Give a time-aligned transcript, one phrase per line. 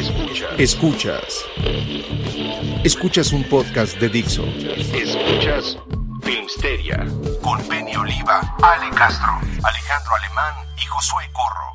[0.00, 0.58] Escuchas.
[0.58, 1.44] Escuchas.
[2.84, 4.46] Escuchas un podcast de Dixo.
[4.46, 5.76] Escuchas
[6.22, 7.06] Filmsteria
[7.42, 9.28] con Penny Oliva, Ale Castro,
[9.62, 11.70] Alejandro Alemán y Josué Corro.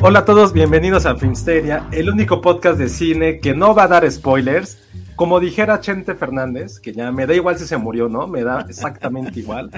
[0.00, 3.88] Hola a todos, bienvenidos a Filmsteria, el único podcast de cine que no va a
[3.88, 4.82] dar spoilers.
[5.14, 8.26] Como dijera Chente Fernández, que ya me da igual si se murió, ¿no?
[8.26, 9.70] Me da exactamente igual.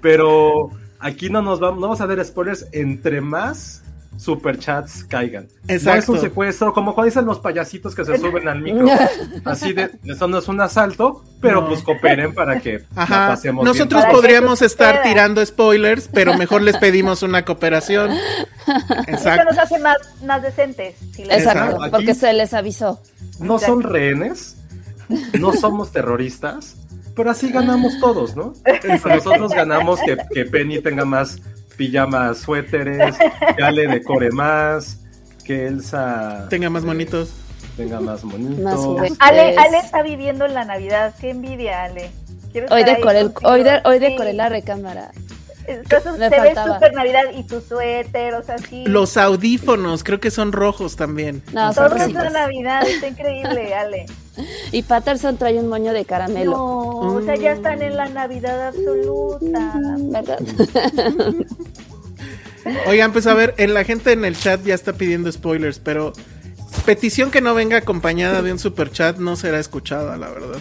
[0.00, 3.82] Pero aquí no nos vamos, no vamos a dar spoilers entre más
[4.16, 5.46] superchats caigan.
[5.68, 5.90] Exacto.
[5.92, 8.86] No es un secuestro, como cuando dicen los payasitos que se suben al micro.
[9.44, 11.68] Así de, eso no es un asalto, pero No.
[11.68, 13.28] pues cooperen para que la Ajá.
[13.28, 13.76] pasemos bien.
[13.76, 18.10] Nosotros podríamos estar tirando spoilers, pero mejor les pedimos una cooperación.
[18.10, 19.44] Eso Exacto.
[19.50, 20.96] nos hace más, más decentes.
[21.14, 21.78] si les- Exacto.
[21.90, 23.00] Porque se les avisó.
[23.38, 24.56] No son rehenes,
[25.38, 26.74] no somos terroristas,
[27.18, 28.54] pero así ganamos todos, ¿no?
[29.06, 31.38] Nosotros ganamos que, que Penny tenga más
[31.76, 33.14] pijamas, suéteres,
[33.56, 35.00] que Ale decore más,
[35.44, 37.34] que Elsa Tenga más monitos.
[37.76, 38.58] tenga más monitos.
[38.60, 39.12] Más.
[39.18, 41.14] Ale, Ale está viviendo la Navidad.
[41.20, 42.10] Qué envidia, Ale.
[42.52, 44.04] Quiero Hoy decoré, hoy, de- hoy Sí.
[44.04, 45.10] decoré la recámara.
[45.68, 48.84] Entonces, Me súper Navidad y tu suéter, o sea, sí.
[48.86, 51.42] Los audífonos, creo que son rojos también.
[51.52, 52.32] No, son Todo es rositas.
[52.32, 54.06] la Navidad, está increíble, Ale.
[54.72, 56.52] Y Patterson trae un moño de caramelo.
[56.52, 59.74] No, o sea, ya están en la Navidad absoluta.
[59.98, 60.38] ¿Verdad?
[62.86, 66.14] Oigan, pues a ver, en la gente en el chat ya está pidiendo spoilers, pero
[66.86, 70.58] petición que no venga acompañada de un super chat no será escuchada, la verdad.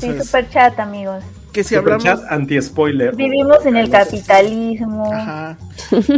[0.00, 1.24] Sí, super chat, amigos.
[1.52, 2.32] Que si Superchat hablamos...
[2.32, 3.16] anti-spoiler.
[3.16, 5.12] Vivimos en el capitalismo.
[5.12, 5.56] Ajá.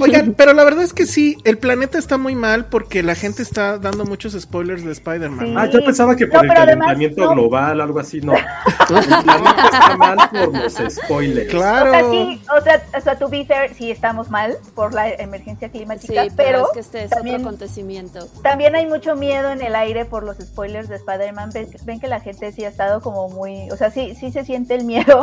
[0.01, 3.43] Oigan, pero la verdad es que sí, el planeta está muy mal porque la gente
[3.43, 5.47] está dando muchos spoilers de Spider-Man.
[5.47, 5.55] Sí.
[5.57, 7.33] Ah, yo pensaba que por No, el pero además, calentamiento no.
[7.33, 8.33] global, algo así, no.
[8.91, 11.51] El planeta está mal por los spoilers.
[11.51, 11.91] Claro.
[11.91, 15.09] O sea, sí, o sea, o sea, to be fair, sí estamos mal por la
[15.11, 18.29] emergencia Sí, climática, pero, pero, es que este es también, otro acontecimiento.
[18.43, 21.51] también hay mucho miedo en el aire por los spoilers de Spider-Man.
[21.53, 24.45] Ven, ven que la gente sí ha estado como muy, o sea, sí, sí se
[24.45, 25.20] siente el miedo.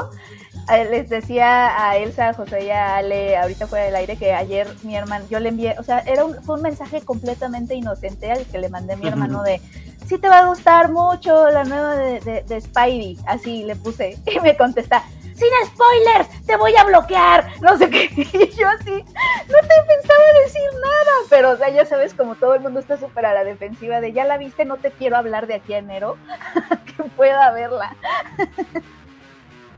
[0.70, 4.34] Eh, Les decía a Elsa, a José y a Ale ahorita fuera del aire que
[4.34, 8.32] ayer mi hermano, yo le envié, o sea, era un, fue un mensaje completamente inocente
[8.32, 9.62] al que le mandé a mi hermano de,
[10.06, 14.18] sí te va a gustar mucho la nueva de, de, de Spidey, así le puse,
[14.26, 18.92] y me contesta, sin spoilers, te voy a bloquear, no sé qué, y yo así,
[18.92, 22.98] no te pensaba decir nada, pero o sea, ya sabes, como todo el mundo está
[22.98, 25.78] súper a la defensiva de, ya la viste, no te quiero hablar de aquí a
[25.78, 26.18] enero,
[26.98, 27.96] que pueda verla.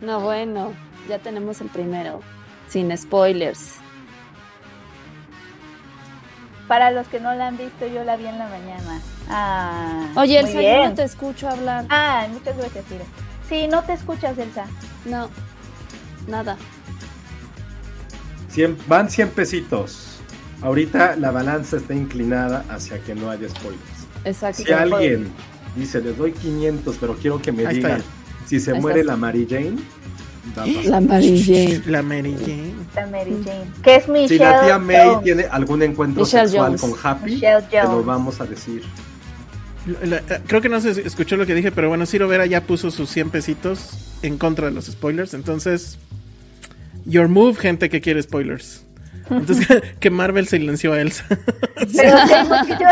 [0.02, 0.74] No, bueno,
[1.08, 2.22] ya tenemos el primero.
[2.70, 3.76] Sin spoilers.
[6.68, 9.02] Para los que no la han visto, yo la vi en la mañana.
[9.28, 11.86] Ah, Oye, Elsa, yo no te escucho hablar.
[11.90, 13.04] Ah, muchas gracias, Tira.
[13.48, 14.66] Sí, no te escuchas, Elsa.
[15.06, 15.30] No,
[16.28, 16.58] nada.
[18.54, 20.20] Cien- van 100 pesitos.
[20.62, 23.82] Ahorita la balanza está inclinada hacia que no haya spoilers.
[24.26, 24.62] Exacto.
[24.64, 25.32] Si alguien
[25.76, 28.04] dice, les doy 500, pero quiero que me Ahí digan
[28.46, 29.14] si se Ahí muere está.
[29.14, 29.78] la Mary Jane.
[30.86, 31.82] La Mary Jane.
[31.88, 32.74] La Mary Jane.
[32.96, 33.66] La Mary Jane.
[33.84, 34.28] Que es Michelle.
[34.30, 35.24] Si la tía May Jones.
[35.24, 36.82] tiene algún encuentro Michelle sexual Jones.
[36.82, 38.82] con Happy, te lo vamos a decir.
[40.04, 42.62] La- la- creo que no se escuchó lo que dije, pero bueno, Ciro Vera ya
[42.62, 45.34] puso sus 100 pesitos en contra de los spoilers.
[45.34, 45.98] Entonces,
[47.06, 48.84] your move, gente que quiere spoilers.
[49.30, 49.68] Entonces,
[50.00, 51.26] que Marvel silenció a Elsa.
[51.76, 52.00] Pero sí,
[52.34, 52.90] hay muchísimo,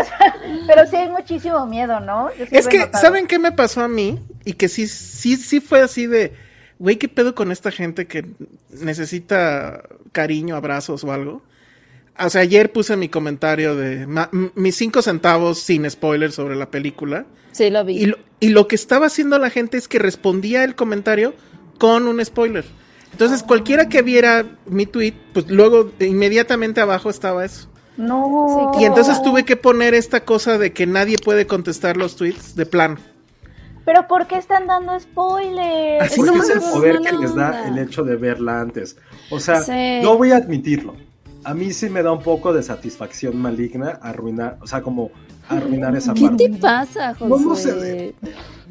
[0.66, 2.30] pero sí hay muchísimo miedo, ¿no?
[2.50, 3.02] Es que, notado.
[3.02, 4.18] ¿saben qué me pasó a mí?
[4.44, 6.32] Y que sí, sí, sí fue así de,
[6.78, 8.24] güey, ¿qué pedo con esta gente que
[8.82, 9.82] necesita
[10.12, 11.42] cariño, abrazos o algo?
[12.20, 16.56] o sea, ayer puse mi comentario de ma- m- mis cinco centavos sin spoilers sobre
[16.56, 17.26] la película.
[17.52, 17.96] Sí, lo vi.
[17.96, 21.34] Y lo, y lo que estaba haciendo la gente es que respondía el comentario
[21.78, 22.64] con un spoiler.
[23.12, 27.68] Entonces, cualquiera que viera mi tweet, pues luego inmediatamente abajo estaba eso.
[27.96, 28.72] No.
[28.74, 32.56] Sí, Y entonces tuve que poner esta cosa de que nadie puede contestar los tweets
[32.56, 32.96] de plano.
[33.88, 36.02] Pero ¿por qué están dando spoilers?
[36.02, 37.68] Así Porque no es el poder que les da onda.
[37.68, 38.98] el hecho de verla antes.
[39.30, 40.00] O sea, Sí.
[40.02, 40.94] yo voy a admitirlo.
[41.42, 45.10] A mí sí me da un poco de satisfacción maligna arruinar, o sea, como
[45.48, 46.50] arruinar esa ¿Qué parte.
[46.50, 47.28] te pasa, José?
[47.30, 48.14] No, no sé.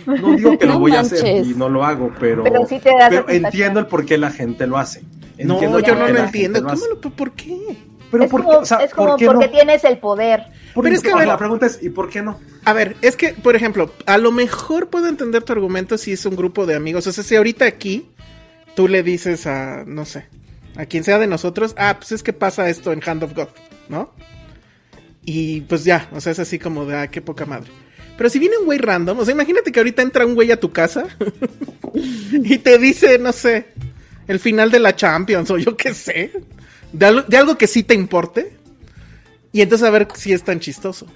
[0.05, 1.47] No digo que lo No voy a hacer manches.
[1.47, 4.29] y no lo hago, pero, Pero sí te da pero entiendo el por qué la
[4.29, 5.01] gente lo hace.
[5.43, 6.61] No, Entiendo el yo no qué lo entiendo.
[6.61, 7.57] lo ¿Cómo lo, ¿Por qué?
[8.11, 8.61] Pero es ¿por como, qué?
[8.61, 9.51] O sea, es como ¿por qué porque no?
[9.51, 10.45] tienes el poder.
[10.83, 12.39] Pero es que, a ver- la pregunta es, ¿y por qué no?
[12.65, 16.25] A ver, es que, por ejemplo, a lo mejor puedo entender tu argumento si es
[16.25, 17.07] un grupo de amigos.
[17.07, 18.07] O sea, si ahorita aquí
[18.75, 20.25] tú le dices a, no sé,
[20.75, 23.47] a quien sea de nosotros, ah, pues es que pasa esto en Hand of God,
[23.89, 24.13] ¿no?
[25.25, 27.69] Y pues ya, o sea, es así como de, ah, qué poca madre.
[28.17, 30.59] Pero si viene un güey random, o sea, imagínate que ahorita entra un güey a
[30.59, 31.05] tu casa
[32.33, 33.67] y te dice, no sé,
[34.27, 36.31] el final de la Champions o yo qué sé,
[36.91, 38.56] de algo, de algo que sí te importe.
[39.51, 41.07] Y entonces a ver si es tan chistoso.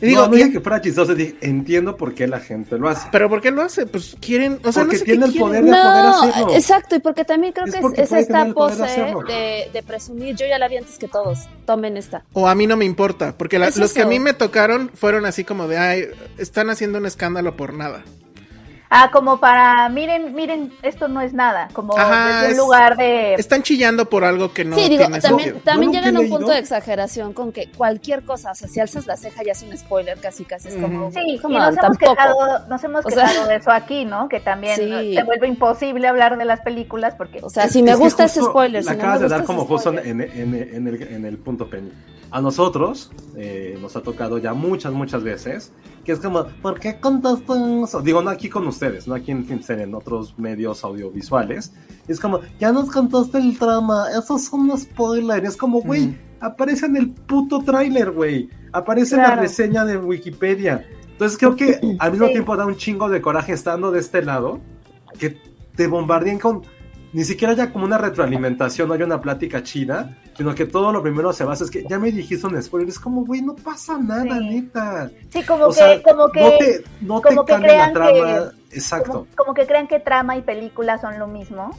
[0.00, 2.88] Y digo, no, no dije que fuera chistoso, dije, entiendo por qué la gente lo
[2.88, 3.06] hace.
[3.12, 3.86] pero ¿por qué lo hace?
[3.86, 5.48] Pues quieren, o sea, Porque no sé tiene qué el quieren.
[5.48, 6.54] poder de poder hacerlo.
[6.56, 10.34] exacto, y porque también creo Es que es, es esta pose de, de presumir.
[10.34, 11.38] Yo ya la vi antes que todos.
[11.66, 12.24] Tomen esta.
[12.32, 14.90] O a mí no me importa, porque la- Es los que a mí me tocaron
[14.92, 16.04] fueron así como de, ay,
[16.36, 18.02] están haciendo un escándalo por nada.
[18.94, 21.68] Ah, como para, miren, miren, esto no es nada.
[21.72, 23.34] Como Ajá, desde un es- lugar de...
[23.34, 26.48] Están chillando por algo que no sí, digo, tiene también, también llegan a un punto
[26.48, 29.74] de exageración con que cualquier cosa, o sea, si alzas la ceja ya es un
[29.78, 32.14] spoiler, casi casi es como, Sí, y come nos hemos, tampoco.
[32.14, 32.36] quejado,
[32.68, 34.28] nos hemos O sea- quejado de eso aquí, ¿no?
[34.28, 34.90] Que también Sí.
[34.90, 34.98] ¿no?
[35.20, 37.40] se vuelve imposible hablar de las películas porque...
[37.42, 39.24] O sea, Es- si me es gusta ese justo spoiler, La si no acabas me
[39.24, 41.90] de dar gusta como justo en- en- en el, en el punto Penny.
[42.32, 45.72] A nosotros eh, nos ha tocado ya muchas, muchas veces
[46.04, 47.52] que es como, ¿por qué contaste
[47.84, 48.00] eso?
[48.00, 51.72] Digo, no aquí con ustedes, no aquí en Filmster, en otros medios audiovisuales.
[52.08, 55.44] Es como, ya nos contaste el trama, eso es un spoiler.
[55.44, 56.18] Es como, güey, Mm.
[56.40, 58.48] aparece en el puto tráiler, güey.
[58.72, 59.42] Aparece en la Claro.
[59.42, 60.84] reseña de Wikipedia.
[61.12, 62.32] Entonces creo que al mismo Sí.
[62.32, 64.58] tiempo da un chingo de coraje estando de este lado,
[65.18, 65.38] que
[65.76, 66.62] te bombardeen con
[67.12, 71.02] ni siquiera ya como una retroalimentación, no hay una plática chida, sino que todo lo
[71.02, 73.98] primero se basa es que ya me dijiste un spoiler, es como, güey, no pasa
[73.98, 74.48] nada, Sí.
[74.48, 75.10] neta.
[75.30, 77.92] Sí, como O que, sea, como que, no te, no te que cambia la crean
[77.92, 79.10] trama, exacto.
[79.12, 81.70] como, como que crean que trama y película son lo mismo.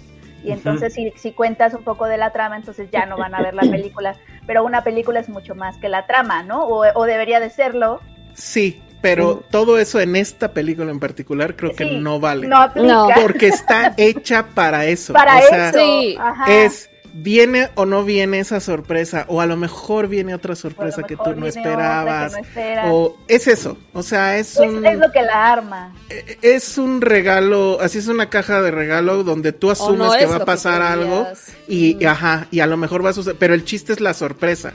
[0.43, 3.41] Y entonces si, si cuentas un poco de la trama, entonces ya no van a
[3.41, 4.17] ver la película.
[4.45, 6.65] Pero una película es mucho más que la trama, ¿no?
[6.65, 8.01] O, o debería de serlo.
[8.33, 12.45] Sí, pero todo eso en esta película en particular creo que Sí, no vale.
[12.47, 12.87] No aplica.
[12.93, 15.13] No, Porque está hecha para eso.
[15.13, 15.79] Para o sea, eso.
[15.79, 16.17] Sí.
[16.19, 16.45] Ajá.
[16.53, 21.15] es viene o no viene esa sorpresa o a lo mejor viene otra sorpresa que
[21.15, 25.21] tú no esperabas no o es eso o sea es es, un es lo que
[25.21, 25.93] la arma.
[26.09, 30.25] eh, es un regalo así es una caja de regalo donde tú asumes no que
[30.25, 31.27] va a pasar algo
[31.67, 32.07] y Mm.
[32.07, 34.73] ajá y a lo mejor va a suceder pero el chiste es la sorpresa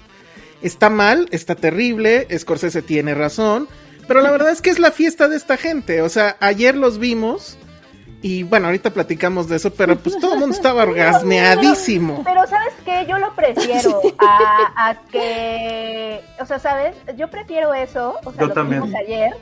[0.62, 3.66] está mal está terrible Scorsese tiene razón
[4.06, 6.98] pero la verdad es que es la fiesta de esta gente o sea ayer los
[7.00, 7.58] vimos
[8.22, 10.82] y bueno, ahorita platicamos de eso, pero pues todo el mundo estaba
[11.42, 12.22] orgasmeadísimo.
[12.24, 13.06] Pero ¿sabes qué?
[13.08, 16.20] Yo lo prefiero a, a que...
[16.40, 16.96] O sea, ¿sabes?
[17.16, 18.16] Yo prefiero eso.
[18.24, 18.94] O sea, Yo lo también.
[18.96, 19.36] ayer.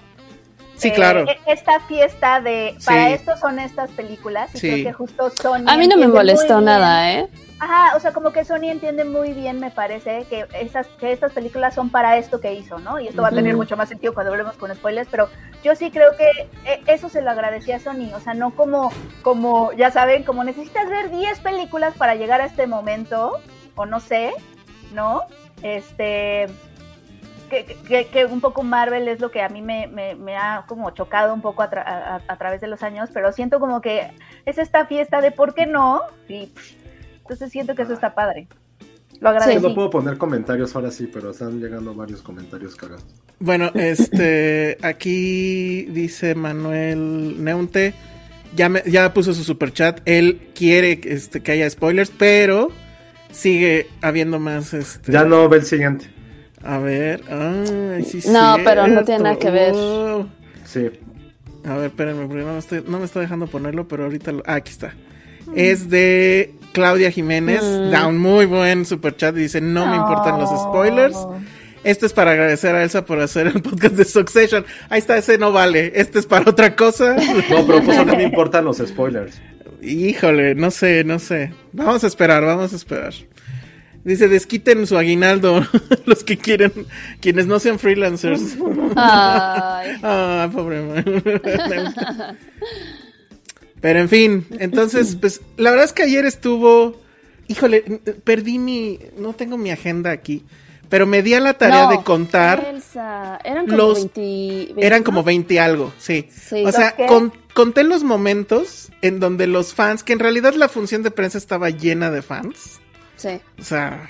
[0.76, 1.24] Sí, Eh, claro.
[1.26, 2.76] e- Esta fiesta de...
[2.84, 3.12] Para Sí.
[3.14, 4.54] esto son estas películas.
[4.54, 4.70] Y Sí.
[4.70, 5.64] creo que justo Sony...
[5.66, 7.28] A mí no me molestó nada, ¿eh?
[7.58, 11.32] Ajá, o sea, como que Sony entiende muy bien, me parece, que, esas, que estas
[11.32, 13.00] películas son para esto que hizo, ¿no?
[13.00, 15.30] Y esto va a tener mucho más sentido cuando hablemos con spoilers, pero
[15.64, 16.28] yo sí creo que
[16.70, 18.90] eh, eso se lo agradecía a Sony, o sea, no como,
[19.22, 23.40] como, ya saben, como necesitas ver 10 películas para llegar a este momento,
[23.74, 24.34] o no sé,
[24.92, 25.22] ¿no?
[25.62, 26.48] Este,
[27.48, 30.64] que, que, que un poco Marvel es lo que a mí me, me, me ha
[30.68, 33.80] como chocado un poco a, tra- a- a través de los años, pero siento como
[33.80, 34.10] que
[34.44, 36.72] es esta fiesta de por qué no, y pff,
[37.22, 38.48] entonces siento que eso está padre.
[39.20, 39.60] Lo Yo agradecí.
[39.66, 43.04] no puedo poner comentarios ahora sí, pero están llegando varios comentarios cagados.
[43.38, 47.94] Bueno, este, aquí dice Manuel Neunte,
[48.54, 52.68] ya, me- ya puso su super chat, él quiere este, que haya spoilers, pero
[53.30, 56.10] sigue habiendo más, este, Ya no ve el siguiente.
[56.66, 59.72] A ver, ay, sí, No, pero no tiene nada que ver.
[59.74, 60.26] Oh.
[60.64, 60.90] Sí.
[61.64, 64.42] A ver, espérenme, porque no me, estoy- no me está dejando ponerlo, pero ahorita lo,
[64.46, 64.94] ah, aquí está.
[65.54, 67.90] Es de Claudia Jiménez, Mm.
[67.90, 71.16] da un muy buen super chat y dice, no me importan los spoilers.
[71.84, 74.64] Esto es para agradecer a Elsa por hacer el podcast de Succession.
[74.88, 75.92] Ahí está, ese no vale.
[75.94, 77.14] Este es para otra cosa.
[77.50, 79.40] No, pero pues no me importan los spoilers.
[79.82, 81.52] Híjole, no sé, no sé.
[81.72, 83.12] Vamos a esperar, vamos a esperar.
[84.06, 85.66] Dice, desquiten su aguinaldo
[86.06, 86.72] los que quieren,
[87.20, 88.56] quienes no sean freelancers.
[88.94, 89.98] Ay.
[90.02, 91.04] Ah, pobre man.
[93.80, 97.00] Pero en fin, entonces, pues, la verdad es que ayer estuvo,
[97.48, 97.82] híjole,
[98.24, 100.44] perdí mi, no tengo mi agenda aquí,
[100.88, 105.02] pero me di a la tarea No, de contar, Elsa, eran como Los- 20, eran
[105.02, 105.24] 20, como ¿no?
[105.24, 106.28] 20 algo, sí.
[106.30, 106.62] Sí.
[106.64, 106.94] O sea,
[107.54, 111.70] conté los momentos en donde los fans, que en realidad la función de prensa estaba
[111.70, 112.80] llena de fans,
[113.16, 113.40] Sí.
[113.58, 114.08] o sea,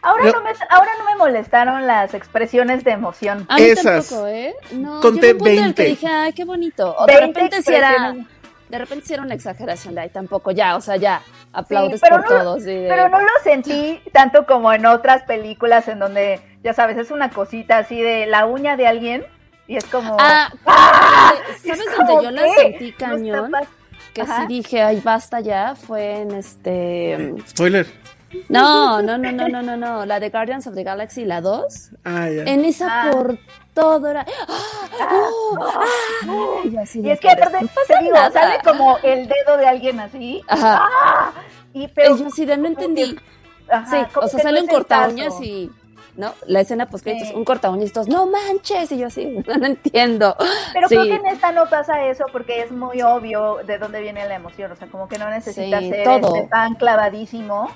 [0.00, 3.44] Ahora Yo- no, me, ahora no me molestaron las expresiones de emoción.
[3.48, 4.08] A mí Esas.
[4.08, 4.54] tampoco, ¿eh?
[4.70, 5.84] No, Conté llegó un punto en el que 20.
[5.84, 6.94] dije, ay, qué bonito.
[6.96, 8.14] O de 20 repente si era,
[8.68, 11.20] de repente sí era una exageración de ahí tampoco, ya, o sea, ya,
[11.52, 12.64] aplaudes pero por no- todos.
[12.64, 17.10] de- Pero no lo sentí tanto como en otras películas en donde, ya sabes, es
[17.10, 19.26] una cosita así de la uña de alguien
[19.66, 20.16] y es como...
[20.20, 20.48] Ah,
[21.50, 23.50] es ¿sabes dónde yo la sentí cañón?
[24.14, 24.42] Que Ajá.
[24.42, 27.34] sí dije, ay, basta ya, fue en este...
[27.48, 27.86] spoiler.
[28.48, 31.90] No, no, no, no, no, no, no, la de Guardians of the Galaxy, la 2.
[32.04, 32.42] Ah, ya.
[32.44, 33.10] En esa Ah.
[33.10, 33.38] por
[33.74, 34.26] todo era...
[34.48, 35.08] ¡Ah!
[35.12, 35.58] ¡Oh!
[35.60, 36.60] ¡Ah!
[36.64, 38.30] Y, así es que aparte, no te digo, nada.
[38.30, 40.42] sale como el dedo de alguien así.
[40.48, 40.80] Ajá.
[40.82, 41.32] ¡Ah!
[41.72, 42.16] Y pero...
[42.16, 43.16] Yo así de, no entendí.
[43.70, 45.70] Ajá, Sí, o sea, sale no un corta uñas y.
[46.16, 46.34] ¿No?
[46.46, 47.32] La escena post Sí.
[47.32, 48.90] un corta uñas y todos, no manches.
[48.90, 50.34] Y yo así, no, entiendo.
[50.72, 50.96] Pero sí.
[50.96, 54.34] creo que en esta no pasa eso porque es muy obvio de dónde viene la
[54.34, 54.72] emoción.
[54.72, 56.34] O sea, como que no necesitas Sí, ser todo.
[56.34, 57.70] este, tan clavadísimo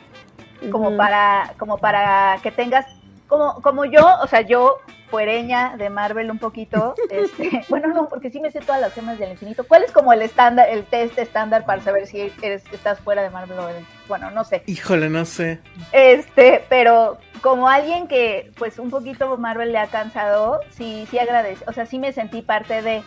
[0.71, 2.87] como para como para que tengas
[3.28, 4.78] como como yo o sea yo
[5.09, 9.19] fuereña de Marvel un poquito este bueno no porque sí me sé todas las gemas
[9.19, 12.99] del infinito cuál es como el estándar el test estándar para saber si eres estás
[13.00, 15.61] fuera de Marvel o de- bueno no sé Híjole, no sé.
[15.92, 21.64] este pero como alguien que pues un poquito Marvel le ha cansado sí sí agradece
[21.66, 23.02] o sea sí me sentí parte de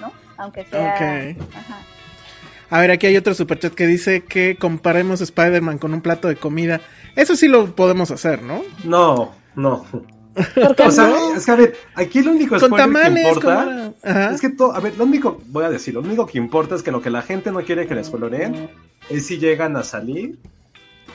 [0.00, 1.54] no aunque sea Ok.
[1.56, 1.78] ajá.
[2.72, 6.36] A ver, aquí hay otro superchat que dice que comparemos Spider-Man con un plato de
[6.36, 6.80] comida.
[7.16, 8.62] Eso sí lo podemos hacer, ¿no?
[8.82, 9.84] No, no.
[10.54, 11.34] ¿Por qué O sea, no?
[11.36, 13.92] es que a ver, aquí lo único spoiler que importa
[14.32, 16.82] es que todo, a ver, lo único, voy a decir, lo único que importa es
[16.82, 18.70] que lo que la gente no quiere que les spoileren
[19.10, 20.38] es si llegan a salir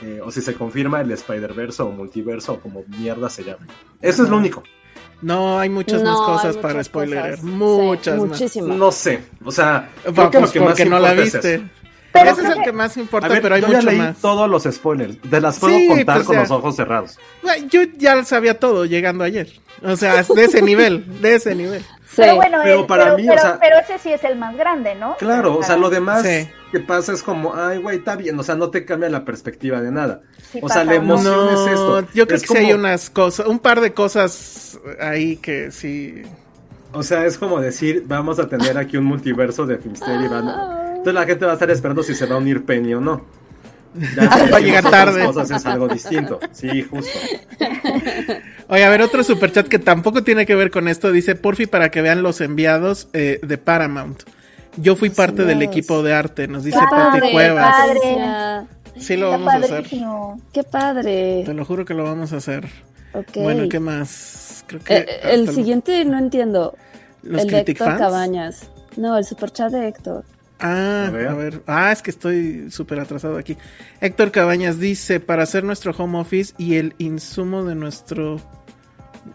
[0.04, 3.66] eh, o si se confirma el Spider-Verse o multiverso o como mierda se llame.
[4.00, 4.62] Eso es lo único.
[5.22, 7.22] No, hay muchas No, más cosas muchas para spoiler.
[7.32, 7.44] cosas.
[7.44, 8.30] Muchas Sí, más.
[8.30, 8.78] Muchísimas.
[8.78, 11.64] No sé, o sea, creo que lo pues que más porque no la es viste.
[12.14, 13.98] Pero Ese es el que- que más importa, ver, pero hay yo mucho ya leí
[14.00, 14.18] más.
[14.18, 15.18] todos los spoilers.
[15.22, 16.42] Te las puedo Sí, contar pues con ya.
[16.42, 17.20] los ojos cerrados.
[17.70, 19.48] Yo ya sabía todo llegando ayer.
[19.84, 21.84] O sea, de ese nivel, de ese nivel.
[22.10, 22.14] Sí.
[22.22, 24.38] Pero bueno, Pero el- para pero, mí, o pero- sea- pero ese sí es el
[24.38, 25.18] más grande, ¿no?
[25.18, 26.48] Claro, o sea, lo demás Sí.
[26.72, 29.82] que pasa es como, ay, güey, está bien, o sea, no te cambia la perspectiva
[29.82, 30.22] de nada.
[30.52, 32.02] Sí o sea, la emoción No, es esto.
[32.14, 35.70] yo creo Es que sí hay como- unas cosas, un par de cosas ahí que
[35.72, 36.22] sí.
[36.94, 40.48] O sea, es como decir, vamos a tener aquí un multiverso de Filmster y van
[40.48, 43.02] a- Entonces la gente va a estar esperando si se va a unir Penny o
[43.02, 43.26] no.
[43.96, 45.26] Ya, si Va a llegar tarde.
[45.26, 46.40] cosas es algo distinto.
[46.52, 47.18] Sí, justo.
[48.70, 51.12] Oye, a ver, otro superchat que tampoco tiene que ver con esto.
[51.12, 54.24] Dice, porfi, para que vean los enviados eh, de Paramount.
[54.76, 57.74] Yo fui parte del equipo de arte, nos dice Pati Cuevas.
[57.76, 58.68] padre.
[59.00, 59.86] Sí lo Está vamos a hacer.
[60.54, 61.44] Qué padre.
[61.46, 62.68] Te lo juro que lo vamos a hacer.
[63.14, 63.38] Ok.
[63.38, 64.64] Bueno, ¿qué más?
[64.68, 66.76] Creo que Eh, eh, el siguiente no entiendo.
[67.24, 68.00] los el de Héctor Fans.
[68.00, 68.70] Cabañas.
[68.98, 70.24] No, el superchat de Héctor.
[70.60, 71.28] Ah, A ver.
[71.28, 71.62] a ver.
[71.68, 73.58] Ah, es que estoy súper atrasado aquí.
[74.02, 78.42] Héctor Cabañas dice, para hacer nuestro home office y el insumo de nuestro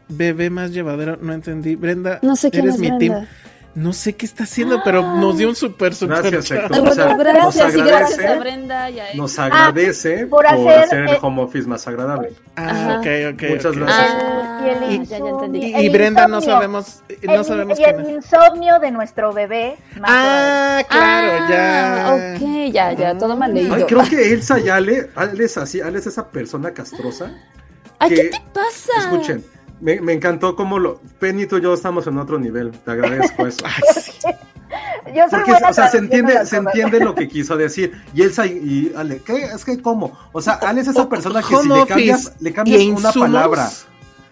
[0.08, 1.76] bebé más llevadero, no entendí.
[1.76, 2.98] Brenda, No sé quién eres es mi Brenda.
[3.20, 3.26] team.
[3.74, 6.50] No sé qué está haciendo, pero nos dio un súper, súper Gracias.
[6.50, 6.88] Héctor.
[6.88, 9.16] O sea, gracias, gracias a Brenda y a Héctor.
[9.22, 12.34] Nos agradece por por, hacer, hacer, el eh, home office más agradable.
[12.56, 13.42] Ah, ok, ok.
[13.48, 13.76] Muchas ok.
[13.76, 14.08] gracias.
[14.22, 15.74] Ah, Y el ya, ya entendí.
[15.74, 16.54] Y, Brenda no insomnio.
[16.56, 18.08] sabemos, no El- sabemos y el es.
[18.10, 19.78] insomnio de nuestro bebé.
[19.98, 22.06] más Ah, claro, ya.
[22.08, 23.74] Ah, Ok, ya, ya, todo mal leído.
[23.74, 27.32] Ay, creo que Elsa y Ale, Ale es así, Ale es esa persona castrosa.
[27.98, 28.92] Ay, ¿qué que- te pasa?
[28.98, 29.42] Escuchen,
[29.82, 31.00] me, me encantó cómo lo.
[31.18, 32.70] Penny, tú y yo estamos en otro nivel.
[32.70, 33.64] Te agradezco eso.
[33.66, 33.72] Ay,
[34.02, 34.12] sí.
[34.20, 34.38] todavía.
[35.14, 37.92] Yo soy Porque, buena o sea, se entiende, se entiende lo que quiso decir.
[38.14, 39.42] Y Elsa y, y Ale, ¿qué?
[39.44, 40.16] Es que, ¿cómo?
[40.32, 43.14] O sea, Ale es esa persona que si le cambias, le cambias una insumos.
[43.28, 43.70] palabra,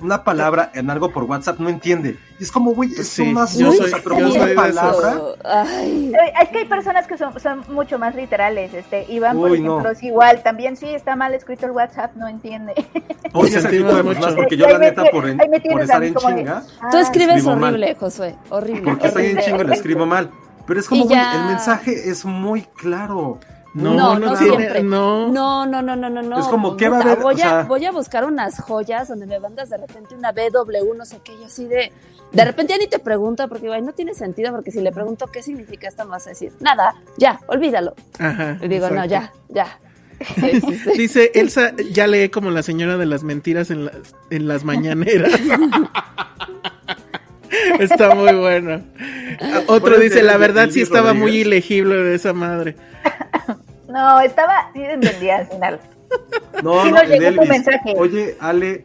[0.00, 2.18] una palabra en algo por WhatsApp, no entiende.
[2.38, 4.48] Y es como, güey, es Sí, más yo o soy- sea, pero yo una soy
[4.50, 5.14] de palabra.
[5.44, 6.12] Ay.
[6.42, 9.82] Es que hay personas que son, son mucho más literales, este, Iván, por Uy, ejemplo,
[9.82, 9.90] no.
[9.90, 12.72] es igual, también sí está mal escrito el WhatsApp, no entiende.
[13.34, 15.82] Oye, ese tipo de personas, porque yo la me neta, por, en- por tienes a
[15.84, 17.74] estar en chinga, Tú ah, escribes escribo mal.
[17.74, 18.82] horrible, Josué, horrible.
[18.82, 19.44] porque estoy en horrible.
[19.52, 20.30] chinga, lo escribo mal.
[20.66, 23.38] Pero es como, güey, el mensaje es muy claro.
[23.72, 24.82] No, No, no, no siempre.
[24.82, 25.28] no.
[25.28, 26.38] No, no, no, no, no, no.
[26.40, 27.18] Es como, ¿qué va a haber?
[27.20, 30.32] Voy, O sea- a, voy a buscar unas joyas donde me mandas de repente una
[30.32, 31.92] BW, no sé qué, y así de...
[32.32, 35.26] De repente ya ni te pregunto, porque güey, no tiene sentido, porque si le pregunto
[35.28, 37.94] qué significa esto, me vas a decir, nada, ya, olvídalo.
[38.20, 38.56] Ajá.
[38.62, 39.78] Y digo, no, ya, ya.
[40.36, 40.90] Sí, sí, sí.
[40.98, 43.96] Dice, Elsa ya lee como la señora de las mentiras en, las
[44.30, 45.32] en las mañaneras.
[47.80, 48.82] Está muy bueno.
[49.66, 52.76] Otro dice, la verdad sí estaba muy ilegible de esa madre.
[53.88, 55.80] No, estaba, sí entendía al final.
[56.62, 57.92] No, Sí no, tu mensaje.
[57.96, 58.84] Oye, Ale,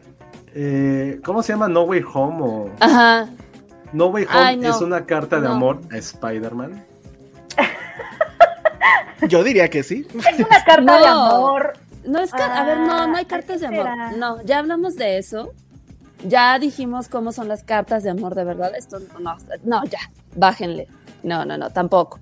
[0.52, 2.36] eh, ¿cómo se llama No Way Home?
[2.42, 2.70] O...
[2.80, 3.28] Ajá.
[3.92, 4.68] No Way Home Ay, no.
[4.74, 5.54] es una carta de No.
[5.54, 6.84] amor a Spider-Man.
[9.28, 10.06] Yo diría que sí.
[10.12, 10.98] Es una carta No.
[11.00, 11.72] de amor.
[12.04, 14.16] No es que, a ver, no, no hay cartas de ¿qué amor.
[14.18, 15.52] No, ya hablamos de eso.
[16.24, 18.72] Ya dijimos cómo son las cartas de amor de verdad.
[18.76, 19.98] Esto no, no, ya,
[20.34, 20.88] bájenle.
[21.22, 22.18] No, no, no, tampoco.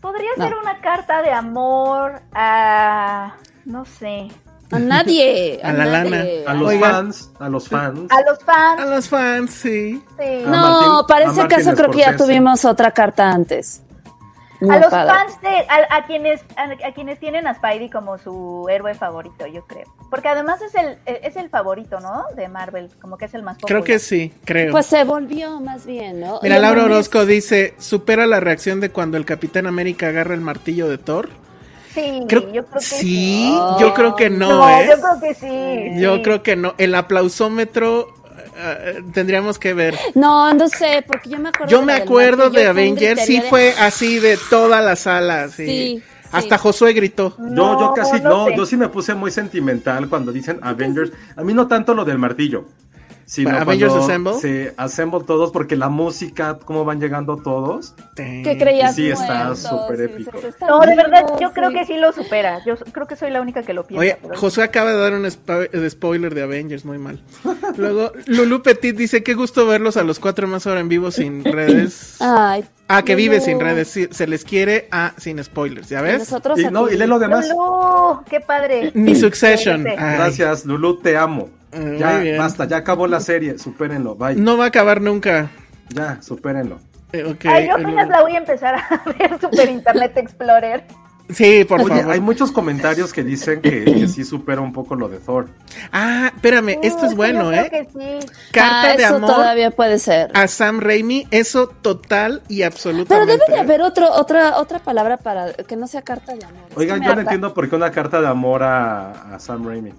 [0.00, 0.44] Podría No.
[0.44, 3.34] ser una carta de amor a.
[3.64, 4.28] No sé.
[4.70, 5.60] A nadie.
[5.64, 6.44] A la nadie.
[6.46, 6.90] A los Oigan.
[6.92, 8.00] fans, a los fans.
[8.10, 8.90] A los A fans.
[8.90, 10.04] los fans, sí.
[10.18, 10.44] sí.
[10.46, 13.82] A No, Martín- para a ese caso creo que ya tuvimos otra carta antes.
[14.60, 15.12] Muy A los padre.
[15.12, 15.48] fans de.
[15.48, 19.86] A, a quienes, a, a quienes tienen a Spidey como su héroe favorito, yo creo.
[20.10, 22.24] Porque además es el, es el favorito, ¿no?
[22.34, 22.90] De Marvel.
[23.00, 23.82] Como que es el más popular.
[23.82, 24.72] Creo que sí, creo.
[24.72, 26.40] Pues se volvió más bien, ¿no?
[26.42, 30.88] Mira, Laura Orozco dice, supera la reacción de cuando el Capitán América agarra el martillo
[30.88, 31.28] de Thor.
[31.94, 33.78] Sí, Creo, yo creo que sí, Oh.
[33.80, 34.86] yo creo que no, No, ¿eh?
[34.88, 36.00] yo creo que sí.
[36.00, 36.22] Yo sí.
[36.22, 36.74] creo que no.
[36.78, 38.08] El aplausómetro
[38.58, 39.96] eh, tendríamos que ver.
[40.14, 41.70] No, no sé, porque yo me acuerdo.
[41.70, 45.66] Yo de me acuerdo de Avengers, sí de- fue así de toda la sala, sí.
[45.66, 46.58] Sí, Hasta.
[46.58, 47.34] Josué gritó.
[47.38, 48.56] Yo, yo No, casi, no no, sé.
[48.56, 51.10] yo sí me puse muy sentimental cuando dicen Avengers.
[51.36, 52.66] A mí no tanto lo del martillo.
[53.28, 54.34] Sino ¿Avengers cuando Assemble?
[54.40, 57.94] Se assemble todos porque la música, cómo van llegando todos.
[58.16, 58.94] ¿Qué creías?
[58.94, 60.30] Sí, está súper Sí, épico.
[60.32, 61.76] sí, sí, está No, de verdad, yo creo sí.
[61.76, 62.64] que sí lo supera.
[62.64, 64.00] Yo creo que soy la única que lo piensa.
[64.00, 67.20] Oye, pero- Josué acaba de dar un de spoiler de Avengers, muy mal.
[67.76, 71.44] Luego, Lulu Petit dice, qué gusto verlos a los cuatro más ahora en vivo sin
[71.52, 72.16] redes.
[72.20, 72.64] Ay.
[72.88, 76.20] Ah, que vive sin redes, sí, se les quiere a sin spoilers, ¿ya ves?
[76.20, 77.46] Nosotros Y, no, y lee lo demás.
[77.50, 78.90] Lulú, qué padre.
[78.94, 79.84] Ni Succession.
[79.84, 79.96] Sí, sí.
[79.98, 81.50] Gracias, Lulu, te amo.
[81.76, 82.38] Muy Ya, bien.
[82.38, 84.36] basta, ya acabó la serie, supérenlo, bye.
[84.36, 85.50] No va a acabar nunca.
[85.90, 86.78] Ya, supérenlo.
[87.12, 90.84] Eh, Ay, yo apenas la voy a empezar a ver Super Internet Explorer.
[91.30, 92.10] Sí, por Oye, favor.
[92.12, 95.48] hay muchos comentarios que dicen que, que sí supera un poco lo de Thor.
[95.92, 97.70] Ah, espérame, esto es bueno, yo creo ¿eh?
[97.70, 97.84] que
[98.22, 98.26] sí.
[98.50, 100.30] Carta Ah, de eso amor todavía puede ser.
[100.32, 103.32] a Sam Raimi, eso total y Pero absolutamente.
[103.32, 106.62] debe de haber otro, otra, otra palabra para que no sea carta de amor.
[106.76, 109.92] Oigan, yo no entiendo por qué una carta de amor a, a Sam Raimi.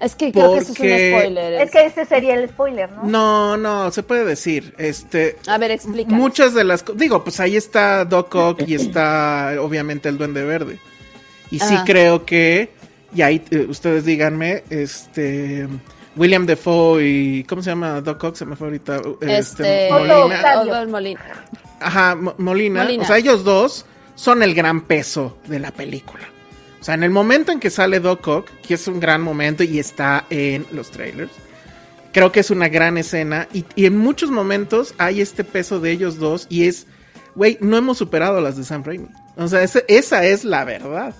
[0.00, 1.52] Es que creo que eso es un spoiler.
[1.62, 3.04] Es que este sería el spoiler, ¿no?
[3.04, 4.74] No, no, se puede decir.
[4.78, 6.10] Este, A ver, explica.
[6.14, 10.78] muchas de las digo, pues ahí está Doc Ock y está obviamente el Duende Verde.
[11.50, 12.70] Y sí creo que
[13.14, 15.66] y ahí eh, ustedes díganme, este
[16.16, 18.34] William Defoe y ¿cómo se llama Doc Ock?
[18.36, 19.90] Se me fue ahorita Este.
[19.92, 20.86] Otto Molina.
[20.88, 21.20] Molina.
[21.80, 22.82] Ajá, Mo- Molina.
[22.82, 23.04] Molina.
[23.04, 26.24] O sea, ellos dos son el gran peso de la película.
[26.86, 29.64] O sea, en el momento en que sale Doc Ock, que es un gran momento
[29.64, 31.32] y está en los trailers,
[32.12, 33.48] creo que es una gran escena.
[33.52, 36.86] Y, y en muchos momentos hay este peso de ellos dos y es,
[37.34, 39.08] güey, no hemos superado las de Sam Raimi.
[39.36, 41.12] O sea, esa es la verdad.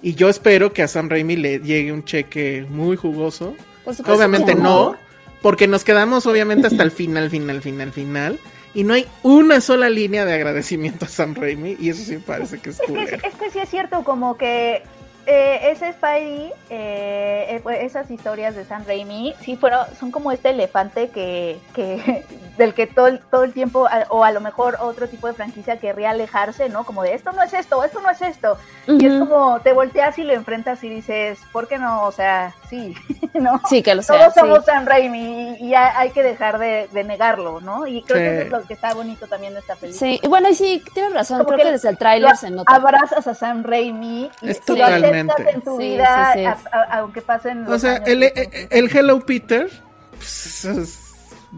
[0.00, 3.56] Y yo espero que a Sam Raimi le llegue un cheque muy jugoso.
[3.84, 4.94] Por supuesto Obviamente no,
[5.42, 8.38] porque nos quedamos obviamente hasta el final, final, final, final.
[8.74, 11.76] Y no hay una sola línea de agradecimiento a Sam Raimi.
[11.80, 14.82] Y eso sí parece que es Es que, es que sí es cierto, como que
[15.30, 20.32] eh, ese Spidey, eh, eh, pues, esas historias de Sam Raimi, sí fueron, son como
[20.32, 22.24] este elefante que, que
[22.56, 25.78] del que todo, el- todo el tiempo, o a lo mejor otro tipo de franquicia
[25.78, 26.84] querría alejarse, ¿no?
[26.84, 28.56] Como de esto no es esto, esto no es esto.
[28.86, 32.02] Y es como te volteas y lo enfrentas y dices, ¿por qué no?
[32.04, 32.94] O sea, sí,
[33.34, 33.60] ¿no?
[33.68, 34.18] Sí, que lo sea.
[34.18, 34.40] Todos sí.
[34.40, 37.86] somos Sam Raimi y, y hay que dejar de, de negarlo, ¿no?
[37.86, 38.22] Y creo Sí.
[38.24, 39.98] que eso es lo que está bonito también de esta película.
[40.00, 41.38] Sí, y bueno, y sí, tienes razón.
[41.38, 42.74] Como Creo que que desde el tráiler se nota.
[42.74, 45.58] Abrazas a Sam Raimi y Es y lo aceptas totalmente.
[45.58, 46.44] en tu Sí, vida, sí, sí.
[46.44, 48.32] a- a- aunque pasen O sea, años el, el-
[48.70, 49.68] el Hello Peter,
[50.16, 50.98] pues, es-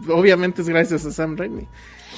[0.09, 1.67] obviamente es gracias a Sam Raimi.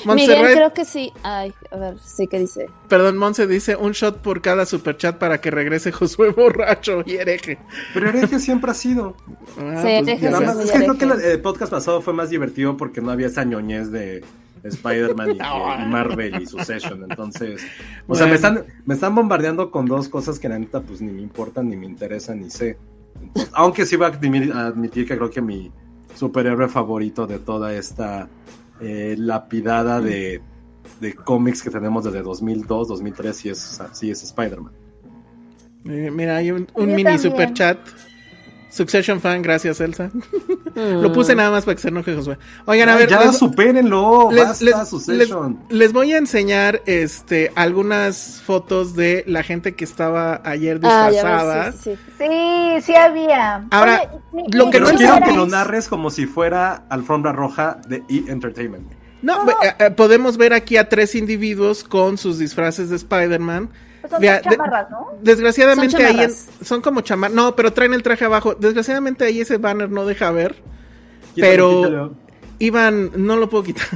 [0.05, 1.13] Miguel, creo que sí.
[1.23, 2.67] Ay, a ver, sí que dice.
[2.89, 7.57] perdón, Monse dice un shot por cada superchat para que regrese Josué borracho y hereje.
[7.93, 9.15] Pero hereje siempre ha sido.
[9.57, 10.31] Ah, Sí, hereje ves.
[10.41, 11.25] más- muy es que creo que hereje.
[11.27, 14.25] el, el podcast pasado fue más divertido porque no había esa ñoñez de
[14.63, 15.33] Spider-Man y,
[15.83, 17.05] y Marvel y Succession.
[17.09, 17.61] Entonces,
[18.07, 21.11] o sea, me están, me están bombardeando con dos cosas que la neta pues ni
[21.11, 22.77] me importan, ni me interesan, ni sé.
[23.21, 25.71] Entonces, aunque sí voy a admitir, a admitir que creo que mi
[26.15, 28.29] superhéroe favorito de toda esta
[28.79, 30.41] eh, lapidada de,
[30.99, 34.73] de cómics que tenemos desde 2002, 2003, sí es, sí es Spider-Man.
[35.85, 37.19] Eh, Mira, hay un, mini también.
[37.19, 37.77] super chat.
[38.73, 40.09] Succession fan, gracias Elsa.
[40.75, 42.39] Lo puse nada más para que se enoje Josué.
[42.65, 45.59] Oigan, a ver, ya les, supérenlo, les- basta, les- Succession.
[45.69, 51.09] les- les voy a enseñar este algunas fotos de la gente que estaba ayer Ah,
[51.11, 51.65] disfrazada.
[51.65, 52.25] ves, sí, sí, sí.
[52.27, 53.65] Sí, sí había.
[53.69, 57.77] Ahora, mi- lo que Pero no quiero que lo narres como si fuera alfombra roja
[57.87, 58.23] de E!
[58.27, 58.91] Entertainment.
[59.21, 63.69] No, eh, eh, podemos ver aquí a tres individuos con sus disfraces de Spider-Man.
[64.03, 65.07] Pues son Vea, chamarras, ¿no?
[65.21, 66.47] Desgraciadamente Son ahí en- chamarras.
[66.61, 68.53] son como chamar, no, pero traen el traje abajo.
[68.53, 70.55] Desgraciadamente ahí ese banner no deja ver.
[71.33, 72.13] Quítalo, Pero quítalo.
[72.59, 73.87] Iván, no lo puedo quitar.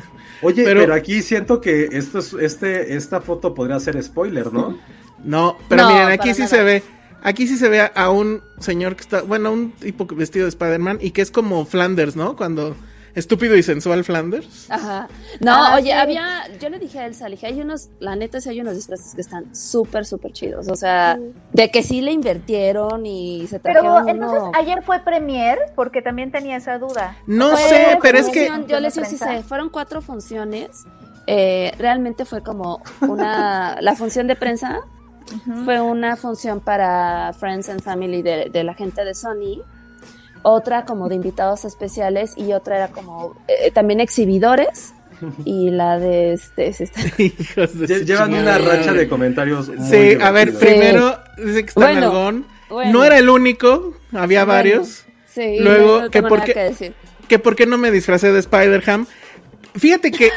[0.42, 4.78] Oye, pero- pero, aquí siento que esto es, este, esta foto podría ser spoiler, ¿no?
[5.24, 6.56] No, pero No, miren, aquí sí nada.
[6.56, 6.84] se ve.
[7.24, 11.00] Aquí sí se ve a un señor que está, bueno, un tipo vestido de Spider-Man
[11.02, 12.36] y que es como Flanders, ¿no?
[12.38, 12.76] Cuando
[13.18, 14.68] estúpido y sensual Flanders.
[14.70, 15.08] Ajá.
[15.40, 15.92] No, Ah, oye, sí.
[15.92, 18.76] había, yo le dije a Elsa, le dije, hay unos, la neta sí hay unos
[18.76, 20.68] disfraces que están súper, súper chidos.
[20.70, 21.20] O sea,
[21.52, 24.52] de que sí le invirtieron y se Pero trajeron entonces uno.
[24.56, 27.18] ayer fue premier porque también tenía esa duda.
[27.26, 29.28] No Fue sé, pero es que Yo les sí prensa.
[29.38, 30.86] sé, fueron cuatro funciones.
[31.26, 34.80] Eh, realmente fue como una, la función de prensa
[35.66, 39.62] fue una función para Friends and Family de, de la gente de Sony,
[40.44, 44.94] otra como de invitados especiales y otra era como eh, también exhibidores
[45.46, 50.18] y la de este, es esta- hijos de Llevan una racha de comentarios muy Sí,
[50.22, 52.46] a ver, primero dice que está Bueno, nalgón.
[52.70, 52.92] bueno.
[52.94, 55.06] No era el único, había Bueno, varios.
[55.34, 56.94] Sí, Luego, no, que por qué- que decir.
[57.28, 59.06] que por qué no me disfracé de Spider-Ham.
[59.76, 60.30] Fíjate que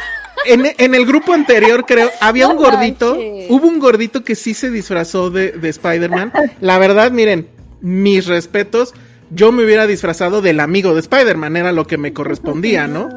[0.46, 3.14] en, en el grupo anterior, creo, había No un gordito.
[3.48, 6.32] Hubo un gordito que sí se disfrazó de, de Spider-Man.
[6.60, 7.48] La verdad, miren,
[7.80, 8.94] mis respetos.
[9.30, 13.08] Yo me hubiera disfrazado del amigo de Spider-Man, era lo que me correspondía, ¿no?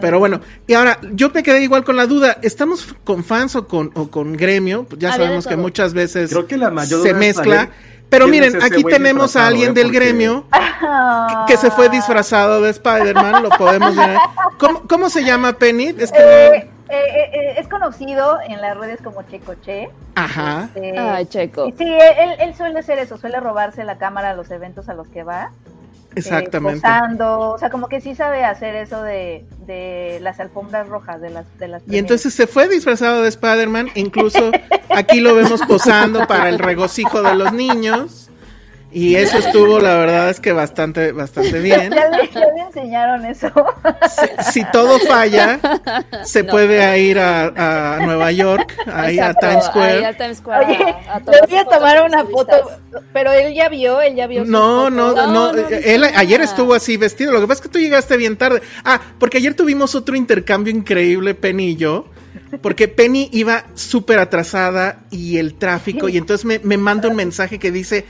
[0.00, 3.68] Pero bueno, y ahora, yo me quedé igual con la duda, ¿estamos con fans o
[3.68, 4.84] con, o con gremio?
[4.84, 7.68] Pues ya Había sabemos que muchas veces Creo que la mayor se mezcla.
[8.08, 10.46] Pero miren, es aquí tenemos a alguien del Porque- gremio
[11.46, 14.16] que se fue disfrazado de Spider-Man, lo podemos ver.
[14.58, 15.94] ¿Cómo, cómo se llama Penny?
[15.96, 19.90] Es que Eh, eh, eh, eh, es conocido en las redes como Checoche.
[20.14, 20.70] Ajá.
[20.74, 21.68] Este, Ay, Checo.
[21.68, 24.94] y sí, él, él suele hacer eso, suele robarse la cámara a los eventos a
[24.94, 25.52] los que va.
[26.10, 26.80] eh, Exactamente.
[26.80, 31.30] posando, o sea, como que sí sabe hacer eso de, de las alfombras rojas, de
[31.30, 34.50] las de las Y entonces se fue disfrazado de Spider-Man, incluso
[34.90, 38.29] aquí lo vemos posando para el regocijo de los niños.
[38.92, 41.92] Y eso estuvo, la verdad es que bastante, bastante bien.
[41.92, 43.48] ya, le, ya le enseñaron eso.
[44.42, 45.60] Si, si todo falla,
[46.24, 50.06] se puede ir a, a Nueva York, ahí Exacto, a Times Square.
[50.06, 50.66] a Times Square.
[50.66, 50.76] Oye,
[51.08, 52.52] a- a le voy a tomar una foto,
[53.12, 54.44] pero él ya vio, él ya vio.
[54.44, 57.32] No, no, no, No, él ayer estuvo así vestido.
[57.32, 58.60] Lo que pasa es que tú llegaste bien tarde.
[58.84, 62.06] Ah, porque ayer tuvimos otro intercambio increíble, Penny y yo.
[62.62, 66.08] Porque Penny iba súper atrasada y el tráfico.
[66.08, 68.04] Y entonces me, me manda un mensaje que dice: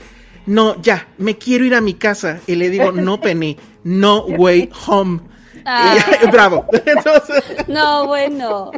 [0.45, 2.39] No, ya, me quiero ir a mi casa.
[2.47, 5.19] Y le digo: No, Penny, no way home.
[5.65, 5.95] Ah.
[6.23, 6.65] Y- bravo.
[6.85, 8.71] Entonces, No, bueno.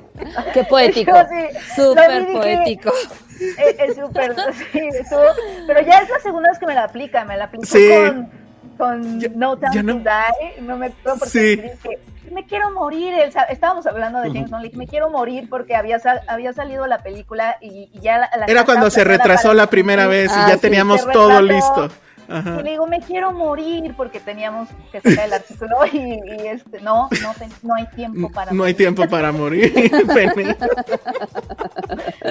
[0.53, 1.11] Qué poético.
[1.29, 2.91] Sí, Súper poético.
[3.39, 4.35] Es es súper,
[4.71, 5.21] sí, estuvo-
[5.67, 7.89] pero ya es la segunda vez que me la aplica, me la aplicó Sí.
[7.89, 8.29] con,
[8.77, 12.22] con Ya- No Time no- to Die, no me acuerdo porque Sí.
[12.33, 16.21] Me quiero morir, el estábamos hablando de James Bond, me quiero morir porque había, sal-
[16.27, 20.03] había salido la película y, y ya la, la era cuando se retrasó la primera
[20.05, 20.21] 2000.
[20.21, 21.89] vez y Ah, ya sí, teníamos todo listo.
[22.29, 22.57] Ajá.
[22.59, 26.79] Y le digo, me quiero morir porque teníamos que sacar el artículo y, y este,
[26.81, 29.73] no, no, te- no hay tiempo para No hay tiempo para morir.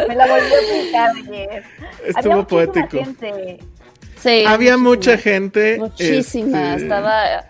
[0.08, 1.64] Me la volví a aplicar ayer.
[2.04, 2.88] Estuvo Había poético.
[2.90, 3.58] gente.
[4.18, 4.88] Sí, Había muchísima.
[5.12, 5.76] mucha gente.
[5.78, 7.44] Muchísima, este, estaba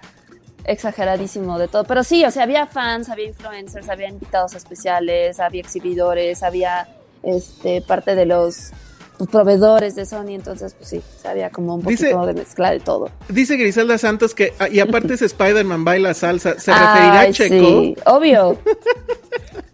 [0.64, 1.84] exageradísimo de todo.
[1.84, 6.88] Pero sí, o sea, había fans, había influencers, había invitados especiales, había exhibidores, había
[7.22, 8.70] este parte de los
[9.18, 12.34] pues, proveedores de Sony, entonces pues sí, o sea, había como un Dice- poquito de
[12.34, 13.10] mezcla de todo.
[13.28, 17.32] Dice Griselda Santos que, ah, y aparte es Spider-Man baila salsa, ¿se referirá Ay, a
[17.32, 17.54] Checo?
[17.54, 18.58] sí, obvio.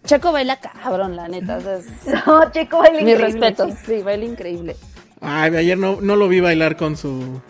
[0.04, 1.58] Checo baila cabrón, la neta.
[1.58, 1.86] o sea, es-
[2.26, 3.96] No, Checo baila mis increíble, respetos, sí.
[3.96, 4.76] sí, baila increíble.
[5.20, 7.40] Ay, ayer no, no lo vi bailar con su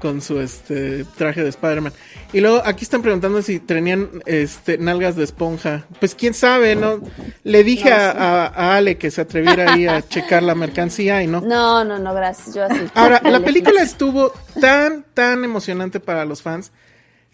[0.00, 1.92] con su este traje de Spider-Man.
[2.32, 5.86] Y luego aquí están preguntando si tenían este nalgas de esponja.
[6.00, 7.00] Pues quién sabe, ¿no?
[7.44, 11.26] Le dije a, a- a Ale que se atreviera ahí a checar la mercancía y
[11.26, 11.40] no.
[11.40, 12.54] No, no, no, gracias.
[12.54, 12.80] Yo así.
[12.94, 16.72] Ahora, la película estuvo tan, tan emocionante para los fans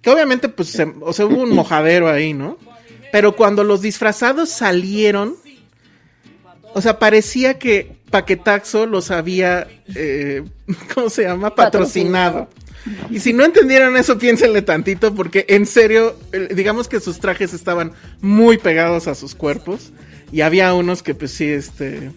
[0.02, 2.58] que obviamente, pues, se- o sea, hubo un mojadero ahí, ¿no?
[3.12, 5.36] Pero cuando los disfrazados salieron,
[6.74, 10.42] o sea, parecía que Paquetaxo los había, eh,
[10.94, 11.54] ¿cómo se llama?
[11.54, 12.48] Patrocinado.
[13.10, 16.16] Y si no entendieron eso, piénsenle tantito, porque en serio,
[16.54, 19.92] digamos que sus trajes estaban muy pegados a sus cuerpos.
[20.30, 22.10] Y había unos que, pues sí, este.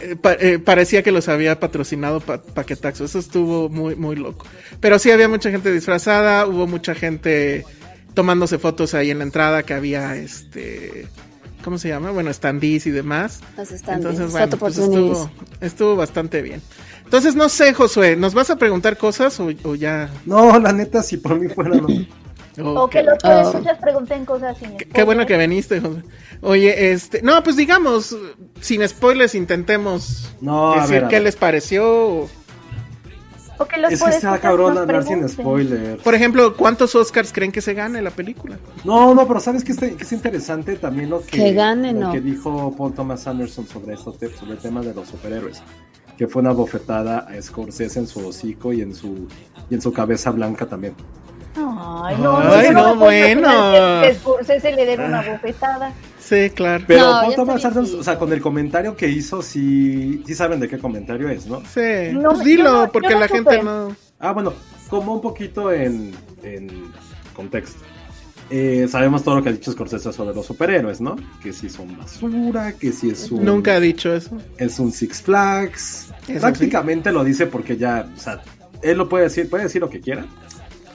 [0.00, 3.04] eh, pa- eh, parecía que los había patrocinado pa Paquetaxo.
[3.04, 4.46] Eso estuvo muy, muy loco.
[4.80, 7.64] Pero sí había mucha gente disfrazada, hubo mucha gente
[8.14, 11.06] tomándose fotos ahí en la entrada que había este.
[11.64, 12.10] ¿Cómo se llama?
[12.10, 13.40] Bueno, standees y demás.
[13.56, 15.30] Los Entonces, bueno, pues estuvo,
[15.62, 16.60] estuvo bastante bien.
[17.04, 20.10] Entonces, no sé, Josué, ¿nos vas a preguntar cosas o, o ya?
[20.26, 21.88] No, la neta, si por mí fuera, no.
[22.82, 23.42] O que los Ah.
[23.42, 25.50] escuchas pregunten cosas sin Qué, qué bueno que spoilers.
[25.50, 26.02] viniste, Josué.
[26.42, 28.14] Oye, este, no, pues digamos,
[28.60, 31.84] sin spoilers, intentemos No, a decir ver, a qué les pareció.
[31.86, 32.30] o-
[33.64, 36.02] O que los Es que está cabrón nos andar sin spoilers.
[36.02, 38.58] Por ejemplo, ¿cuántos Oscars creen que se gane la película?
[38.84, 42.00] No, no, pero ¿sabes qué, está- qué es interesante también lo que, Que gane, lo
[42.00, 42.12] no.
[42.12, 45.62] que dijo Paul Thomas Anderson sobre, esto, sobre el tema de los superhéroes?
[46.18, 49.26] Que fue una bofetada a Scorsese en su hocico y en su,
[49.70, 50.94] y en su cabeza blanca también.
[51.56, 54.00] Ay, no, Ay, no, imaginar bueno.
[54.02, 55.92] Que, que Scorsese le den una bofetada.
[56.26, 56.84] Sí, claro.
[56.86, 60.58] Pero No, Paul Thomas Anderson, o sea, con el comentario que hizo, sí, sí saben
[60.60, 61.60] de qué comentario es, ¿no?
[61.66, 63.38] Sí, No, pues dilo, no- porque no la supe.
[63.50, 63.94] gente no.
[64.20, 64.54] Ah, bueno,
[64.88, 66.68] como un poquito en, en
[67.34, 67.80] contexto.
[68.50, 71.16] Eh, sabemos todo lo que ha dicho Scorsese sobre los superhéroes, ¿no?
[71.42, 73.44] Que si son basura, que si es un...
[73.44, 74.36] Nunca ha dicho eso.
[74.58, 76.12] es un Six Flags.
[76.28, 78.42] Eso prácticamente lo dice porque ya, o sea,
[78.82, 80.26] él lo puede decir, puede decir lo que quiera,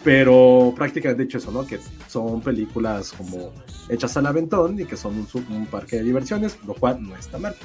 [0.04, 1.66] pero prácticamente dicho eso, ¿no?
[1.66, 3.52] Que son películas como
[3.90, 7.38] hechas al aventón y que son un, un parque de diversiones, lo cual no está
[7.38, 7.56] mal.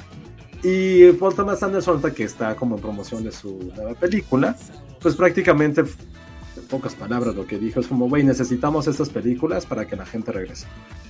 [0.63, 4.55] Y Paul Thomas Anderson, que está como en promoción de su nueva película,
[4.99, 9.85] pues prácticamente, en pocas palabras, lo que dijo es como, güey, necesitamos estas películas para
[9.85, 10.65] que la gente regrese.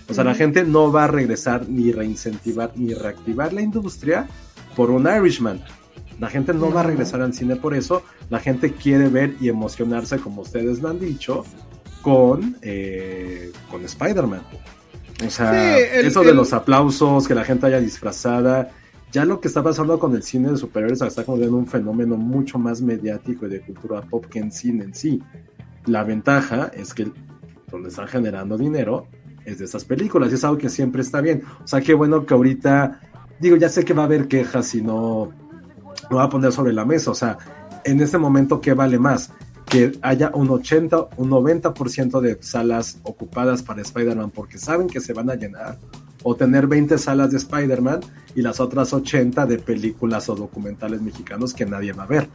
[0.10, 4.28] O sea, la gente no va a regresar ni reincentivar ni reactivar la industria
[4.76, 5.64] por un Irishman.
[6.20, 8.04] La gente no va a regresar al cine por eso.
[8.30, 11.44] La gente quiere ver y emocionarse, como ustedes lo han dicho,
[12.02, 14.42] con, eh, con Spider-Man.
[15.26, 18.70] O sea, Sí, el- eso de el- los aplausos, que la gente haya disfrazada.
[19.12, 22.60] Ya lo que está pasando con el cine de superhéroes está en un fenómeno mucho
[22.60, 25.22] más mediático y de cultura pop que en cine en sí.
[25.86, 27.08] La ventaja es que
[27.72, 29.08] donde están generando dinero
[29.46, 31.44] es de esas películas y es algo que siempre está bien.
[31.64, 33.00] O sea, qué bueno que ahorita,
[33.40, 35.32] digo, ya sé que va a haber quejas y no
[36.10, 37.12] lo va a poner sobre la mesa.
[37.12, 37.38] O sea,
[37.84, 39.32] en este momento, ¿qué vale más?
[39.68, 45.14] Que haya un 80, un 90% de salas ocupadas para Spider-Man porque saben que se
[45.14, 45.78] van a llenar.
[46.24, 48.00] O tener 20 salas de Spider-Man
[48.36, 52.28] y las otras 80 de películas o documentales mexicanos que nadie va a ver.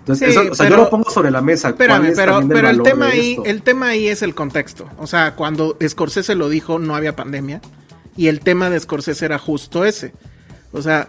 [0.00, 1.72] Entonces, Sí, eso, o sea, pero- yo lo pongo sobre la mesa.
[1.72, 4.86] ¿Cuál Espérame, es pero, también pero el tema ahí, el tema ahí es el contexto.
[4.98, 7.60] O sea, cuando Scorsese lo dijo, no había pandemia.
[8.16, 10.12] Y el tema de Scorsese era justo ese.
[10.72, 11.08] O sea,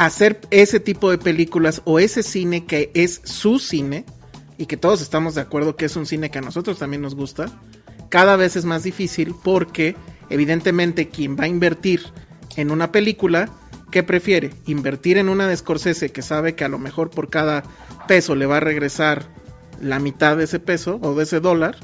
[0.00, 4.06] hacer ese tipo de películas o ese cine que es su cine,
[4.56, 7.14] y que todos estamos de acuerdo que es un cine que a nosotros también nos
[7.14, 7.50] gusta,
[8.08, 9.96] cada vez es más difícil porque
[10.30, 12.00] evidentemente quien va a invertir
[12.56, 13.50] en una película,
[13.90, 14.54] ¿qué prefiere?
[14.64, 17.62] Invertir en una de Scorsese que sabe que a lo mejor por cada
[18.08, 19.26] peso le va a regresar
[19.82, 21.76] la mitad de ese peso o de ese dólar,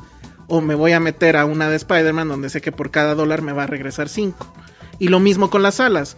[0.48, 3.42] o me voy a meter a una de Spider-Man donde sé que por cada dólar
[3.42, 4.54] me va a regresar 5.
[4.98, 6.16] Y lo mismo con las salas,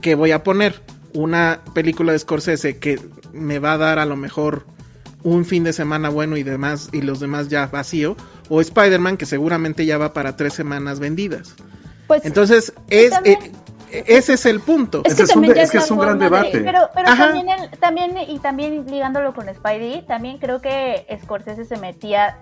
[0.00, 0.80] que voy a poner
[1.14, 3.00] una película de Scorsese que
[3.32, 4.64] me va a dar a lo mejor
[5.22, 8.16] un fin de semana bueno y demás y los demás ya vacío,
[8.48, 11.54] o Spider-Man que seguramente ya va para tres semanas vendidas.
[12.06, 13.38] Pues, Entonces, es, también-
[13.92, 15.02] eh, ese es el punto.
[15.04, 16.60] Es que es un también de- ya es que es un gran de- debate.
[16.60, 21.76] Pero, pero también, el- también, y también ligándolo con Spidey, también creo que Scorsese se
[21.76, 22.38] metía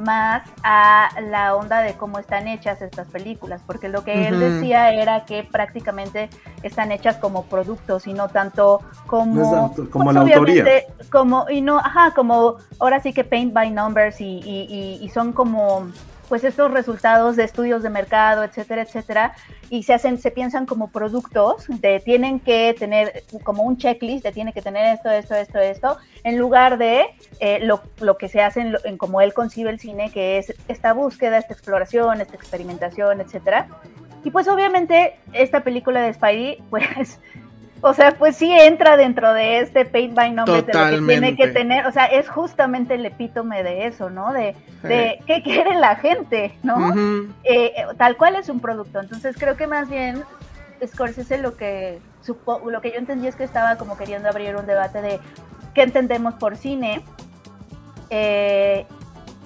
[0.00, 4.92] más a la onda de cómo están hechas estas películas, porque lo que él decía
[4.92, 6.28] era que prácticamente
[6.62, 10.62] están hechas como productos y no tanto como No es tanto como pues, la autoría.
[10.64, 15.04] obviamente, como y no, ajá, como ahora sí que paint by numbers y, y, y-
[15.04, 15.86] y son como
[16.30, 19.34] pues estos resultados de estudios de mercado, etcétera, etcétera,
[19.68, 24.30] y se hacen, se piensan como productos, de tienen que tener como un checklist, de
[24.30, 27.06] tiene que tener esto, esto, esto, esto, en lugar de
[27.40, 30.54] eh, lo, lo que se hace en, en como él concibe el cine, que es
[30.68, 33.66] esta búsqueda, esta exploración, esta experimentación, etcétera.
[34.22, 37.20] Y pues obviamente esta película de Spidey, pues,
[37.82, 40.90] o sea, pues sí entra dentro de este paint by numbers de lo que tiene
[40.90, 41.36] Totalmente.
[41.36, 44.32] que tener, o sea, es justamente el epítome de eso, ¿no?
[44.32, 46.94] De, de qué quiere la gente, ¿no?
[47.44, 49.00] Eh, tal cual es un producto.
[49.00, 50.22] Entonces creo que más bien
[50.86, 54.66] Scorsese lo que supo, lo que yo entendí es que estaba como queriendo abrir un
[54.66, 55.20] debate de
[55.74, 57.02] qué entendemos por cine
[58.10, 58.86] eh,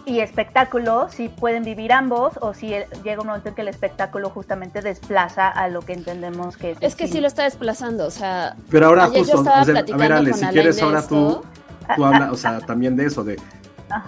[0.06, 3.68] y espectáculo, si pueden vivir ambos o si el- llega un momento en que el
[3.68, 6.78] espectáculo justamente desplaza a lo que entendemos que es.
[6.80, 9.96] es que sí lo está desplazando, o sea, Pero ahora justo, estaba o sea, a
[9.96, 11.44] ver Ale, si quieres ahora tú, esto.
[11.96, 13.38] tú habla, o sea, también de eso, de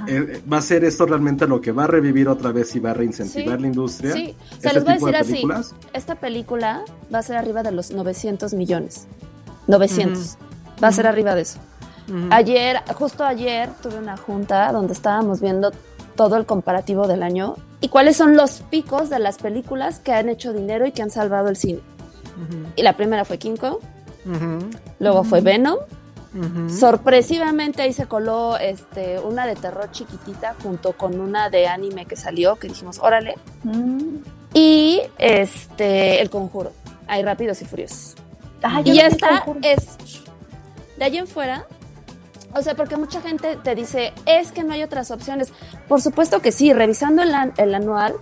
[0.08, 2.90] eh, va a ser esto realmente lo que va a revivir otra vez y va
[2.90, 4.12] a reincentivar Sí, la industria.
[4.12, 5.74] Sí, o sea, este les voy a tipo de decir así, películas.
[5.92, 6.82] esta película
[7.14, 9.06] va a ser arriba de los 900 millones.
[9.68, 10.38] 900.
[10.82, 11.58] Va a ser arriba de eso.
[12.30, 15.72] Ayer, justo ayer, tuve una junta donde estábamos viendo
[16.14, 20.28] todo el comparativo del año y cuáles son los picos de las películas que han
[20.28, 21.80] hecho dinero y que han salvado el cine.
[22.76, 23.78] Y la primera fue King Kong,
[25.00, 25.78] luego fue Venom,
[26.68, 32.16] sorpresivamente ahí se coló este, una de terror chiquitita junto con una de anime que
[32.16, 34.18] salió, que dijimos, órale, Mm.
[34.54, 36.72] y este, El Conjuro,
[37.08, 38.14] ahí rápidos y furiosos.
[38.62, 38.98] Ah, Y
[39.44, 39.60] Conjuro.
[39.62, 39.86] es
[40.98, 41.66] de allí en fuera.
[42.56, 45.52] O sea, porque mucha gente te dice, es que no hay otras opciones.
[45.88, 48.14] Por supuesto que sí, revisando el, an- el anual,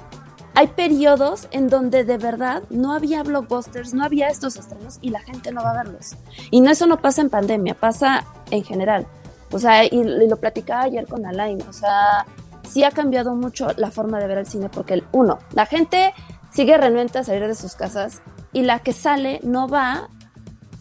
[0.57, 5.20] hay periodos en donde de verdad no había blockbusters, no había estos estrenos y la
[5.20, 6.16] gente no va a verlos.
[6.51, 9.07] Y no, eso no pasa en pandemia, pasa en general.
[9.51, 12.27] O sea, y, y lo platicaba ayer con Alain, o sea,
[12.68, 16.12] sí ha cambiado mucho la forma de ver el cine porque, el, uno, la gente
[16.53, 20.09] sigue renuente a salir de sus casas y la que sale no va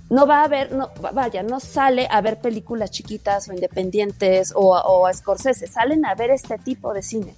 [0.10, 4.76] no va a ver, no, vaya, no sale a ver películas chiquitas o independientes o,
[4.76, 7.36] o a Scorsese, salen a ver este tipo de cine.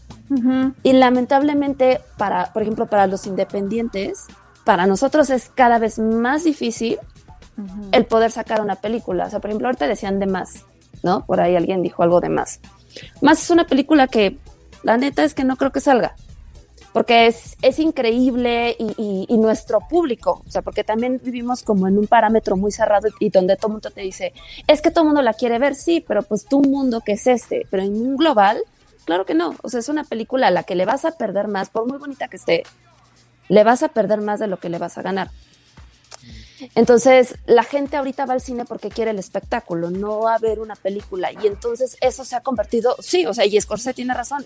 [0.84, 4.26] Y lamentablemente, para, por ejemplo, para los independientes,
[4.64, 6.98] para nosotros es cada vez más difícil
[7.92, 9.28] el poder sacar una película.
[9.28, 10.66] O sea, por ejemplo, ahorita decían de más,
[11.04, 11.26] ¿no?
[11.26, 12.60] Por ahí alguien dijo algo de más.
[13.22, 14.38] Más es una película que
[14.84, 16.16] la neta es que no creo que salga.
[16.96, 22.08] Porque es, es increíble y, nuestro público, o sea, porque también vivimos como en un
[22.08, 24.32] parámetro muy cerrado y donde todo el mundo te dice,
[24.66, 27.28] es que todo el mundo la quiere ver, sí, pero pues tu mundo que es
[27.28, 28.64] este, pero en un global,
[29.04, 31.50] claro que no, o sea, es una película a la que le vas a perder
[31.50, 32.64] más, por muy bonita que esté,
[33.50, 35.32] le vas a perder más de lo que le vas a ganar.
[36.76, 40.78] Entonces, la gente ahorita va al cine porque quiere el espectáculo, no a ver una
[40.78, 41.34] película.
[41.34, 44.46] Y entonces eso se ha convertido, sí, o sea, y Scorsese tiene razón.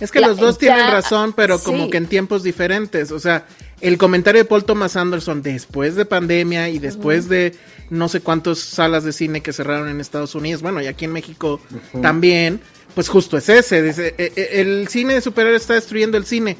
[0.00, 3.10] Es que los dos ya- tienen razón, pero como que en tiempos diferentes.
[3.12, 3.46] O sea,
[3.80, 7.54] el comentario de Paul Thomas Anderson después de pandemia y después de
[7.90, 11.12] no sé cuántas salas de cine que cerraron en Estados Unidos, bueno, y aquí en
[11.12, 11.60] México
[12.02, 12.60] también,
[12.94, 13.82] pues justo es ese.
[13.82, 16.56] dice, "E- e- el cine de superhéroes está destruyendo el cine.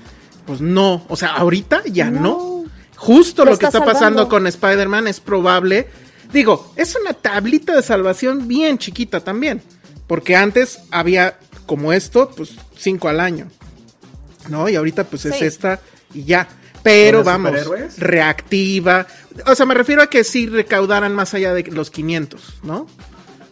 [0.46, 2.64] Pues no, o sea, ahorita ya no.
[2.96, 5.88] Justo Lo lo, que está está pasando con Spider-Man es probable.
[6.32, 9.62] Digo, es una tablita de salvación bien chiquita también.
[10.06, 12.50] Porque antes había como esto, pues
[12.84, 13.48] cinco al año.
[14.48, 14.68] ¿No?
[14.68, 15.44] Y ahorita pues es Sí.
[15.44, 15.80] esta
[16.12, 16.46] y ya.
[16.82, 19.06] Pero ¿Con los vamos, reactiva.
[19.46, 22.86] O sea, me refiero a que sí recaudaran más allá de los 500, ¿no?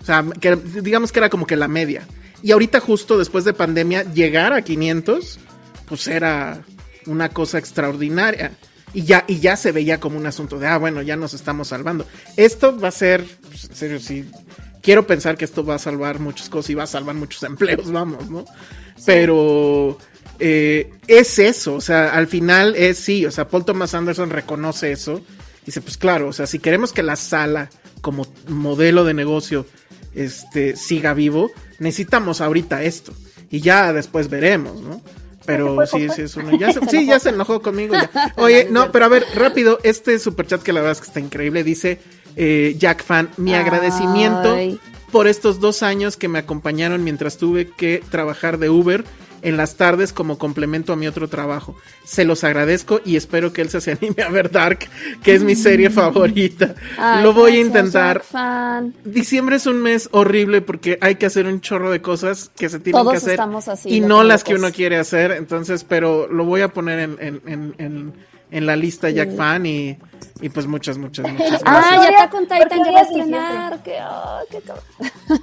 [0.00, 2.06] O sea, que digamos que era como que la media.
[2.42, 5.38] Y ahorita justo después de pandemia, llegar a 500,
[5.86, 6.62] pues era
[7.06, 8.52] una cosa extraordinaria.
[8.92, 11.68] Y ya, y ya se veía como un asunto de, ah, bueno, ya nos estamos
[11.68, 12.06] salvando.
[12.36, 14.30] Esto va a ser, pues, en serio, sí.
[14.82, 17.90] Quiero pensar que esto va a salvar muchas cosas y va a salvar muchos empleos,
[17.90, 18.44] vamos, ¿no?
[19.04, 19.98] Pero
[20.38, 24.92] eh, es eso, o sea, al final es sí, o sea, Paul Thomas Anderson reconoce
[24.92, 25.20] eso.
[25.64, 29.66] Dice, pues claro, o sea, si queremos que la sala como modelo de negocio
[30.14, 33.12] este, siga vivo, necesitamos ahorita esto.
[33.50, 35.02] Y ya después veremos, ¿no?
[35.44, 36.56] Pero sí, sí, es uno.
[36.56, 37.94] Ya se, sí, ya se enojó conmigo.
[37.94, 38.32] ya.
[38.36, 41.64] Oye, no, pero a ver, rápido, este superchat que la verdad es que está increíble,
[41.64, 42.00] dice
[42.36, 44.80] eh, Jack Fan, mi agradecimiento Ay.
[45.12, 49.04] Por estos dos años que me acompañaron mientras tuve que trabajar de Uber
[49.42, 51.76] en las tardes como complemento a mi otro trabajo.
[52.04, 54.88] Se los agradezco y espero que Elsa se anime a ver Dark,
[55.22, 56.74] que es mi serie favorita.
[56.96, 58.22] Ay, Lo voy a intentar.
[59.04, 62.78] Diciembre es un mes horrible porque hay que hacer un chorro de cosas que se
[62.78, 65.32] tienen Todos que hacer así, y no las que uno quiere hacer.
[65.32, 68.12] Entonces, pero lo voy a poner en, en, en, en,
[68.52, 69.98] en la lista Jack Fan y,
[70.40, 71.62] y pues muchas, muchas, muchas gracias.
[71.64, 73.82] Ah, ya está con Titan, ya va a estrenar.
[73.82, 74.84] Que, ay, qué cabrón.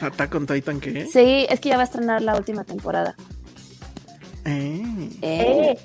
[0.00, 1.06] Attack on Titan, ¿qué?
[1.06, 3.16] Sí, es que ya va a estrenar la última temporada.
[4.44, 5.08] Eh.
[5.22, 5.78] Eh,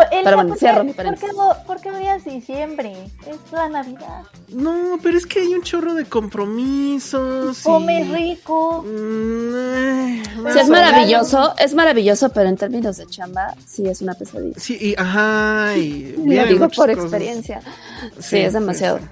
[0.00, 1.30] Elsa, Pero bueno, ¿por qué- cierro mi ¿por paréntesis.
[1.30, 2.92] qué, no- ¿Por qué odias diciembre?
[3.26, 4.22] Es la Navidad.
[4.48, 7.60] No, pero es que hay un chorro de compromisos.
[7.60, 8.82] y- Come rico.
[8.82, 14.58] Mm, sí, es maravilloso, es maravilloso, pero en términos de chamba, sí es una pesadilla.
[14.58, 17.04] Sí, y ajá, y Lo digo por cosas.
[17.04, 17.60] experiencia.
[17.60, 18.98] Sí, Sí, es sí, demasiado.
[18.98, 19.04] sí.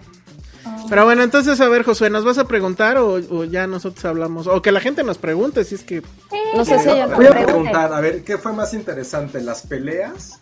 [0.88, 4.46] Pero bueno, entonces, a ver, Josué, ¿nos vas a preguntar o, o ya nosotros hablamos?
[4.46, 6.02] O que la gente nos pregunte si es que...
[6.54, 9.40] No sé si Voy a preguntar, a ver, ¿qué fue más interesante?
[9.40, 10.38] ¿Las peleas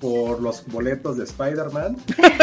[0.00, 1.96] por los boletos de Spider-Man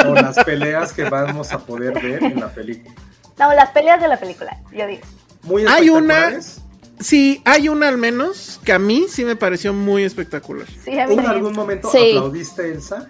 [0.07, 2.93] o las peleas que vamos a poder ver en la película?
[3.39, 5.01] No, las peleas de la película, yo digo.
[5.43, 6.61] Muy Hay una- espectaculares.
[6.99, 10.65] Sí, hay una al menos que a mí sí me pareció muy espectacular.
[10.85, 12.11] Sí, a mí ¿Tú en algún momento Sí.
[12.15, 13.07] aplaudiste, Elsa?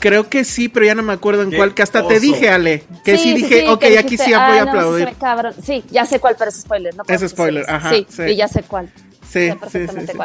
[0.00, 2.84] Creo que sí, pero ya no me acuerdo en cuál, que hasta te dije, Ale,
[3.04, 4.98] que sí, dije, ok, que aquí sí voy "Ah, a no, aplaudir.
[5.00, 5.54] sí se ve cabrón".
[5.62, 6.94] Sí, ya sé cuál, pero es spoiler.
[6.96, 8.22] No Es spoiler, ajá, Sí, sí.
[8.22, 8.90] y ya sé cuál.
[9.28, 10.18] Sí, sí, sí.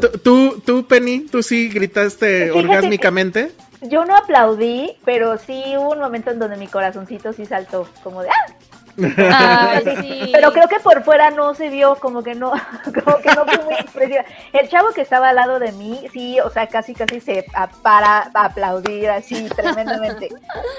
[0.00, 3.52] ¿Tú, tú, tú, Penny, tú sí gritaste Fíjate orgásmicamente.
[3.82, 8.22] Yo no aplaudí, pero sí hubo un momento en donde mi corazoncito sí saltó, como
[8.22, 8.52] de ¡ah!
[8.98, 10.30] Ay, sí.
[10.32, 12.52] Pero creo que por fuera no se vio, como que no,
[13.04, 14.24] como que no fue muy expresiva.
[14.54, 17.68] El chavo que estaba al lado de mí, sí, o sea, casi casi se a-
[17.68, 20.30] para a aplaudir así tremendamente.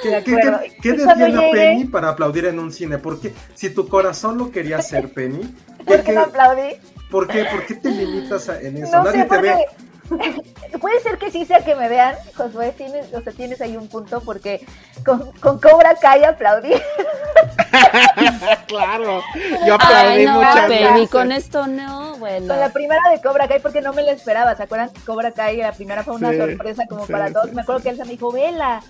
[0.01, 1.15] ¿Qué, De qué, acuerdo.
[1.15, 2.97] llegué- Penny para aplaudir en un cine?
[2.97, 3.33] ¿Por qué?
[3.53, 5.53] Si tu corazón lo quería hacer, Penny,
[5.85, 6.73] ¿Por ¿qué, qué no aplaudí?
[7.11, 8.97] Por qué, por qué te limitas a- en eso?
[8.97, 9.65] No Nadie sé, te ve.
[10.79, 13.89] puede ser que sí sea que me vean, Josué, tienes, o sea, tienes ahí un
[13.89, 14.65] punto porque
[15.05, 16.71] con, con Cobra Kai aplaudí.
[18.67, 19.21] claro.
[19.65, 21.09] Yo aplaudí Ay, no, muchas baby, veces.
[21.09, 22.47] con esto no, bueno.
[22.47, 24.89] Con la primera de Cobra Kai porque no me la esperaba, ¿se acuerdan?
[24.91, 27.49] que Cobra Kai la primera fue una Sí, sorpresa como sí, para todos.
[27.49, 28.81] sí, me acuerdo que Elsa me dijo, vela.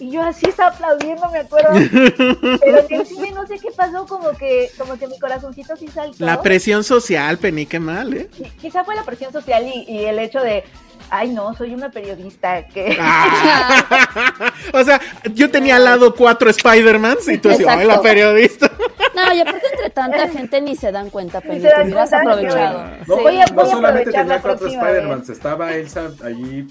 [0.00, 1.70] Y yo así estaba aplaudiendo, me acuerdo.
[2.60, 5.88] Pero en el cine no sé qué pasó, como que, como que mi corazoncito sí
[5.88, 6.24] saltó.
[6.24, 8.30] La presión social, Penny, qué mal, ¿eh?
[8.36, 10.64] Qui- Quizá fue la presión social y, y el hecho de,
[11.10, 12.96] ay no, soy una periodista que...
[13.00, 14.52] Ah.
[14.72, 15.00] o sea,
[15.34, 17.70] yo tenía al lado cuatro Spider-Mans y tú Exacto.
[17.80, 18.70] "Ay, la periodista.
[19.14, 22.84] No, y aparte entre tanta gente ni se dan cuenta, dan te hubieras aprovechado.
[23.06, 23.22] No, Sí.
[23.22, 23.80] Voy a- no voy a solamente
[24.10, 26.66] aprovechar tenía la cuatro Spider-Mans, estaba Elsa allí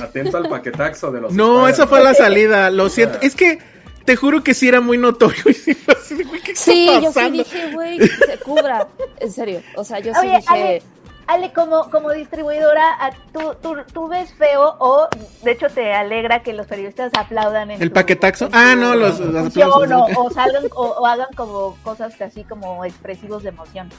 [0.00, 3.18] atento al paquetaxo de los No, esa fue la salida, lo siento.
[3.22, 3.58] Es que
[4.04, 5.42] te juro que sí era muy notorio.
[5.46, 8.88] Y sí fue así, güey, ¿qué está Sí, yo sí dije, güey, que se cubra.
[9.18, 10.82] En serio, o sea, yo sí Oye, dije...
[11.26, 15.06] Ale, como, como distribuidora, ¿tú, tú, tú ves feo o
[15.44, 18.46] de hecho te alegra que los periodistas aplaudan en ¿El tu- paquetaxo?
[18.46, 19.92] en tu Ah, no, los- los aplausos.
[20.16, 23.90] O, o salgan o, o hagan como cosas que así como expresivos de emoción.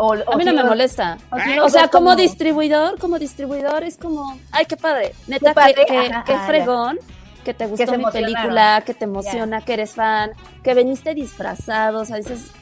[0.00, 1.18] O, A mí no me molesta.
[1.32, 5.12] o si O sea, como como- distribuidor, como distribuidor es como, ay, qué padre.
[5.26, 6.98] Neta, Qué padre, qué, qué- ajá, qué ajá, fregón,
[7.44, 10.30] que te gustó mi película, que te emociona, que eres fan,
[10.62, 12.52] que veniste disfrazado, o sea, dices,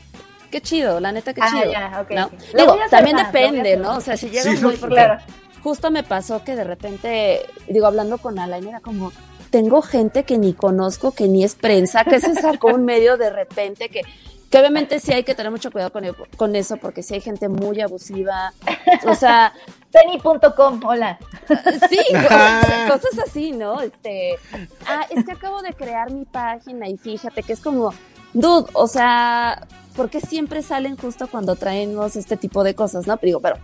[0.51, 1.72] qué chido, la neta, qué Ah, chido.
[1.72, 3.97] ya, también más, depende, ¿no?
[3.97, 5.22] O sea, si llega Sí, un güey, no, porque claro.
[5.62, 9.12] justo me pasó que de repente, digo, hablando con Alain, era como,
[9.51, 13.28] tengo gente que ni conozco, que ni es prensa, que se sacó un medio de
[13.30, 14.01] repente, que,
[14.51, 16.05] que obviamente sí hay que tener mucho cuidado con,
[16.36, 18.53] con eso, porque sí hay gente muy abusiva,
[19.07, 19.53] o sea,
[19.92, 21.18] Penny.com, hola.
[21.88, 21.99] sí,
[22.88, 23.80] cosas así, ¿no?
[23.80, 24.36] Este,
[24.86, 27.94] ah, es que acabo de crear mi página y fíjate que es como,
[28.41, 33.16] dude, o sea, ¿por qué siempre salen justo cuando traemos este tipo de cosas, no?
[33.16, 33.57] Pero digo, pero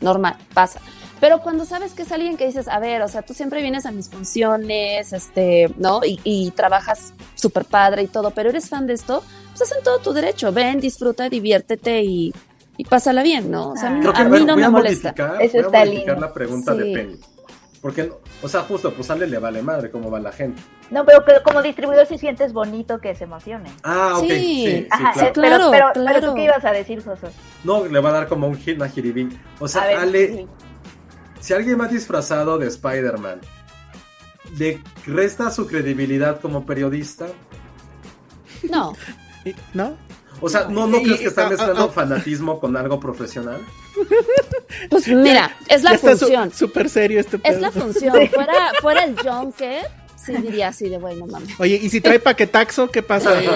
[0.00, 0.80] normal, pasa.
[1.20, 3.84] Pero cuando sabes que es alguien que dices, a ver, o sea, tú siempre vienes
[3.84, 6.00] a mis funciones, este, ¿no?
[6.04, 9.98] Y, y trabajas súper padre y todo, pero eres fan de esto, pues hacen todo
[9.98, 10.50] tu derecho.
[10.52, 12.32] Ven, disfruta, diviértete y,
[12.78, 13.72] y pásala bien, ¿no?
[13.72, 15.10] O sea, a mí, Creo que a mí bueno, no voy me a molesta.
[15.10, 16.14] Eso voy a está modificar lindo.
[16.26, 16.78] la pregunta Sí.
[16.78, 17.20] de Penny.
[17.80, 20.60] Porque, no- o sea, justo, pues Ale le vale madre cómo va la gente.
[20.90, 23.72] No, pero que como distribuidor sí sientes bonito que se emocionen.
[23.82, 24.30] Ah, ok, Sí.
[24.30, 25.32] sí, sí, Ajá, claro.
[25.32, 27.30] Claro, pero, pero, pero tú qué ibas a decir, Josué.
[27.64, 29.28] No, le va a dar como un hit a jiribí.
[29.60, 30.46] O sea, ver, Ale, sí.
[31.40, 33.40] si alguien va disfrazado de Spider-Man,
[34.58, 37.28] ¿le resta su credibilidad como periodista?
[38.68, 38.92] No,
[39.72, 39.96] ¿No?
[40.42, 41.88] O sea, ¿no, no Y- crees que está ah, ah, mezclando ah.
[41.88, 43.60] fanatismo con algo profesional?
[44.88, 46.52] pues mira, es la Ya está su- función.
[46.52, 47.60] Súper serio este Es pedo.
[47.60, 48.28] la función.
[48.28, 49.84] Fuera, fuera el Junker,
[50.16, 51.58] sí diría así de bueno, mames.
[51.58, 52.90] Oye, ¿y si trae paquetaxo?
[52.90, 53.46] ¿Qué pasa ahí?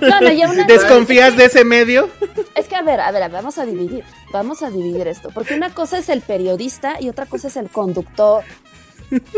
[0.00, 2.08] No, no, ya una ¿Desconfías de ese medio?
[2.54, 4.04] Es que a ver, a ver, a ver, vamos a dividir.
[4.32, 5.30] Vamos a dividir esto.
[5.34, 8.44] Porque una cosa es el periodista y otra cosa es el conductor.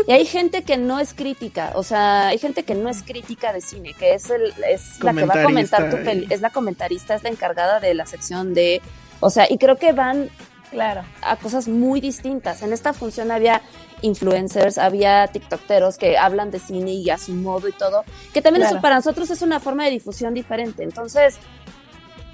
[0.07, 3.53] Y hay gente que no es crítica, o sea, hay gente que no es crítica
[3.53, 6.49] de cine, que es el, es la que va a comentar tu peli, es la
[6.49, 8.81] comentarista, es la encargada de la sección de,
[9.19, 10.31] o sea, y creo que van
[10.71, 11.01] Claro.
[11.21, 12.61] a cosas muy distintas.
[12.61, 13.61] En esta función había
[14.01, 18.03] influencers, había tiktokeros que hablan de cine y a su modo y todo,
[18.33, 18.75] que también Claro.
[18.75, 20.83] eso para nosotros es una forma de difusión diferente.
[20.83, 21.37] Entonces,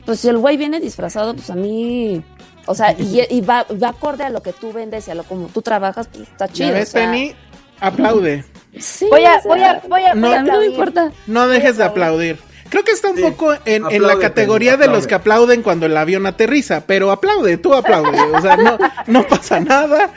[0.05, 2.21] pues si el güey viene disfrazado, pues a mí,
[2.67, 5.23] o sea, y, y va, va acorde a lo que tú vendes y a lo
[5.23, 6.69] como tú trabajas, pues está chido.
[6.69, 7.35] ¿Ya ves, o sea, Penny?
[7.79, 8.43] Aplaude.
[8.79, 10.69] Sí, Voy a, o sea, voy a, voy a, No, voy a no me aplaudir.
[10.71, 11.11] importa.
[11.27, 12.39] No dejes de aplaudir.
[12.75, 13.21] Creo que está un Sí.
[13.21, 17.55] poco en, en la categoría de los que aplauden cuando el avión aterriza, pero aplaude,
[17.55, 18.19] tú aplaude.
[18.19, 20.11] O sea, no, no pasa nada.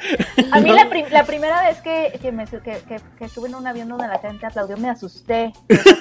[0.50, 0.74] A mí ¿no?
[0.74, 3.86] la, pri- la primera vez que, que, me, que, que, que estuve en un avión
[3.88, 5.52] donde la gente aplaudió, me asusté.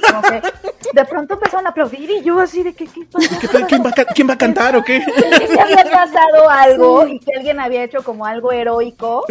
[0.10, 0.42] Como que
[0.94, 3.38] de pronto empezaron a aplaudir y yo así de que, ¿qué pasa?
[3.40, 5.00] ¿Qué- ¿Quién va, quién va a cantar o qué?
[5.38, 9.26] Que se había pasado algo y que alguien había hecho como algo heroico.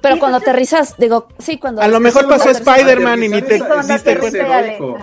[0.00, 1.82] Pero cuando aterrizas, digo, sí, cuando...
[1.82, 4.98] A lo mejor pasó Spider-Man y ni te Aterrizar es- Cuando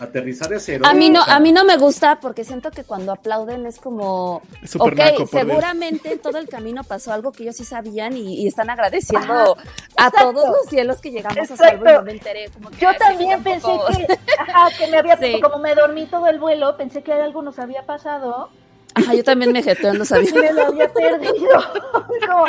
[0.00, 0.88] Aterrizar es heroico.
[0.88, 3.66] A mí no, o sea, a mí no me gusta porque siento que cuando aplauden
[3.66, 5.30] es como, Es súper ok, naco, Dios.
[5.30, 9.56] seguramente en todo el camino pasó algo que ellos sí sabían y, y están agradeciendo
[9.96, 11.92] a todos los cielos que llegamos a salvo y Exacto.
[12.00, 12.48] no me enteré.
[12.50, 15.40] Como que, Yo también pensé que, ajá, que me había, Sí.
[15.40, 18.48] como me dormí todo el vuelo, pensé que algo nos había pasado
[18.94, 20.34] Ajá, yo también me jeteo y aviones.
[20.34, 21.48] me lo había perdido.
[22.26, 22.44] Como,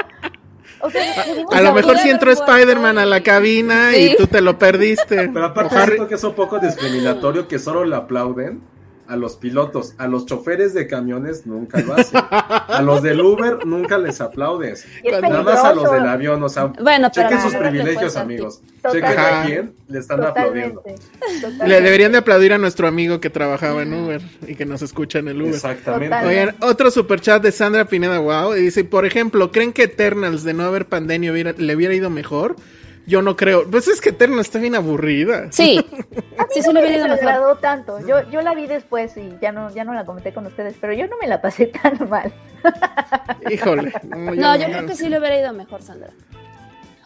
[0.84, 4.12] o sea, pudimos A lo mejor si entró Spider-Man a la cabina Sí.
[4.14, 5.30] y tú te lo perdiste.
[5.30, 8.62] Pero aparte Harry- siento que es un poco discriminatorio que solo le aplauden
[9.12, 12.22] a los pilotos, a los choferes de camiones nunca lo hacen.
[12.32, 14.86] A los del Uber nunca les aplaudes.
[15.04, 18.62] Nada más a los del avión, o sea, Bueno, chequen sus privilegios, amigos.
[18.82, 19.10] Totalmente.
[19.18, 20.82] Chequen a quién le están aplaudiendo.
[20.82, 21.68] Totalmente.
[21.68, 25.20] Le deberían de aplaudir a nuestro amigo que trabajaba en Uber y que nos escucha
[25.20, 25.56] en el Uber.
[25.56, 26.16] Exactamente.
[26.26, 30.54] Oigan, otro superchat de Sandra Pineda, wow, y dice, por ejemplo, ¿creen que Eternals de
[30.54, 32.56] no haber pandemia hubiera- le hubiera ido mejor?
[33.08, 33.70] Yo no creo.
[33.70, 35.52] Pues es que Eternals está bien aburrida.
[35.52, 35.84] Sí,
[36.52, 38.00] sí, sí, le hubiera ido me agradó tanto.
[38.06, 40.94] Yo, yo la vi después y ya no, ya no la comenté con ustedes, pero
[40.94, 42.32] yo no me la pasé tan mal.
[43.50, 43.92] Híjole.
[44.12, 46.12] No, yo creo que sí le hubiera ido mejor, Sandra.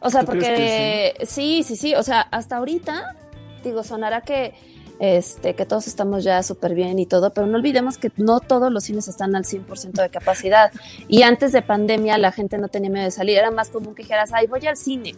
[0.02, 1.64] O sea, ¿Tú crees porque sí?
[1.64, 3.16] sí, sí, O sea, hasta ahorita,
[3.64, 4.54] digo, sonará que
[5.00, 8.72] este que todos estamos ya súper bien y todo, pero no olvidemos que no todos
[8.72, 10.72] los cines están al 100% de capacidad.
[11.08, 13.38] Y antes de pandemia la gente no tenía miedo de salir.
[13.38, 15.16] Era más común que dijeras, ay, voy al cine.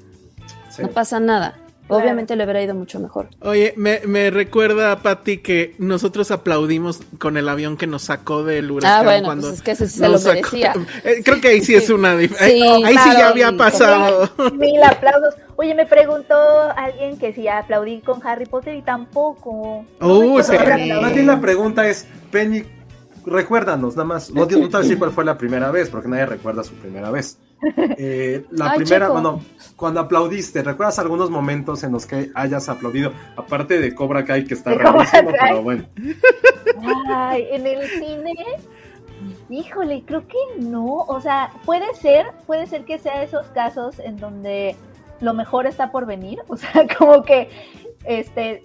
[0.77, 0.83] Sí.
[0.83, 1.55] No pasa nada.
[1.87, 2.03] Claro.
[2.03, 3.29] Obviamente le hubiera ido mucho mejor.
[3.39, 8.69] Oye, me, me recuerda, Patti, que nosotros aplaudimos con el avión que nos sacó del
[8.71, 8.99] huracán.
[8.99, 10.73] Ah, bueno, cuando pues es que ese sí se lo sacó- merecía.
[11.05, 13.55] Eh, creo que ahí sí es una dif- Sí, eh, Ahí sí ya había sí.
[13.55, 14.29] pasado.
[14.55, 15.35] Mil aplausos.
[15.55, 16.35] Oye, me preguntó
[16.75, 19.85] alguien que si aplaudí con Harry Potter y tampoco.
[20.01, 22.63] No Más bien la pregunta es, Penny,
[23.27, 26.07] recuérdanos, nada más, no, no te voy a decir cuál fue la primera vez, porque
[26.07, 27.37] nadie recuerda su primera vez.
[27.97, 29.13] Eh, la Ay, primera, Checo.
[29.13, 29.41] bueno,
[29.75, 33.11] cuando aplaudiste, ¿recuerdas algunos momentos en los que hayas aplaudido?
[33.35, 35.85] Aparte de Cobra Kai, que está rarísimo, pero bueno.
[37.09, 38.35] Ay, en el cine.
[39.49, 40.97] Híjole, creo que no.
[41.07, 44.75] O sea, puede ser, puede ser que sea esos casos en donde
[45.21, 46.39] lo mejor está por venir.
[46.47, 47.49] O sea, como que
[48.03, 48.63] este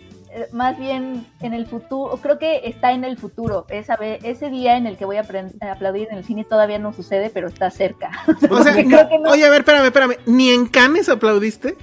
[0.53, 3.67] más bien en el futuro, creo que está en el futuro.
[3.69, 5.25] Esa ese día en el que voy a
[5.71, 8.11] aplaudir en el cine todavía no sucede, pero está cerca.
[8.51, 9.31] O sea, Creo que no.
[9.31, 10.17] oye, a ver, espérame, espérame.
[10.27, 11.77] ¿Ni en Cannes aplaudiste?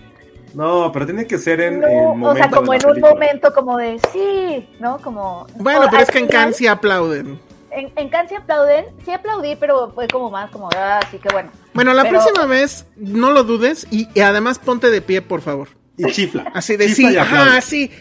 [0.54, 3.78] No, pero tiene que ser en No, el o sea, como en un momento como
[3.78, 4.98] de sí, ¿no?
[5.00, 7.40] Como Bueno, o pero es que en Cannes sí aplauden.
[7.72, 11.30] En, en Cannes sí aplauden, sí aplaudí, pero fue como más como, ah, así que
[11.32, 11.52] bueno.
[11.76, 15.42] Bueno, la Pero- próxima vez no lo dudes y, y además ponte de pie, por
[15.42, 15.68] favor.
[15.98, 16.52] Y chifla.
[16.56, 17.92] Así de Chifla sí, ajá, sí.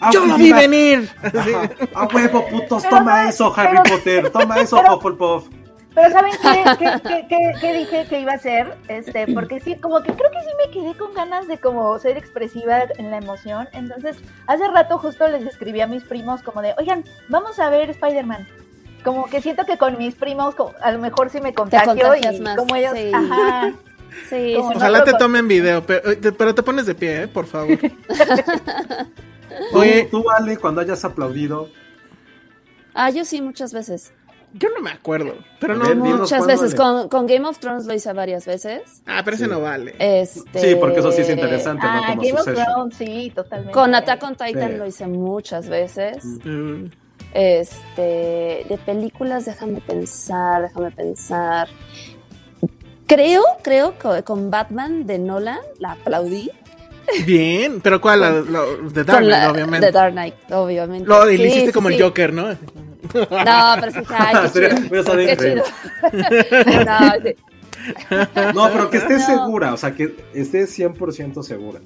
[0.00, 1.10] Ah, Yo lo vi venir.
[1.94, 5.48] A huevo, putos, Pero toma no, eso, Harry pero- Potter, toma eso, pero- Hufflepuff.
[5.94, 8.72] Pero ¿saben qué, qué, qué- qué- qué dije que iba a hacer?
[8.86, 12.16] Este, porque sí, como que creo que sí me quedé con ganas de como ser
[12.16, 13.68] expresiva en la emoción.
[13.72, 17.90] Entonces, hace rato justo les escribí a mis primos como de, oigan, vamos a ver
[17.90, 18.46] Spider-Man.
[19.02, 22.40] Como que siento que con mis primos como- a lo mejor sí me contagio y
[22.42, 23.10] más, como ellos, sí.
[23.12, 23.72] ajá.
[24.30, 27.46] Sí, no Ojalá te tomen video, pero, eh, pero te pones de pie, eh, por
[27.46, 27.76] favor.
[29.72, 31.68] Oye, Oye, tú, Ale, cuando hayas aplaudido,
[32.94, 34.12] Ah, yo sí, muchas veces.
[34.54, 35.84] yo no me acuerdo, pero no.
[35.86, 36.74] ver, Muchas veces.
[36.74, 39.02] Con, con Game of Thrones lo hice varias veces.
[39.06, 39.94] Ah, pero ese no vale.
[39.98, 41.92] Este, sí, porque eso sí es interesante, ¿no?
[41.92, 42.44] Ah, Como Game of.
[42.44, 43.72] Thrones, sí, totalmente.
[43.72, 44.76] Con Attack on Titan Sí.
[44.78, 46.24] lo hice muchas veces.
[46.44, 46.86] Mm.
[47.34, 51.68] Este, de películas, déjame pensar, déjame pensar.
[53.06, 56.50] Creo, creo que con Batman de Nolan la aplaudí.
[57.24, 58.20] Bien, pero ¿cuál?
[58.20, 59.86] La, la- de Dark Knight, la- obviamente.
[59.86, 61.08] The Dark Knight, obviamente.
[61.08, 61.94] Lo, y Sí, le hiciste sí, como sí.
[61.94, 62.48] el Joker, ¿no?
[62.50, 62.56] No,
[63.80, 65.16] pero sí, ay, qué chido.
[65.16, 65.64] Qué chido.
[66.84, 67.34] No, sí.
[68.54, 69.26] No, pero que estés No.
[69.26, 71.80] segura, o sea, que estés 100% segura.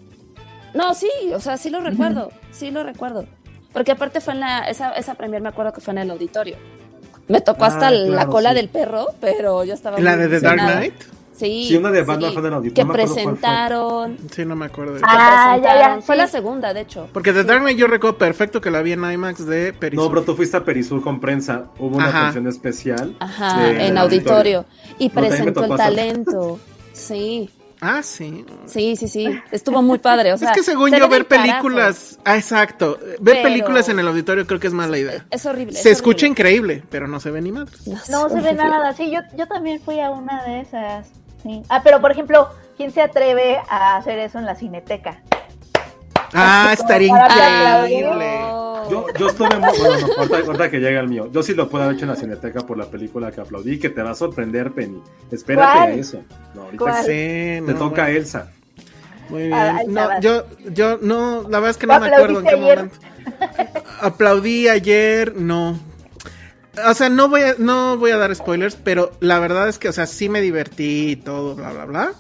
[0.75, 3.27] No, sí, o sea, sí lo recuerdo, sí lo recuerdo.
[3.73, 6.57] Porque aparte fue en la, esa, esa premier me acuerdo que fue en el auditorio.
[7.29, 8.57] Me tocó Ah, hasta la claro, cola sí.
[8.57, 10.59] del perro, pero yo estaba ¿La muy de The Dark.
[10.61, 10.95] Knight?
[11.43, 11.64] Sí.
[11.68, 13.03] Sí, una de Batman fue en el auditorio, Que no fue.
[13.14, 14.16] presentaron.
[14.30, 14.95] Sí, no me acuerdo.
[14.95, 16.01] de Ah, ya, ya.
[16.01, 16.20] Fue sí.
[16.22, 17.09] la segunda, de hecho.
[17.12, 20.05] Porque The Dark Knight yo recuerdo perfecto que la vi en IMAX de Perisur.
[20.05, 21.64] No, pero tú fuiste a Perisur con prensa.
[21.78, 23.16] Hubo una función especial.
[23.18, 24.64] Ajá, de- en auditorio.
[24.99, 26.61] Y No, presentó el talento.
[26.93, 27.51] Sí,
[27.84, 28.45] Ah, sí.
[28.66, 29.28] sí, sí, sí.
[29.51, 30.32] Estuvo muy padre.
[30.32, 32.16] O sea, es que según se yo ve ver películas...
[32.24, 32.97] Ah, exacto.
[33.18, 35.26] Ver Pero- películas en el auditorio creo que es mala idea.
[35.32, 35.72] Es horrible.
[35.72, 36.28] Se es escucha horrible.
[36.28, 37.84] increíble, pero no se ve ni madres.
[38.09, 38.93] No se ve nada.
[38.93, 41.09] Sí, yo, yo también fui a una de esas.
[41.43, 41.62] Sí.
[41.68, 45.20] Ah, pero por ejemplo, ¿quién se atreve a hacer eso en la cineteca?
[46.34, 48.40] Ah, estaría increíble.
[48.90, 49.78] Yo, yo estuve muy.
[49.78, 51.28] Bueno, no, ahorita, ahorita que llega el mío.
[51.32, 53.90] Yo sí lo puedo haber hecho en la Cineteca por la película que aplaudí, que
[53.90, 55.01] te va a sorprender, Penny.
[55.30, 55.90] Espérate ¿Cuál?
[55.90, 56.22] a eso.
[56.55, 57.05] No, ahorita ¿Cuál?
[57.05, 58.51] Sí, te no, toca a bueno, Elsa.
[59.28, 59.55] Muy bien.
[59.55, 62.47] Ah, ahí no, yo, yo, no, la verdad es que no ¿Tú me acuerdo en
[62.47, 62.97] qué momento.
[64.01, 65.78] Aplaudí ayer, no.
[66.89, 69.89] O sea, no voy a, no voy a dar spoilers, pero la verdad es que,
[69.89, 72.12] o sea, sí me divertí y todo, bla, bla, bla.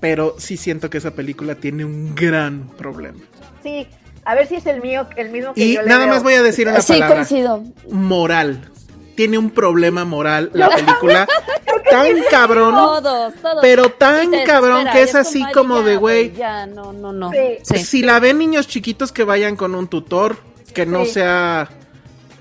[0.00, 3.18] Pero sí siento que esa película tiene un gran problema.
[3.62, 3.86] Sí,
[4.24, 6.14] a ver si es el mío, el mismo que Y yo le nada veo.
[6.14, 7.16] más voy a decir una Sí, palabra.
[7.16, 7.62] coincido.
[7.90, 8.70] Moral.
[9.14, 11.26] Tiene un problema moral la película.
[11.90, 12.74] tan cabrón.
[12.74, 13.58] Todos, todos.
[13.62, 17.30] Pero tan Te cabrón que es así como ya, de, güey, Ya, no, no, no.
[17.30, 17.58] Sí.
[17.62, 17.78] Sí.
[17.78, 20.36] Si la ven niños chiquitos que vayan con un tutor,
[20.74, 21.12] que no Sí.
[21.12, 21.70] sea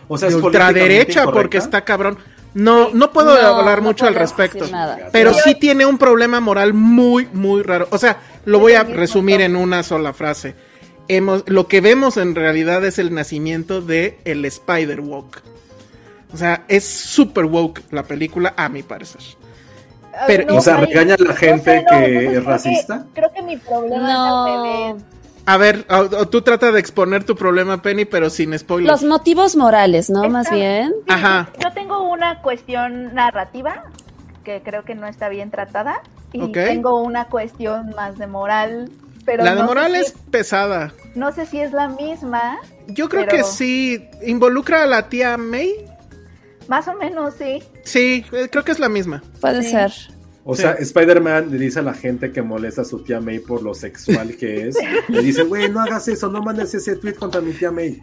[0.08, 2.18] O sea, de es ultraderecha porque está cabrón.
[2.54, 4.66] No, no puedo No, hablar no mucho al podemos respecto.
[5.12, 5.56] Pero Sí.
[5.56, 7.88] tiene un problema moral muy, muy raro.
[7.92, 10.56] O sea, lo voy a resumir en una sola frase.
[11.10, 15.42] Hemos, lo que vemos en realidad es el nacimiento de el Spider Walk.
[16.34, 19.22] O sea, es super woke la película, a mi parecer.
[20.28, 23.06] Pero- O sea, regaña a la gente no, que es creo que- racista.
[23.14, 24.64] Creo que mi problema es al No.
[24.94, 25.04] revés.
[25.48, 28.92] A ver, o- o tú trata de exponer tu problema, Penny, pero sin spoilers.
[29.02, 30.28] Los motivos morales, ¿no?
[30.30, 30.90] Más bien.
[30.90, 31.50] Sí, Ajá.
[31.64, 33.84] Yo tengo una cuestión narrativa
[34.44, 36.02] que creo que no está bien tratada
[36.34, 38.92] y tengo una cuestión más de moral,
[39.24, 40.94] pero la de no moral si es pesada.
[41.16, 44.08] no sé si es la misma, Yo creo Pero- que sí.
[44.24, 45.74] ¿Involucra a la tía May?
[46.68, 47.64] más o menos sí.
[47.84, 49.24] Sí, eh, creo que es la misma.
[49.42, 49.72] Puede Sí.
[49.72, 49.92] ser.
[50.48, 50.62] O Sí.
[50.62, 53.74] sea, Spider-Man le dice a la gente que molesta a su tía May por lo
[53.74, 54.78] sexual que es.
[55.08, 58.00] Le dice, güey, no hagas eso, no mandes ese tweet contra mi tía May.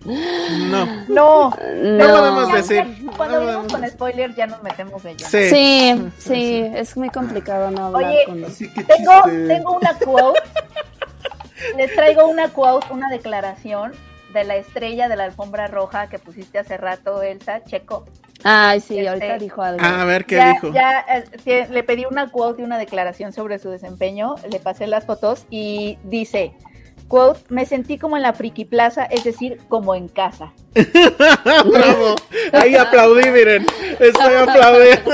[0.68, 0.84] No.
[1.08, 2.84] No, No podemos Ya, decir.
[3.16, 5.14] Cuando No podemos con spoilers ya nos metemos de.
[5.20, 5.48] Sí.
[5.50, 8.50] Sí, sí, es muy complicado no hablar Oye, con los...
[8.50, 10.40] Así que Tengo, tengo una quote.
[11.76, 13.92] Les traigo una quote, una declaración
[14.32, 18.04] de la estrella de la alfombra roja que pusiste hace rato, Elsa, Checo.
[18.44, 19.80] Ay, sí, Este- ahorita dijo algo.
[19.82, 20.72] Ah, a ver qué ya, dijo.
[20.72, 24.86] ya, eh, tie- le pedí una quote y una declaración sobre su desempeño, le pasé
[24.86, 26.52] las fotos y dice,
[27.08, 30.52] quote, me sentí como en la Friki Plaza, es decir, como en casa.
[31.44, 32.16] Bravo.
[32.52, 33.66] Ahí aplaudí, miren.
[34.00, 35.12] Estoy aplaudiendo.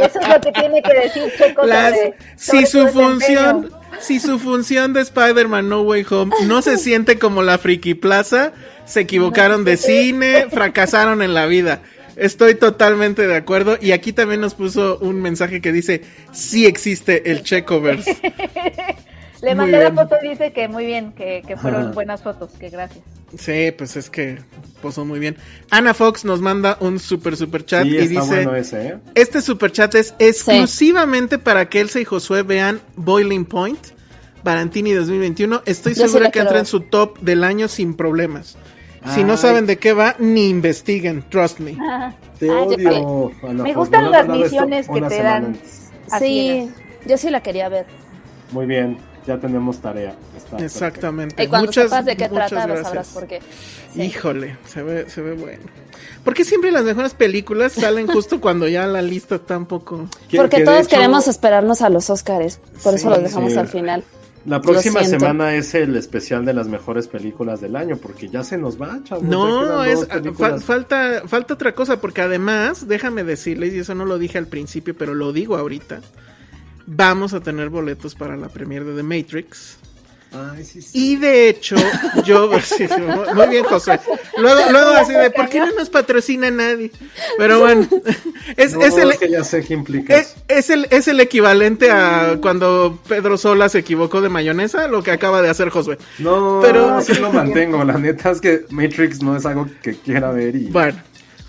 [0.00, 3.68] Eso es lo que tiene que decir Checo Las- sobre, si su desempeño.
[4.00, 8.52] Si su función de Spider-Man No Way Home no se siente como la Friki Plaza,
[8.84, 11.82] se equivocaron de cine, fracasaron en la vida.
[12.16, 13.76] Estoy totalmente de acuerdo.
[13.80, 18.16] Y aquí también nos puso un mensaje que dice: Sí existe el Checoverse.
[19.42, 21.90] Le Muy mandé la foto y dice que muy bien, que, que fueron Ajá.
[21.92, 23.04] buenas fotos, que gracias.
[23.36, 24.38] Sí, pues es que
[24.84, 25.36] posó muy bien.
[25.70, 28.98] Ana Fox nos manda un super super chat Sí, y dice: bueno ese, ¿eh?
[29.14, 33.80] Este superchat es exclusivamente para que Elsa y Josué vean Boiling Point,
[34.44, 35.62] Barantini 2021.
[35.64, 38.56] Estoy Yo segura que entra en su top del año sin problemas.
[39.14, 41.72] Si no saben de qué va, ni investiguen, trust me.
[42.38, 43.32] Te Ah, yo odio.
[43.42, 43.76] Ana Me Fox.
[43.76, 45.56] gustan las misiones que te dan.
[46.18, 46.70] Sí,
[47.06, 47.86] yo sí la quería ver.
[48.52, 50.14] Muy bien, ya tenemos tarea.
[50.36, 51.42] Está Exactamente.
[51.42, 53.40] Y cuando Muchas, sepas de qué trata, lo sabrás por qué.
[53.92, 54.02] Sí.
[54.02, 55.62] Híjole, se ve, se ve bueno.
[56.24, 60.08] ¿Por qué siempre las mejores películas salen justo cuando ya la lista está un poco...
[60.28, 63.52] Que- Porque que todos hecho, queremos esperarnos a los Oscars, por Sí, eso los dejamos
[63.52, 63.58] sí.
[63.58, 64.04] al final.
[64.46, 68.58] La próxima semana es el especial de las mejores películas del año, porque ya se
[68.58, 69.24] nos va, chavos.
[69.24, 74.04] No, es, dos fal- falta, falta otra cosa, porque además, déjame decirles, y eso no
[74.04, 76.00] lo dije al principio, pero lo digo ahorita,
[76.86, 79.78] vamos a tener boletos para la premiere de The Matrix.
[80.36, 80.90] Ay, sí, sí.
[81.12, 81.76] Y de hecho,
[82.24, 82.94] yo, sí, sí,
[83.36, 84.00] muy bien, José.
[84.36, 86.90] Luego, luego así de, ¿por qué no nos patrocina nadie?
[87.38, 87.86] Pero bueno,
[88.56, 90.18] es, No, es el, es que ya sé qué implicas.
[90.18, 95.04] es, es el, es el equivalente a cuando Pedro Sola se equivocó de mayonesa, lo
[95.04, 95.98] que acaba de hacer Josué.
[96.18, 97.84] No, pero- pero sí lo mantengo.
[97.84, 101.00] La neta es que Matrix no es algo que quiera ver y Bueno,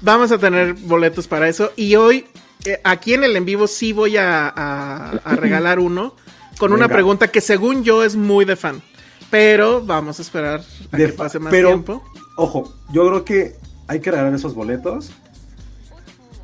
[0.02, 1.74] vamos a tener boletos para eso.
[1.76, 2.28] Y hoy,
[2.66, 6.16] eh, aquí en el en vivo, sí voy a, a- a regalar uno
[6.58, 8.82] con una pregunta que según yo es muy de fan.
[9.30, 10.62] Pero vamos a esperar
[10.92, 12.04] a De que pase más pero- tiempo.
[12.38, 13.56] Ojo, yo creo que
[13.88, 15.12] hay que regalar esos boletos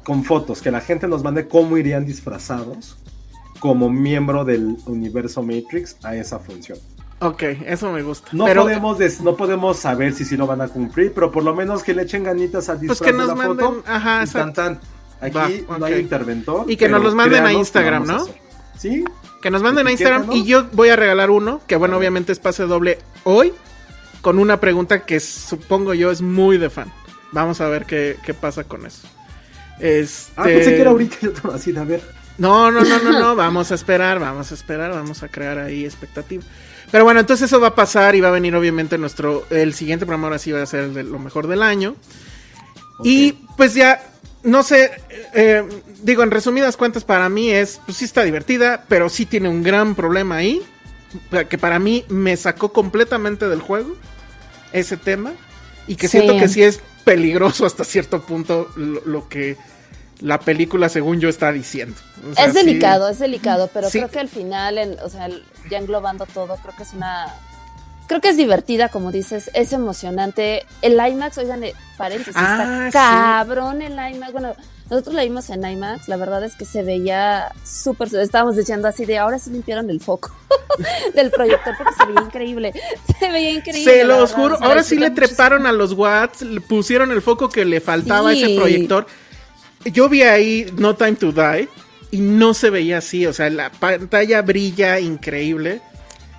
[0.03, 2.97] con fotos, que la gente nos mande cómo irían disfrazados
[3.59, 6.79] como miembro del universo Matrix a esa función.
[7.19, 8.29] Ok, eso me gusta.
[8.31, 11.43] No, pero podemos des- no podemos saber si sí lo van a cumplir, pero por
[11.43, 13.83] lo menos que le echen ganitas al disfraz Pues que de nos la manden- foto.
[13.85, 14.79] ajá, y tan, tan.
[15.21, 15.91] Aquí Va, no ok.
[15.91, 16.71] hay interventor.
[16.71, 18.27] Y que nos los manden a Instagram, a ¿no?
[18.77, 19.03] Sí,
[19.41, 22.39] que nos manden a Instagram y yo voy a regalar uno, que bueno, obviamente es
[22.39, 23.53] pase doble hoy,
[24.21, 26.91] con una pregunta que supongo yo es muy de fan.
[27.31, 29.07] Vamos a ver qué, qué pasa con eso.
[29.79, 30.33] Este...
[30.35, 31.17] Ah, pensé que era ahorita.
[31.21, 32.01] Yo estaba así, a ver.
[32.37, 35.85] No, no, no, no, no, vamos a esperar, vamos a esperar, vamos a crear ahí
[35.85, 36.43] expectativa.
[36.91, 40.05] Pero bueno, entonces eso va a pasar y va a venir obviamente nuestro, el siguiente
[40.05, 41.95] programa ahora sí va a ser el de lo mejor del año.
[43.03, 44.10] Y pues ya,
[44.43, 44.91] no sé,
[45.33, 45.63] eh,
[46.03, 49.63] digo, en resumidas cuentas para mí es, pues sí está divertida, pero sí tiene un
[49.63, 50.61] gran problema ahí,
[51.49, 53.95] que para mí me sacó completamente del juego
[54.73, 55.33] ese tema
[55.87, 56.17] y que Sí.
[56.19, 59.57] siento que sí es peligroso hasta cierto punto lo, lo que
[60.21, 61.95] la película según yo está diciendo.
[62.31, 63.97] O sea, es sí- delicado, es delicado, pero Sí.
[63.97, 65.27] creo que al final, en- o sea,
[65.69, 67.25] ya englobando todo, creo que es una...
[68.11, 70.65] Creo que es divertida, como dices, es emocionante.
[70.81, 72.91] El IMAX, oigan, eh, paréntesis, Ah, está sí.
[72.91, 74.33] cabrón el IMAX.
[74.33, 74.53] Bueno,
[74.89, 79.05] Nosotros la vimos en IMAX, la verdad es que se veía súper, estábamos diciendo así
[79.05, 80.35] de ahora sí limpiaron el foco
[81.15, 82.73] del proyector porque se veía increíble,
[83.19, 83.89] se veía increíble.
[83.89, 87.63] Se los juro, ahora sí le treparon a los watts, le pusieron el foco que
[87.63, 89.07] le faltaba a ese proyector.
[89.85, 91.69] Yo vi ahí No Time to Die
[92.11, 95.81] y no se veía así, o sea, la pantalla brilla increíble.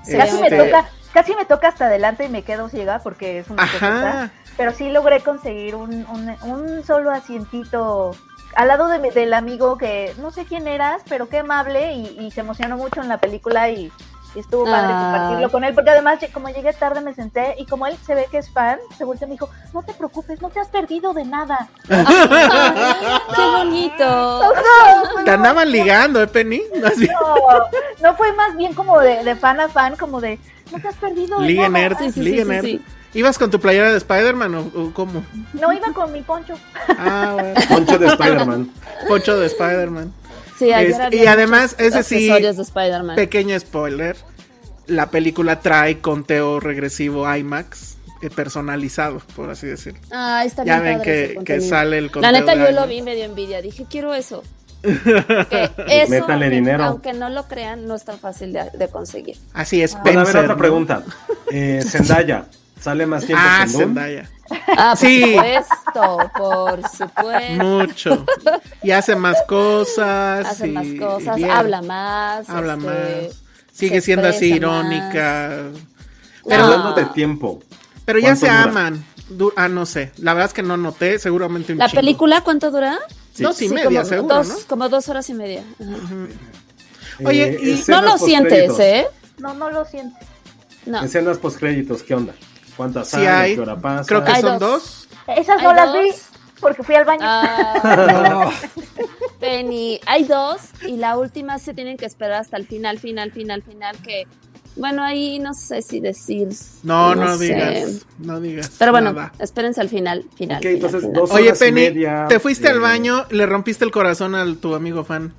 [0.05, 3.39] Se Casi me Este, toca, casi me toca hasta adelante y me quedo ciega porque
[3.41, 4.31] es una cosota.
[4.57, 8.15] Pero sí logré conseguir un, un, un solo asientito
[8.55, 12.19] al lado de mi- del amigo que no sé quién eras, pero qué amable y,
[12.21, 13.91] y se emocionó mucho en la película y,
[14.35, 15.01] y estuvo padre Ah.
[15.11, 18.27] compartirlo con él, porque además como llegué tarde me senté y como él se ve
[18.31, 21.15] que es fan, se volteó y me dijo, no te preocupes, no te has perdido
[21.15, 21.69] de nada.
[21.89, 24.53] ¡Qué bonito!
[25.25, 26.63] Te andaban ligando, ¿eh, Penny?
[26.75, 27.69] No,
[28.03, 30.39] no fue más bien como de, de fan a fan, como de,
[30.73, 32.65] no te has perdido Liga nerd, Sí, sí, sí, liga sí, nerd.
[32.65, 32.81] sí.
[33.15, 35.23] ¿Ibas con tu playera de Spider-Man o, o cómo?
[35.53, 36.55] No iba con mi poncho.
[36.89, 37.55] Ah, bueno.
[37.69, 38.71] Poncho de Spider-Man.
[39.07, 40.13] Poncho de Spider-Man.
[40.59, 43.17] Sí, ayer Este, había y además, ese sí- de Spider-Man.
[43.17, 44.17] Pequeño spoiler.
[44.87, 50.01] La película trae conteo regresivo IMAX eh, personalizado, por así decirlo.
[50.11, 52.33] Ah, está Ya bien ven padre ese que, que sale el La conteo.
[52.33, 53.61] neta, de yo lo vi y me dio envidia.
[53.63, 54.43] Dije, quiero eso.
[54.83, 55.71] Que
[56.03, 56.85] eso, métanle aunque, dinero.
[56.85, 59.37] aunque no lo crean, no es tan fácil de, de conseguir.
[59.55, 61.03] Así es, Bueno, a ver, otra pregunta.
[61.51, 62.47] Eh, Zendaya,
[62.81, 63.81] ¿sale más tiempo Ah, Doom?
[63.81, 64.29] Zendaya.
[64.77, 65.23] Ah, por Sí.
[65.35, 67.65] supuesto, por supuesto.
[67.65, 68.27] Mucho.
[68.83, 70.45] Y hace más cosas.
[70.47, 72.51] Hace y- más cosas, habla más.
[72.51, 72.87] Habla este,
[73.29, 73.43] más.
[73.73, 75.51] Sigue siendo así irónica.
[76.45, 76.65] Pero No.
[76.65, 77.61] hablando de tiempo,
[78.05, 78.63] Pero ya ¿Cuánto se dura?
[78.65, 79.05] aman.
[79.31, 80.11] Du- ah, no sé.
[80.19, 81.19] La verdad es que no noté.
[81.21, 82.01] Seguramente un ¿La chingo.
[82.01, 82.99] película cuánto dura?
[83.39, 84.55] Dos y Sí, media, como seguro, dos, ¿no?
[84.69, 85.65] como dos horas y media.
[85.81, 86.27] Ajá.
[87.25, 88.79] Oye, eh, y- No lo sientes.
[88.79, 89.07] ¿eh?
[89.39, 90.17] No, no lo siento.
[90.87, 91.03] No.
[91.05, 92.35] Escenas postcréditos, ¿qué onda?
[92.77, 93.27] ¿Cuántas Sí hay?
[93.27, 93.55] hay.
[93.55, 94.05] ¿Qué hora pasa?
[94.09, 95.09] Creo que Hay son dos.
[95.27, 95.37] dos.
[95.37, 96.11] Esas no ¿Hay las vi
[96.61, 97.21] porque fui al baño.
[97.23, 98.51] Ah,
[99.41, 103.63] Penny, hay dos y la última se tienen que esperar hasta el final, final, final,
[103.63, 104.27] final, que
[104.77, 106.49] bueno, ahí no sé si decir.
[106.83, 108.07] No, no, digas.
[108.19, 108.73] No digas.
[108.79, 109.33] Pero bueno, nada.
[109.39, 110.59] espérense al final, final.
[110.59, 111.15] Ok, final, entonces final.
[111.15, 115.05] dos Oye, Penny, media, te fuiste al baño, le rompiste el corazón a tu amigo
[115.05, 115.35] fan.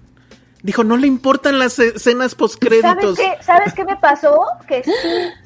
[0.61, 3.17] Dijo, no le importan las escenas ¿Sabes postcréditos.
[3.17, 4.45] qué, ¿Sabes qué me pasó?
[4.65, 4.91] Que sí,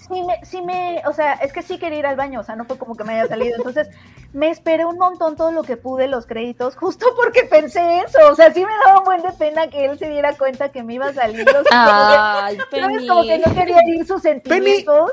[0.09, 2.55] sí me, sí me, o sea, es que sí quería ir al baño, o sea,
[2.55, 3.55] no fue como que me haya salido.
[3.57, 3.87] Entonces,
[4.33, 8.17] me esperé un montón todo lo que pude, los créditos, justo porque pensé eso.
[8.31, 10.83] O sea, sí me daba un buen de pena que él se diera cuenta que
[10.83, 11.47] me iba a salir.
[11.49, 12.97] O sea, Ay, como que, ¿sabes?
[12.97, 13.07] Penny.
[13.07, 15.11] Como que no quería ir sus sentimientos.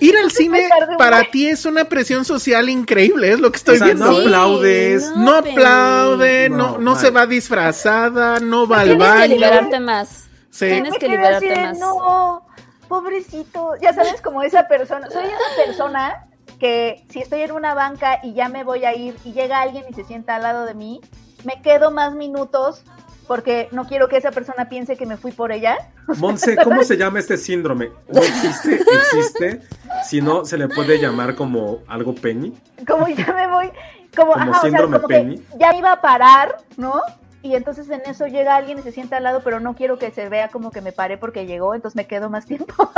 [0.00, 0.68] Ir al cine
[0.98, 1.30] para buen.
[1.30, 4.06] ti es una presión social increíble, es lo que estoy O sea, viendo.
[4.06, 5.16] no Sí, aplaudes.
[5.16, 5.50] No Penny.
[5.52, 9.34] aplaude, no, No, no se va disfrazada, no va al Tienes que baño.
[9.34, 10.24] liberarte más.
[10.50, 10.66] Sí.
[10.68, 11.78] Tienes me que liberarte más.
[11.78, 12.45] No,
[12.88, 13.74] pobrecito.
[13.80, 15.10] Ya sabes, como esa persona.
[15.10, 16.26] Soy esa persona
[16.58, 19.84] que si estoy en una banca y ya me voy a ir y llega alguien
[19.88, 21.00] y se sienta al lado de mí,
[21.44, 22.82] me quedo más minutos
[23.26, 25.76] porque no quiero que esa persona piense que me fui por ella.
[26.18, 27.90] Monse, ¿cómo se llama este síndrome?
[28.08, 28.74] ¿No existe?
[28.80, 29.60] ¿Existe?
[30.04, 32.54] Si no, se le puede llamar como algo Penny.
[32.86, 33.70] Como ya me voy,
[34.16, 35.38] como, Como ajá, o sea, síndrome como Penny.
[35.38, 37.02] que ya iba a parar, ¿no?
[37.46, 40.10] Y entonces en eso llega alguien y se sienta al lado, pero no quiero que
[40.10, 42.74] se vea como que me paré porque llegó, entonces me quedo más tiempo.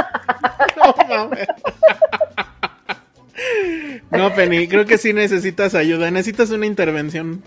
[4.10, 7.42] No, Penny, creo que sí necesitas ayuda, necesitas una intervención.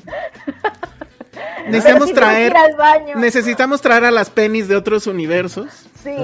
[1.67, 3.15] Necesitamos que traer, ir al baño.
[3.17, 5.85] necesitamos traer a las pennies de otros universos.
[6.01, 6.15] Sí.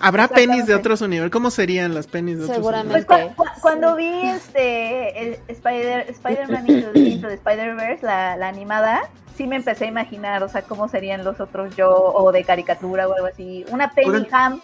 [0.00, 1.30] ¿Habrá pennies de otros universos?
[1.32, 3.04] ¿Cómo serían las pennies de otros Seguramente.
[3.06, 3.36] Pues universos?
[3.36, 9.02] cua- cua- cuando vi este el Spider Spider-Man Into, Into the Spider-Verse, la, la animada,
[9.36, 13.06] sí me empecé a imaginar, o sea, cómo serían los otros yo o de caricatura
[13.08, 13.64] o algo así.
[13.70, 14.26] Una Penny Oigan.
[14.32, 14.60] Ham,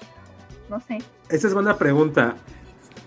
[0.68, 0.99] no sé.
[1.29, 2.35] Esa es buena pregunta.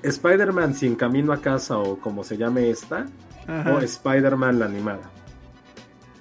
[0.03, 3.05] ¿Spider-Man sin camino a casa o como se llame esta?
[3.47, 3.73] Ajá.
[3.73, 5.01] ¿O Spider-Man la animada?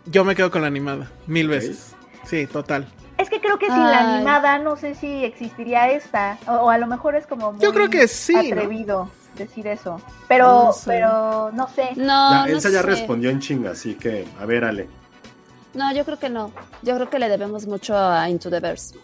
[0.07, 1.95] Yo me quedo con la animada, mil veces.
[2.25, 2.87] Sí, total.
[3.19, 6.79] Es que creo que sin la animada no sé si existiría esta, o, o a
[6.79, 8.41] lo mejor es como muy Yo creo que sí, ¿no?
[8.41, 10.01] atrevido decir eso.
[10.29, 10.91] Pero, No sé.
[10.91, 11.91] pero no sé.
[11.97, 12.87] No, Elsa ya sé.
[12.87, 14.89] respondió en chinga, así que, a ver, Ale.
[15.75, 16.53] No, yo creo que no.
[16.83, 18.95] Yo creo que le debemos mucho a Into the Verse.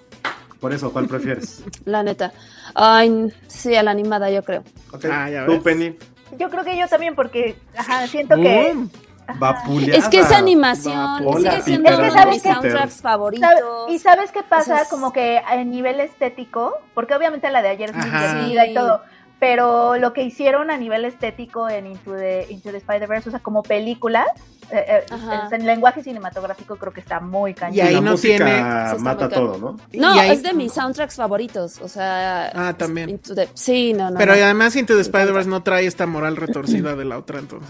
[0.60, 1.64] Por eso, ¿cuál prefieres?
[1.84, 2.32] La neta.
[2.74, 4.62] Ay, sí, a la animada, yo creo.
[4.92, 5.62] Ok, Ah, ya Tú, ves.
[5.62, 5.96] Penny,
[6.38, 8.90] Yo creo que yo también porque ajá, siento que Boom.
[9.38, 9.96] vapuleada.
[9.98, 13.50] Es que esa animación Hola, sigue siendo uno de ¿sabes mis soundtracks ¿Sabe- favoritos.
[13.88, 14.60] ¿Y sabes qué pasa?
[14.60, 18.04] O sea, es- Como que a nivel estético, porque obviamente la de ayer es muy
[18.08, 18.20] Ajá.
[18.44, 18.70] divertida Sí.
[18.70, 19.02] y todo,
[19.40, 23.40] pero lo que hicieron a nivel estético en Into the, Into the Spider-Verse, o sea,
[23.40, 24.26] como película,
[24.72, 25.16] Eh, eh,
[25.50, 27.74] en lenguaje cinematográfico creo que está muy cañón.
[27.76, 28.62] Y ahí la no tiene-
[29.00, 29.76] mata todo, ¿no?
[29.92, 31.80] No, ahí- es de mis soundtracks favoritos.
[31.80, 32.52] O sea.
[32.54, 33.10] Ah, también.
[33.10, 34.16] Into the- Sí, no, no.
[34.16, 34.44] Pero no.
[34.44, 37.68] además Into the Spider-Verse no trae esta moral retorcida de la otra, entonces.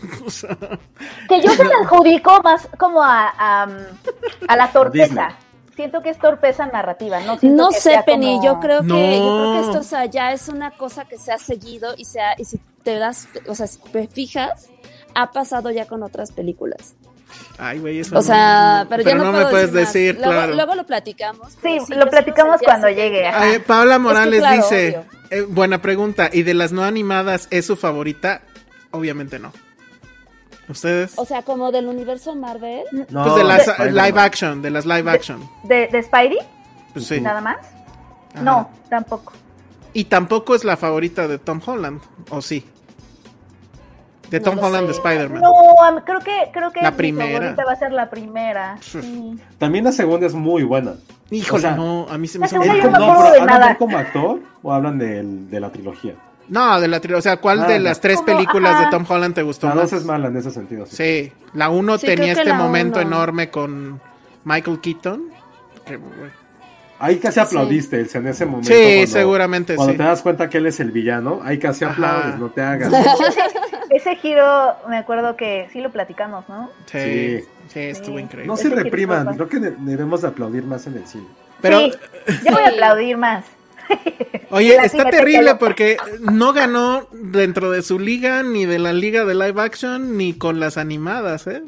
[0.24, 0.56] o sea,
[1.28, 4.72] Que yo se la adjudico más como a, a, a la Disney.
[4.72, 5.36] torpeza.
[5.78, 7.20] Siento que es torpeza narrativa.
[7.20, 8.94] No, siento No que sé, Penny, como- yo creo que, yo
[9.36, 12.20] creo que esto, o sea, ya es una cosa que se ha seguido y se
[12.20, 14.70] ha- y si te das, o sea, si te fijas,
[15.14, 16.96] ha pasado ya con otras películas.
[17.58, 20.54] Ay, güey, eso O sea, no, pero, ya no, me puedo puedes decir, luego, claro.
[20.56, 21.52] Luego lo platicamos.
[21.62, 23.28] Sí, lo platicamos cuando llegue.
[23.28, 25.00] Ay, Paola Morales claro, dice,
[25.30, 28.42] eh, buena pregunta, ¿y de las no animadas es su favorita?
[28.90, 29.52] Obviamente no.
[30.68, 31.12] ¿Ustedes?
[31.16, 32.84] O sea, como del universo Marvel.
[33.10, 35.48] No, pues de las live action, de las live action.
[35.64, 36.38] ¿De, de Spidey?
[36.92, 37.20] Pues sí.
[37.20, 37.56] ¿Nada más?
[38.34, 38.42] Ajá.
[38.42, 39.32] No, tampoco.
[39.94, 42.00] Y tampoco es la favorita de Tom Holland,
[42.30, 42.64] ¿o sí?
[44.30, 44.92] De Tom Holland de.
[44.92, 45.40] Spider-Man.
[45.40, 45.54] No,
[46.04, 47.38] creo que, creo que La mi primera.
[47.40, 48.76] favorita va a ser la primera.
[48.82, 49.38] Sí.
[49.56, 50.96] También la segunda es muy buena.
[51.30, 53.46] Híjole, O sea, no, a mí se me hizo muy no pero de ¿hablan de
[53.46, 53.70] nada.
[53.70, 56.14] él como actor o hablan del- de la trilogía?
[56.48, 58.84] No, de la trilogía, o sea, ¿cuál Ah, de las tres Como, películas ajá.
[58.86, 59.90] de Tom Holland te gustó La más?
[59.90, 60.86] dos es mala en ese sentido.
[60.86, 60.96] sí.
[60.96, 63.08] Sí, la uno Sí, tenía este momento uno.
[63.08, 64.00] enorme con
[64.44, 65.22] Michael Keaton.
[65.84, 65.98] que,
[67.00, 68.68] Ahí casi aplaudiste Elsa, en ese momento.
[68.74, 69.98] Sí, cuando- seguramente Cuando sí.
[69.98, 71.92] te das cuenta que él es el villano, ahí casi Ajá.
[71.92, 72.92] aplaudes, no te hagas.
[73.90, 76.70] Ese giro, me acuerdo que sí lo platicamos, ¿no?
[76.86, 77.80] Sí, sí, Sí.
[77.80, 78.22] estuvo Sí.
[78.24, 78.48] increíble.
[78.48, 81.26] No Ese se repriman, creo que de- debemos de aplaudir más en el cine.
[81.60, 81.92] Pero, Sí,
[82.44, 82.74] yo voy a Sí.
[82.74, 83.44] aplaudir más.
[84.50, 89.24] oye, está terrible que- porque no ganó dentro de su liga, ni de la liga
[89.24, 91.62] de live action, ni con las animadas, ¿eh?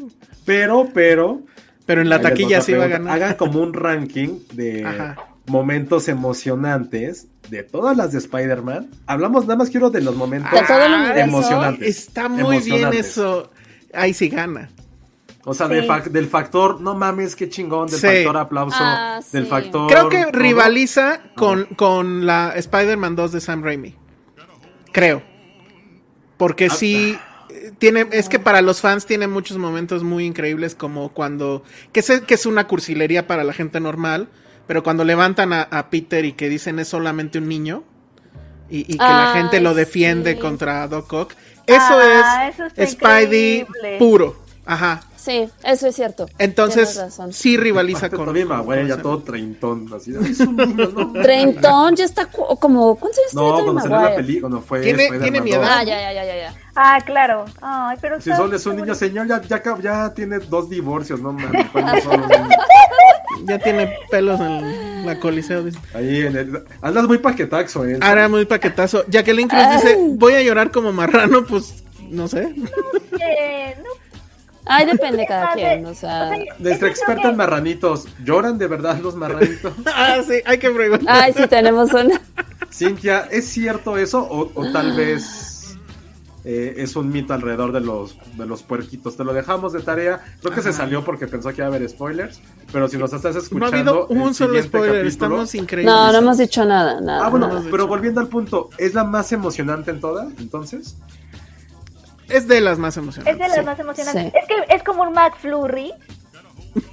[0.44, 1.42] Pero, pero.
[1.86, 3.14] Pero en la taquilla sí va a ganar.
[3.16, 5.16] Hagan como un ranking de Ajá.
[5.46, 8.90] momentos emocionantes de todas las de Spider-Man.
[9.06, 11.20] Hablamos, nada más quiero de los momentos universo.
[11.24, 11.88] emocionantes.
[11.88, 13.50] Está muy bien eso.
[13.92, 14.70] Ahí sí gana.
[15.44, 15.88] O sea, de Sí.
[15.88, 18.06] fac- del factor, no mames, qué chingón, del Sí.
[18.06, 19.48] factor aplauso, Ah, del sí.
[19.50, 19.90] factor.
[19.90, 20.32] Creo que todo.
[20.32, 23.94] rivaliza con, con la Spider-Man 2 de Sam Raimi.
[24.92, 25.22] Creo.
[26.36, 27.18] Porque Ah, sí.
[27.50, 31.62] eh, Tiene, es que para los fans tiene muchos momentos muy increíbles como cuando,
[31.92, 34.28] que sé que es una cursilería para la gente normal,
[34.66, 37.82] pero cuando levantan a, a Peter y que dicen es solamente un niño
[38.70, 40.38] y, y que la gente lo defiende sí.
[40.38, 41.32] contra Doc Ock,
[41.66, 43.98] eso Ah, es eso Spidey increíble.
[43.98, 44.36] puro.
[44.72, 45.02] Ajá.
[45.16, 46.26] Sí, eso es cierto.
[46.38, 46.98] Entonces,
[47.32, 48.24] sí rivaliza con.
[48.26, 51.12] Con- Maguire ya todo treintón, así de, es un niño, ¿no?
[51.22, 52.94] Treintón ya está cu- como.
[52.94, 55.10] ¿Cuántos años No, tiene cuando salió la película, cuando fue Tiene-
[55.40, 55.58] mi 2.
[55.58, 55.68] edad.
[55.78, 56.54] Ah, ya, ya, ya, ya.
[56.76, 57.44] Ah, claro.
[57.60, 58.94] Ay, pero Si solo es un niño, bonito.
[58.94, 61.66] señor, ya, ya, ya tiene dos divorcios, no mames.
[61.74, 62.48] no.
[63.44, 65.64] Ya tiene pelos en la coliseo.
[65.64, 65.78] dice.
[65.94, 66.62] Ahí en el.
[66.80, 67.98] Andas muy paquetaxo, ¿eh?
[68.00, 69.04] Ahora muy paquetazo.
[69.08, 72.54] Jacqueline Cruz dice, voy a llorar como marrano, pues no sé.
[73.20, 73.90] Eh, no,
[74.66, 76.30] Ay, depende cada quien, o sea.
[76.58, 79.72] Nuestra experta en marranitos, ¿lloran de verdad los marranitos?
[79.86, 81.22] ah, sí, hay que preguntar.
[81.24, 82.20] Ay, sí, tenemos una.
[82.72, 85.76] Cintia, ¿es cierto eso o, o tal vez
[86.44, 89.16] eh, es un mito alrededor de los, de los puerquitos?
[89.16, 90.20] Te lo dejamos de tarea.
[90.40, 92.40] Creo que se salió porque pensó que iba a haber spoilers,
[92.72, 93.76] pero si nos estás No escuchando...
[93.76, 95.92] ha habido un solo spoiler, capítulo- estamos increíbles.
[95.94, 97.26] No, no hemos dicho nada, nada.
[97.26, 100.96] Ah, bueno, no pero volviendo al punto, ¿es la más emocionante en toda, entonces?
[102.30, 103.38] Es de las más Es emocionantes.
[103.38, 103.62] de las sí.
[103.64, 104.32] más emocionantes.
[104.32, 104.38] Sí.
[104.38, 105.92] Es que es como un McFlurry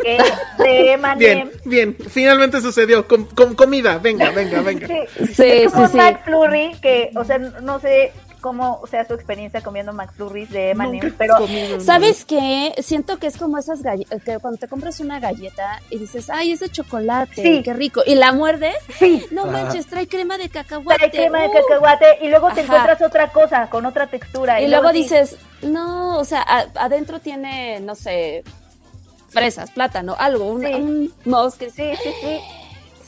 [0.02, 0.18] que
[0.58, 0.98] de.
[1.18, 3.08] Bien, bien, finalmente sucedió.
[3.08, 4.88] Com- com- comida, venga, venga, venga.
[4.88, 6.08] Sí, Sí, es como sí, un sí.
[6.12, 8.12] McFlurry que, o sea, no sé
[8.48, 12.74] cómo sea su experiencia comiendo McFlurries de M&M, he pero comido, ¿Sabes qué?
[12.80, 16.54] Siento que es como esas galletas, que cuando te compras una galleta y dices, ay,
[16.54, 17.62] es de chocolate, Sí.
[17.64, 19.52] qué rico, y la muerdes, sí, no Ajá.
[19.52, 20.98] manches, trae crema de cacahuate.
[20.98, 22.62] trae crema de cacahuate y luego te Ajá.
[22.62, 24.62] encuentras otra cosa con otra textura.
[24.62, 28.46] Y luego dices, no, o sea, a- adentro tiene, no sé,
[29.28, 30.74] fresas, plátano, algo, un, Sí.
[30.74, 31.70] un mosque.
[31.70, 32.40] Sí, sí, sí.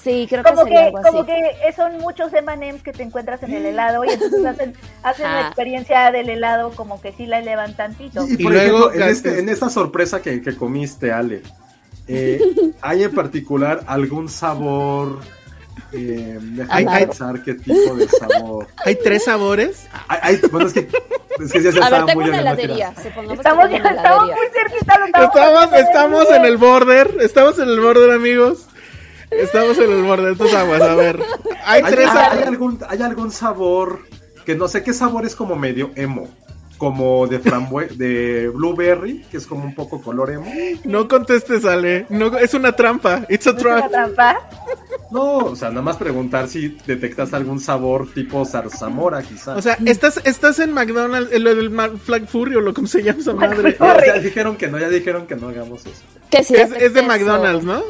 [0.01, 1.07] Sí, creo que Como sería que, algo así.
[1.09, 4.73] como que son muchos M&M's que te encuentras en el helado y entonces hacen,
[5.03, 5.47] hacen la Ajá.
[5.47, 8.25] experiencia del helado como que sí la elevan tantito.
[8.25, 11.41] Y, y Y por luego, ejemplo, en, este- en esta sorpresa que, que comiste, Ale,
[12.07, 12.39] eh,
[12.81, 15.19] ¿hay en particular algún sabor?
[15.91, 17.07] Eh, déjame Amargo.
[17.07, 18.67] pensar qué tipo de sabor.
[18.85, 19.87] Hay tres sabores.
[20.07, 20.87] Hay, hay- bueno, es que,
[21.39, 22.93] es que ya se A ver, estaba muy no quiero- heladería.
[23.03, 23.99] Estamos, estamos muy cerquita.
[25.19, 27.17] estamos Estamos, en el border.
[27.21, 28.65] Estamos en el border, amigos.
[29.31, 30.37] Estamos en el border.
[30.37, 31.19] Tus aguas, a ver.
[31.65, 33.99] Hay ¿Hay, tres hay- algún, hay algún sabor
[34.45, 36.27] que no sé qué sabor es como medio emo?
[36.77, 40.45] Como de frambue de blueberry, que es como un poco color emo.
[40.85, 42.05] No contestes, Ale.
[42.07, 43.25] No, es una trampa.
[43.27, 43.91] It's a ¿Es una trap.
[43.91, 44.49] trampa?
[45.11, 49.57] No, o sea, nada más preguntar si detectas algún sabor tipo zarzamora, quizás.
[49.57, 51.69] O sea, estás, estás en McDonald's, en lo del
[51.99, 53.75] Flag Fury o lo que se llama esa madre.
[53.77, 56.01] No, ya dijeron que no, ya dijeron que no hagamos eso.
[56.31, 57.07] Que sí, Es, es de eso.
[57.09, 57.81] McDonald's, ¿no?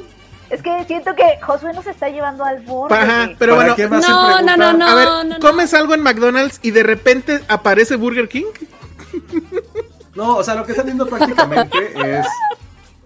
[0.49, 2.95] Es que siento que Josué nos está llevando al borde.
[2.95, 4.87] Ajá, pero ¿Para bueno, qué más No, se no, no, no.
[4.87, 5.39] a ver, no, no.
[5.39, 8.45] comes algo en McDonald's y de repente aparece Burger King.
[10.15, 11.77] No, o sea, lo que están viendo prácticamente
[12.19, 12.25] es.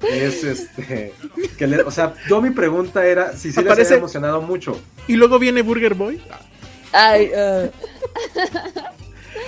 [0.09, 1.13] Es este.
[1.57, 4.79] Que le- o sea, yo mi pregunta era si sí les Aparece- había emocionado mucho.
[5.07, 6.21] Y luego viene Burger Boy.
[6.91, 7.71] Ay, eh,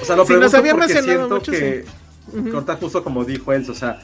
[0.01, 1.85] O sea, lo Sí, nos pregunto había porque siento mucho, que.
[2.51, 3.99] Corta justo como dijo él, o sea.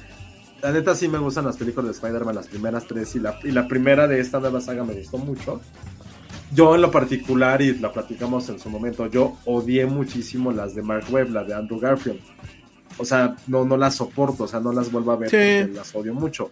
[0.61, 3.51] La neta sí me gustan las películas de Spider-Man, las primeras tres, y la, y
[3.51, 5.61] la primera de esta nueva saga me gustó mucho.
[6.53, 10.81] Yo en lo particular, y la platicamos en su momento, yo odié muchísimo las de
[10.83, 12.19] Mark Webb, las de Andrew Garfield.
[12.97, 15.35] O sea, no, no las soporto, o sea, no las vuelvo a ver Sí.
[15.65, 16.51] porque las odio mucho.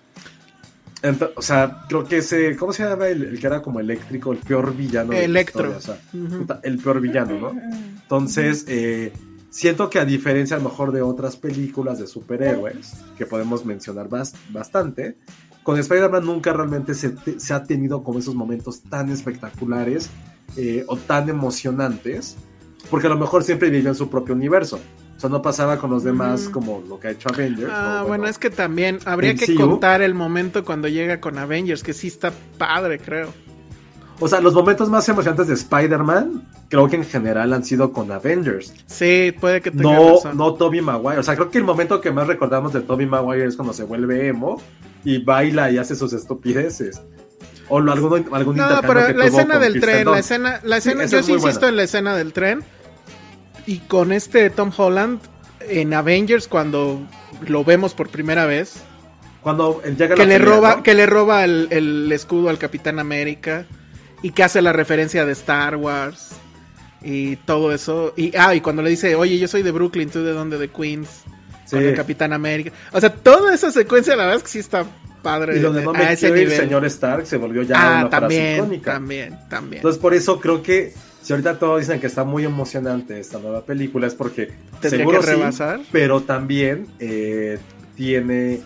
[1.36, 4.40] O sea, creo que ese, ¿cómo se llama el, el que era como eléctrico, el
[4.40, 5.74] peor villano de la Electro.
[5.78, 6.00] historia?
[6.42, 7.62] O sea, el peor villano, ¿no?
[8.02, 9.14] Entonces, eh,
[9.50, 14.10] siento que a diferencia a lo mejor de otras películas de superhéroes, que podemos mencionar
[14.10, 15.18] bas- bastante,
[15.64, 20.10] con Spider-Man nunca realmente se, se ha tenido como esos momentos tan espectaculares
[20.58, 22.38] eh, o tan emocionantes,
[22.90, 24.80] porque a lo mejor siempre vivía en su propio universo.
[25.16, 27.70] O sea, no pasaba con los demás como lo que ha hecho Avengers.
[27.74, 31.94] Ah, bueno, es que también habría que contar el momento cuando llega con Avengers, que
[31.94, 33.34] sí está padre, creo.
[34.22, 38.12] O sea, los momentos más emocionantes de Spider-Man, creo que en general han sido con
[38.12, 38.74] Avengers.
[38.86, 40.38] Sí, puede que tenga No, razón.
[40.38, 41.20] no Toby Maguire.
[41.20, 43.84] O sea, creo que el momento que más recordamos de Toby Maguire es cuando se
[43.86, 44.62] vuelve emo
[45.06, 47.02] y baila y hace sus estupideces.
[47.70, 50.90] O lo, algún, algún No, pero que la escena del tren, la escena, la Sí,
[50.90, 51.70] escena, esa yo es sí muy insisto buena.
[51.70, 52.64] en la escena del tren.
[53.68, 55.20] Y con este Tom Holland
[55.62, 57.00] en Avengers cuando
[57.48, 58.82] lo vemos por primera vez,
[59.44, 60.84] Cuando llega que la le pelea, roba, ¿no?
[60.84, 63.66] que le roba el, el escudo al Capitán América
[64.22, 66.32] y que hace la referencia de Star Wars
[67.02, 68.14] y todo eso.
[68.18, 70.58] Y ah, y cuando le dice, "Oye, yo soy de Brooklyn, tú de dónde?
[70.58, 71.10] De Queens."
[71.66, 71.76] Sí.
[71.76, 72.72] Con el Capitán América.
[72.92, 74.86] O sea, toda esa secuencia la verdad es que sí está
[75.22, 76.64] padre Y donde no me ese quiere el nivel.
[76.64, 78.94] señor Stark se volvió ya ah, una frase también, icónica.
[78.94, 79.76] también, también.
[79.80, 83.64] Entonces, por eso creo que si ahorita todos dicen que está muy emocionante esta nueva
[83.66, 84.52] película, es porque
[84.82, 85.82] Tendría seguro que sí, rebasar.
[85.92, 87.60] pero también eh,
[87.96, 88.62] tiene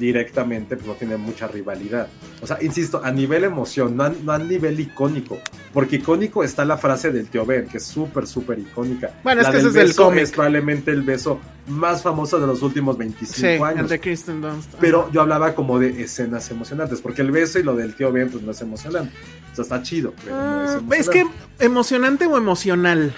[0.00, 2.08] directamente, pues no tiene mucha rivalidad.
[2.42, 5.38] O sea, insisto, a nivel emoción, no a, no a nivel icónico.
[5.72, 9.10] Porque icónico está la frase del tío Ben, que es súper, súper icónica.
[9.22, 10.22] Bueno, es que ese es cómic.
[10.24, 11.38] Es probablemente el beso
[11.68, 13.90] más famoso de los últimos 25 Sí, el años.
[13.90, 14.72] de Kristen Dunst.
[14.80, 18.30] Pero yo hablaba como de escenas emocionantes, porque el beso y lo del tío Ben,
[18.30, 19.12] pues no es emocionante.
[19.52, 20.14] O sea, está chido.
[20.24, 21.64] pero no es, Ah, es que emocionante.
[21.66, 23.14] emocionante o emocional.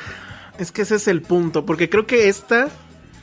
[0.58, 1.64] Es que ese es el punto.
[1.64, 2.68] Porque creo que esta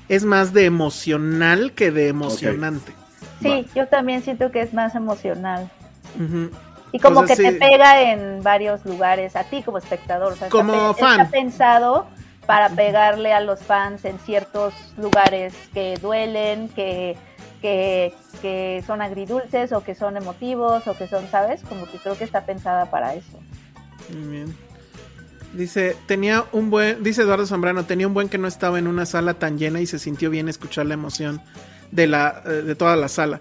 [0.08, 2.94] es más de emocional que de emocionante.
[3.42, 5.70] Sí, yo también siento que es más emocional.
[6.92, 7.60] Y como Entonces, que sí.
[7.60, 10.34] te pega en varios lugares, a ti como espectador.
[10.34, 11.20] O sea, está Como pe- fan.
[11.22, 12.08] Está pensado
[12.46, 17.16] para pegarle a los fans en ciertos lugares que duelen, que,
[17.62, 21.62] que, que son agridulces o que son emotivos o que son, ¿sabes?
[21.70, 23.40] Como que creo que está pensada para eso.
[24.12, 24.56] Muy bien.
[25.54, 29.06] Dice, tenía un buen, dice Eduardo Zambrano, tenía un buen que no estaba en una
[29.06, 31.42] sala tan llena y se sintió bien escuchar la emoción
[31.92, 33.40] de la eh, de toda la sala.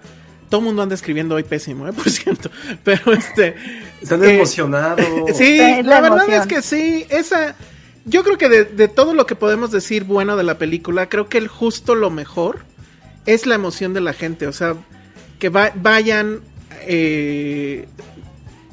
[0.48, 1.92] Todo el mundo anda escribiendo hoy pésimo, ¿eh?
[1.96, 2.50] por cierto.
[2.84, 3.54] Pero este.
[4.00, 5.04] Están eh, emocionados.
[5.34, 7.06] Sí, Es la la verdad es que sí.
[7.10, 7.54] Esa.
[8.04, 11.28] Yo creo que de, de todo lo que podemos decir bueno de la película, creo
[11.28, 12.60] que el justo lo mejor
[13.26, 14.46] es la emoción de la gente.
[14.46, 14.74] O sea,
[15.38, 16.40] que va- vayan.
[16.86, 17.86] eh,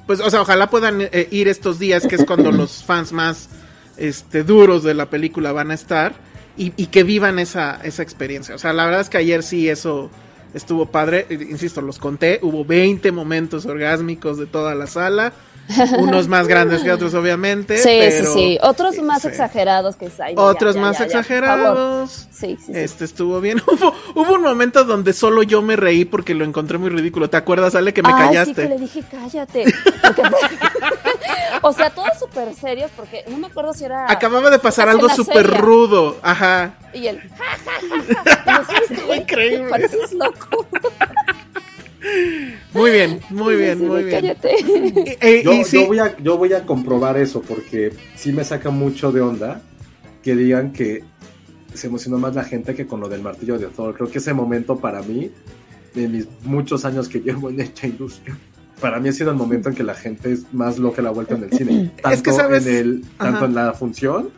[0.07, 3.49] pues, o sea, ojalá puedan eh, ir estos días, que es cuando los fans más
[3.97, 6.13] este, duros de la película van a estar.
[6.57, 8.55] Y, y que vivan esa, esa experiencia.
[8.55, 10.09] O sea, la verdad es que ayer sí eso
[10.53, 11.25] estuvo padre.
[11.29, 12.39] Eh, Insisto, los conté.
[12.41, 15.33] Hubo 20 momentos orgásmicos de toda la sala.
[15.97, 17.79] Unos más grandes que otros, obviamente.
[17.79, 18.57] Sí, pero, sí, sí.
[18.61, 19.29] Otros más sí.
[19.29, 20.35] exagerados que hay.
[20.37, 22.27] Otros más exagerados.
[22.31, 22.71] Sí, sí, sí.
[22.75, 23.59] Este estuvo bien.
[23.67, 27.29] Hubo, hubo un momento donde solo yo me reí porque lo encontré muy ridículo.
[27.31, 28.61] ¿Te acuerdas, Ale, que me Ay, callaste?
[28.61, 29.65] Sí, que le dije, cállate.
[30.15, 30.21] Porque-
[31.67, 34.11] o sea, todos súper serios, porque no me acuerdo si era.
[34.11, 36.17] Acababa de pasar algo súper rudo.
[36.21, 36.75] Ajá.
[36.93, 38.43] Y él, ja, ja, ja, ja.
[38.43, 39.15] Y yo, "¿Sabes qué?
[39.15, 39.69] Increíble.
[39.69, 40.65] Pareces loco.
[42.73, 44.21] Muy bien, muy bien, sí, muy bien.
[44.21, 45.17] Cállate.
[45.21, 48.69] Eh, Yo, sí, yo voy a, yo voy a comprobar eso porque sí me saca
[48.69, 49.61] mucho de onda
[50.21, 51.03] que digan que
[51.73, 53.95] se emocionó más la gente que con lo del martillo de Thor.
[53.95, 55.31] Creo que ese momento para mí,
[55.95, 58.37] de mis muchos años que llevo en esta industria,
[58.79, 61.35] para mí ha sido el momento en que la gente es más loca la vuelta
[61.35, 61.91] en el cine.
[62.01, 62.65] Tanto, Es que, ¿sabes?
[62.67, 63.45] En, el, tanto Ajá.
[63.45, 64.29] en la función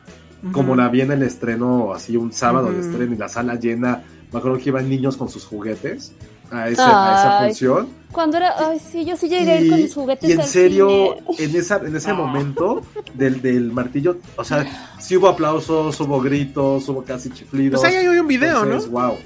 [0.51, 4.03] como la vi en el estreno, así un sábado de estreno y la sala llena
[4.31, 6.13] me acuerdo que iban niños con sus juguetes
[6.51, 7.89] a, ese- a esa función.
[8.11, 10.47] Cuando era, ay, sí, yo sí llegué a ir con mis juguetes y en al
[10.47, 11.49] serio, cine.
[11.49, 12.81] en, esa, en ese momento
[13.15, 14.65] del, del martillo, o sea,
[14.99, 17.81] sí hubo aplausos, hubo gritos, hubo casi chiflidos.
[17.81, 18.99] Pues ahí hay un video, Entonces, ¿no?
[18.99, 19.17] wow.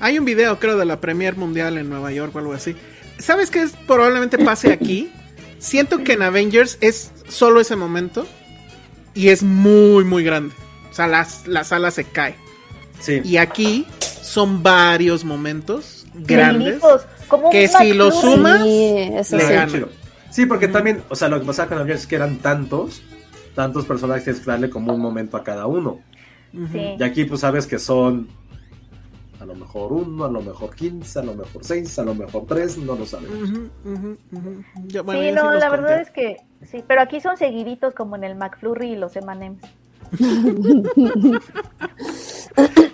[0.00, 2.74] Hay un video, creo, de la Premier Mundial en Nueva York o algo así.
[3.18, 5.10] ¿Sabes qué es- probablemente pase aquí?
[5.58, 8.26] Siento que en Avengers es solo ese momento
[9.14, 10.54] y es muy, muy grande.
[10.90, 12.36] O sea, las- la sala se cae.
[13.00, 13.20] Sí.
[13.24, 13.86] Y aquí
[14.22, 16.80] son varios momentos grandes.
[17.28, 19.84] Como que si lo sumas, Sí, eso le sí.
[20.30, 23.02] Sí, porque también, o sea, lo que pasaba con Avengers es que eran tantos,
[23.54, 26.00] tantos personajes tienes que darle como un momento a cada uno.
[26.72, 26.80] Sí.
[26.98, 28.28] Y aquí pues sabes que son
[29.48, 32.76] lo mejor uno, a lo mejor quince, a lo mejor seis, a lo mejor tres,
[32.78, 33.50] no lo sabemos.
[33.82, 38.36] Bueno, sí, no, la verdad es que sí, pero aquí son seguiditos como en el
[38.36, 39.62] McFlurry y los M&M's.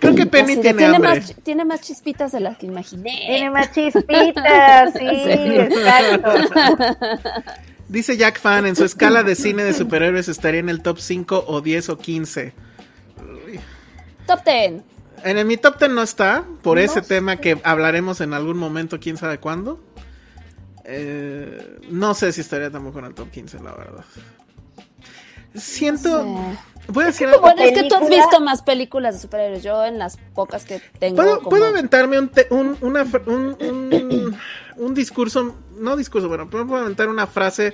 [0.01, 1.21] Creo que Penny tiene tiene, hambre.
[1.21, 3.25] más, tiene más chispitas de las que imaginé.
[3.27, 6.31] Tiene más chispitas, sí, exacto.
[7.89, 11.45] Dice Jack Fan, en su escala de cine de superhéroes estaría en el top 5
[11.47, 12.53] o 10 o 15.
[14.27, 14.94] Top 10.
[15.25, 17.09] En el, mi top 10 no está, por No ese sé.
[17.09, 19.81] tema que hablaremos en algún momento, quién sabe cuándo.
[20.85, 24.05] Eh, no sé si estaría tampoco en el top 15, la verdad.
[25.55, 26.25] Siento...
[26.89, 27.41] Voy a decir algo.
[27.41, 29.63] Bueno, es que tú has visto más películas de superhéroes.
[29.63, 31.17] Yo en las pocas que tengo.
[31.17, 34.37] ¿Puedo, como- puedo aventarme un, te- un, una fr- un, un-
[34.77, 37.73] un discurso, no discurso, bueno, puedo aventar una frase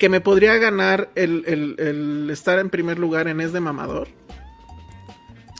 [0.00, 4.08] que me podría ganar el, el- el estar en primer lugar en Es de Mamador?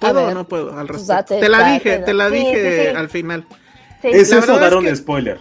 [0.00, 0.76] ¿Puedo ver, o no puedo?
[0.78, 1.12] Al respecto.
[1.12, 2.04] date, te la date, dije, date.
[2.04, 2.96] te la dije sí, sí.
[2.96, 3.46] al final.
[4.02, 4.08] Sí.
[4.08, 5.40] ¿Es La eso verdad dar es un que- spoiler?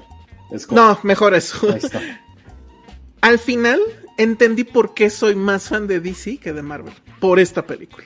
[0.51, 1.57] Es como- No, mejor eso.
[1.72, 2.01] Ahí está.
[3.22, 3.80] Al final
[4.18, 6.93] entendí por qué soy más fan de DC que de Marvel.
[7.20, 8.05] Por esta película.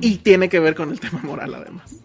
[0.00, 1.96] Y tiene que ver con el tema moral además.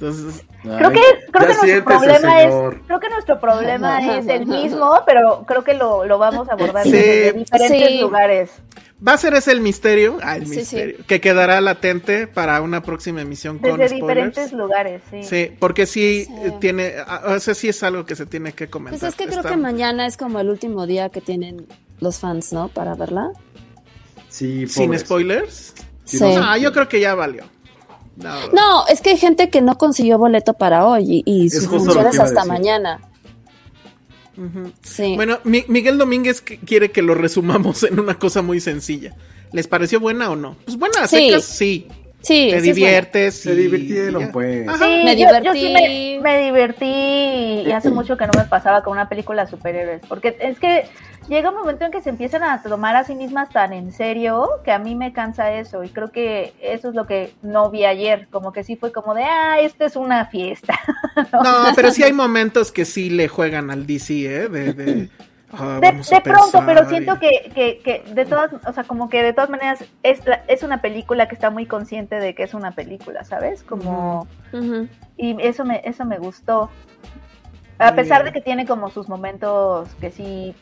[0.00, 2.74] Entonces, Creo Ay, que, creo que nuestro problema señor.
[2.74, 6.52] es, creo que nuestro problema es el mismo, pero creo que lo, lo vamos a
[6.52, 6.90] abordar Sí.
[6.92, 8.00] desde diferentes Sí.
[8.00, 8.50] lugares.
[9.06, 12.82] Va a ser ese el misterio, ah, el Sí, misterio, que quedará latente para una
[12.82, 14.00] próxima emisión con Desde spoilers.
[14.02, 15.22] diferentes lugares, sí.
[15.22, 16.32] Sí, porque sí, Sí.
[16.44, 19.00] eh, tiene, ah, o sea, sí es algo que se tiene que comentar.
[19.00, 21.66] Pues es que creo Está- que mañana es como el último día que tienen
[22.00, 22.68] los fans, ¿no?
[22.68, 23.30] Para verla.
[24.28, 25.00] Sí, Sin pobres.
[25.02, 25.74] spoilers.
[26.04, 26.24] Sí, Sí.
[26.42, 27.44] Ah, yo creo que ya valió.
[28.16, 31.54] No, No, es que hay gente que no consiguió boleto para hoy y, y Es
[31.62, 33.00] su justo lo función que es iba a hasta mañana.
[34.82, 35.16] Sí.
[35.16, 39.14] Bueno, Mi- Miguel Domínguez qu- quiere que lo resumamos en una cosa muy sencilla.
[39.52, 40.56] ¿Les pareció buena o no?
[40.64, 41.28] Pues buena, Sí.
[41.28, 41.88] secas, sí.
[42.22, 43.40] Sí, Te diviertes.
[43.42, 44.32] Se y- divirtieron, y ya.
[44.32, 44.66] pues.
[44.78, 46.18] Sí, Me yo- yo sí divertí.
[46.18, 46.84] me, me divertí
[47.66, 50.84] y hace mucho que no me pasaba con una película de superhéroes, porque es que
[51.28, 54.48] llega un momento en que se empiezan a tomar a sí mismas tan en serio
[54.64, 57.84] que a mí me cansa eso y creo que eso es lo que no vi
[57.84, 60.78] ayer, como que sí fue como de, ah, esto es una fiesta.
[61.32, 64.48] No, pero sí hay momentos que sí le juegan al DC, ¿eh?
[64.48, 65.08] De, de,
[65.52, 65.92] ah, De,
[66.22, 69.50] pronto, pero y- siento que, que, que de todas, o sea, como que de todas
[69.50, 73.24] maneras es, la- es una película que está muy consciente de que es una película,
[73.24, 73.62] ¿sabes?
[73.62, 74.26] Como...
[75.16, 76.70] Y eso me eso me gustó
[77.78, 78.32] a Muy pesar bien.
[78.32, 80.54] de que tiene como sus momentos que sí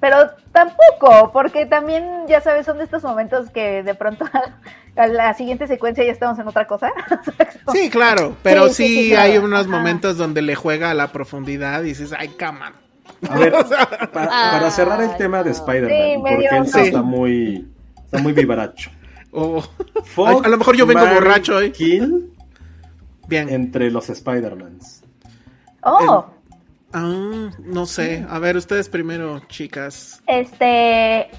[0.00, 0.16] pero
[0.50, 4.24] tampoco porque también ya sabes son de estos momentos que de pronto
[4.96, 6.92] a la siguiente secuencia ya estamos en otra cosa
[7.72, 9.32] Sí, claro, pero sí, Sí, sí, sí, claro.
[9.32, 9.70] hay unos Ajá.
[9.76, 12.74] momentos donde le juega a la profundidad y dices, ay, cama.
[13.28, 13.52] A ver,
[14.12, 15.50] pa- para, cerrar el tema de.
[15.52, 17.68] Spider-Man, Sí, porque él sí está muy,
[18.04, 18.90] está muy vivaracho.
[19.30, 19.62] O-
[20.04, 21.70] Fuck, a lo mejor yo vengo marry, borracho hoy.
[21.72, 22.30] Kill
[23.28, 23.48] Bien.
[23.48, 25.04] entre los Spider-Mans.
[25.84, 26.26] oh
[26.94, 28.26] Ah, no sé.
[28.28, 30.22] A ver, ustedes primero, chicas.
[30.26, 31.30] este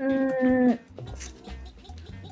[0.00, 0.72] mm,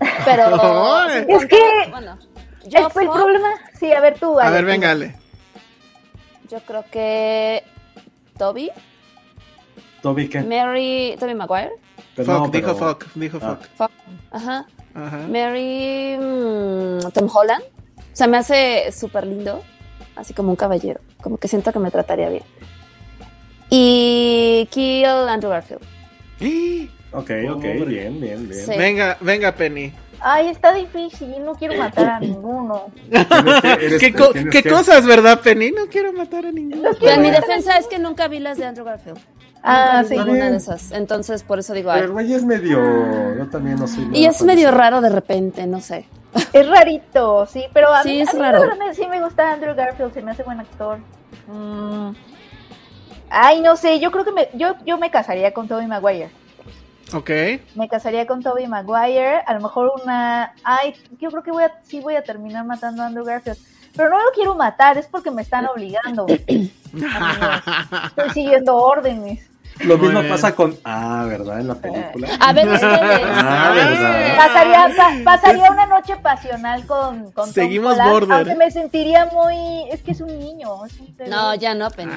[0.25, 0.97] Pero.
[1.07, 1.25] Ay.
[1.29, 2.19] Es que- Bueno,
[2.67, 4.67] yo, es el Fox, problema sí a ver tú A Ale, ver, tú.
[4.71, 5.17] véngale.
[6.51, 7.63] yo creo que.
[8.39, 8.71] Toby,
[10.03, 10.41] Toby, ¿qué?
[10.43, 11.73] Mary, Toby Maguire,
[12.17, 13.57] Pero Fuck, no, pero- dijo fuck, dijo Ah.
[13.57, 13.69] fuck.
[13.77, 13.95] Fox,
[14.31, 15.19] ajá, Ajá.
[15.29, 19.63] Mary, mm, Tom Holland, o sea, me hace súper lindo,
[20.17, 22.43] así como un caballero, como que siento que me trataría bien.
[23.71, 25.83] Y Kill Andrew Garfield.
[27.17, 27.85] Ok, ok, Pobre.
[27.85, 28.67] bien, bien, bien.
[28.67, 28.73] Sí.
[28.77, 29.93] Venga, venga, Penny.
[30.21, 32.87] Ay está difícil no quiero matar a ninguno
[34.01, 35.71] ¿Qué, co- tienes qué que- cosas, verdad, Penny?
[35.73, 36.91] No quiero matar a ninguno.
[37.19, 39.19] Mi defensa es que nunca vi las de Andrew Garfield.
[39.63, 40.93] ah sí ninguna de esas.
[40.93, 42.05] Entonces, por eso digo, Pero ay.
[42.07, 42.79] el güey es medio.
[43.39, 44.09] Yo también no soy.
[44.13, 46.07] Y es medio raro de repente, no sé.
[46.53, 48.61] Es rarito, sí, pero a Sí, mí, es a mí raro.
[48.93, 50.99] sí me gusta Andrew Garfield, se me hace buen actor.
[51.47, 52.11] Mm.
[53.31, 56.31] Ay, no sé, yo creo que me, yo, yo me casaría con Tobey Maguire.
[57.13, 57.31] Ok.
[57.75, 59.43] Me casaría con Toby Maguire.
[59.47, 60.55] A lo mejor una.
[60.63, 63.59] Ay, yo creo que voy a, sí voy a terminar matando a Andrew Garfield.
[63.97, 66.27] Pero no lo quiero matar, es porque me están obligando.
[66.29, 66.71] Estoy
[68.33, 69.49] siguiendo órdenes.
[69.81, 70.77] Lo mismo pasa con.
[70.85, 71.61] Ah, ¿verdad?
[71.61, 72.29] En la película.
[72.41, 72.91] A ver, ustedes.
[72.93, 74.37] Ah, ¿verdad?
[74.37, 78.33] Pasaría, pa- pasaría una noche pasional con, con Tom Seguimos Holland, border.
[78.37, 79.89] Aunque me sentiría muy.
[79.91, 80.85] Es que es un niño.
[80.87, 82.13] es un- No, ya no, Penny.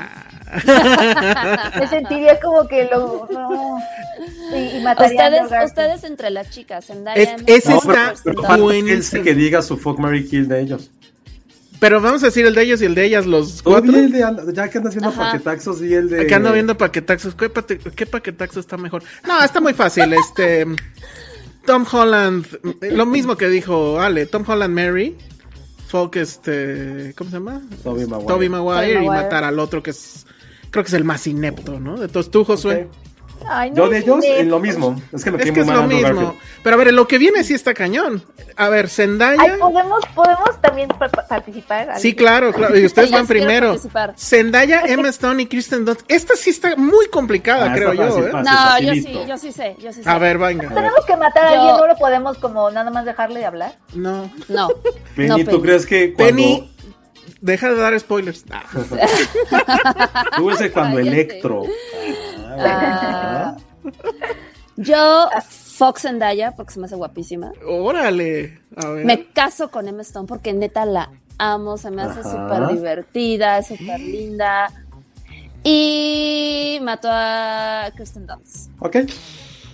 [1.80, 3.28] Me sentiría como que lo.
[3.32, 3.80] no.
[4.56, 8.72] Y, y mataría Ustedes, ustedes entre las chicas, Zendaya, Es- ese No, pero, está pero
[8.72, 10.92] el que diga su fuck Mary Kill de ellos.
[11.80, 13.96] Pero vamos a decir el de ellos y el de ellas, los cuatro.
[13.96, 15.32] el de and- ya que andas viendo Ajá.
[15.32, 16.22] paquetaxos, di el de.
[16.22, 17.36] Acá ando viendo paquetaxos.
[17.36, 17.52] ¿Qué,
[17.96, 19.04] qué paquetaxo está mejor?
[19.28, 20.12] No, está muy fácil.
[20.14, 20.66] Este.
[21.66, 22.46] Tom Holland.
[22.82, 24.26] Lo mismo que dijo Ale.
[24.26, 25.16] Tom Holland Mary.
[25.88, 27.14] Folk, este.
[27.18, 27.62] ¿Cómo se llama?
[27.84, 28.28] Toby Maguire.
[28.28, 30.26] Toby Maguire, y matar al otro que es.
[30.72, 31.98] Creo que es el más inepto, ¿no?
[31.98, 32.88] De todos tú, Josué.
[32.90, 33.07] Ok.
[33.50, 35.02] Ay, no Yo de ellos, en lo mismo.
[35.14, 36.02] Es que me Es que es lo mismo.
[36.02, 36.34] Garfield.
[36.64, 38.24] Pero a ver, lo que viene sí está cañón.
[38.56, 39.42] A ver, Zendaya.
[39.42, 42.00] Ay, ¿podemos, podemos también pa- pa- participar.
[42.00, 42.78] Sí, claro, claro.
[42.78, 43.68] Y ustedes van primero.
[43.70, 44.14] participar.
[44.18, 46.02] Zendaya, Emma Stone y Kristen Dunst.
[46.08, 48.04] Esta sí está muy complicada, Ah, creo yo.
[48.08, 48.32] fácil, ¿eh?
[48.32, 48.52] fácil.
[48.52, 50.10] No, yo sí, yo sí sé, yo sí sé.
[50.10, 50.70] A ver, venga.
[50.70, 53.78] Tenemos que matar a Yo- alguien, no lo podemos como nada más dejarle de hablar.
[53.94, 54.30] No.
[54.48, 54.70] No.
[55.16, 55.62] Penny, no, ¿tú Penny.
[55.62, 56.36] crees que cuando.
[56.36, 56.74] Penny,
[57.42, 58.44] deja de dar spoilers.
[58.50, 58.64] Ah.
[60.38, 61.00] Tú ese cuando.
[61.00, 61.64] Electro.
[62.60, 63.56] Ah,
[64.78, 67.52] yo, Fox Zendaya, porque se me hace guapísima.
[67.68, 68.60] Órale.
[68.76, 69.06] A ver.
[69.06, 74.00] Me caso con Emma Stone porque neta la amo, se me hace súper divertida, súper
[74.00, 74.72] linda.
[75.64, 78.70] Y mató a Kristen Dunst.
[78.80, 78.98] Ok.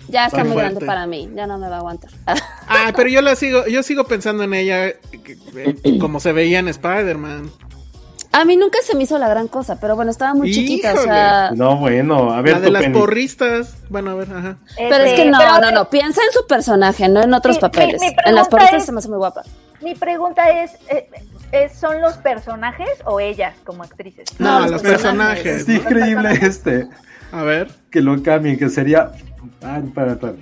[0.08, 0.70] Ya está Está muy fuerte.
[0.70, 2.10] grande para mí, ya no me va a aguantar.
[2.66, 4.94] Ah, pero yo la sigo, yo sigo pensando en ella
[6.00, 7.50] como se veía en Spider-Man.
[8.34, 10.96] A mí nunca se me hizo la gran cosa, pero bueno, estaba muy chiquita, o
[10.98, 11.50] sea...
[11.54, 13.76] No, bueno, a ver, La de las porristas.
[13.88, 14.56] Bueno, a ver, ajá.
[14.76, 17.56] Pero es Este, que no, pero, no, no, piensa en su personaje, no en otros
[17.56, 18.00] Mi- papeles.
[18.00, 19.42] mi en las porristas es- se me hace muy guapa.
[19.82, 21.08] Mi pregunta es, eh,
[21.52, 24.24] eh, ¿son los personajes o ellas como actrices?
[24.38, 25.42] No, los los personajes.
[25.44, 25.68] personajes.
[25.68, 26.88] Es increíble este.
[27.32, 27.68] A ver.
[27.90, 29.12] Que lo cambien, que sería.
[29.62, 30.32] Ah, espera, espera.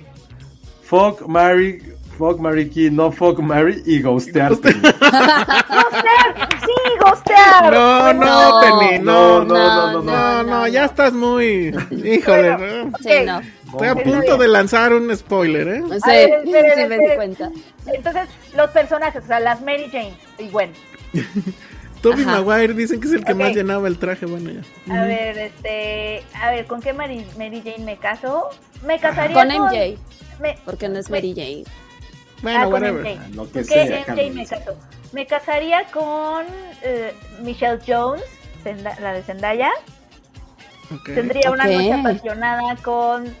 [0.83, 1.81] Fuck, Mary.
[2.17, 4.71] Fuck, Mary Kill, no fuck, Mary y ghostearte.
[4.73, 6.49] ¡Ghostear!
[6.59, 7.73] ¡Sí, ghostear!
[7.73, 11.75] No, no, No, Penny, no, no, no, no, no, no, no, ya estás muy.
[11.91, 12.97] Híjole, Bueno, ¿no?
[12.99, 13.25] Sí, Ok.
[13.25, 13.41] no.
[13.73, 15.81] Estoy a punto de lanzar un spoiler, ¿eh?
[15.81, 17.49] Sí, ver, esperen, sí me di cuenta.
[17.87, 20.71] Entonces, los personajes, o sea, las Mary Jane y Gwen.
[22.03, 22.41] Toby Ajá.
[22.41, 24.93] Maguire dicen que es el que más llenaba el traje, bueno, ya.
[25.01, 28.49] A ver, este, a ver, ¿con qué Mary, Mary Jane me caso?
[28.85, 29.67] Me casaría Con con...
[29.67, 29.97] MJ,
[30.41, 31.63] me- porque no es me- Mary Jane.
[32.43, 33.01] Bueno, ah, con whatever.
[33.05, 33.19] MJ.
[33.19, 34.77] Ah, Lo que ¿Con sea, qué MJ me caso?
[35.13, 36.45] Me casaría con
[36.83, 38.23] eh, Michelle Jones,
[38.63, 39.71] Zenda- la de Zendaya.
[41.05, 43.35] Tendría una noche apasionada con,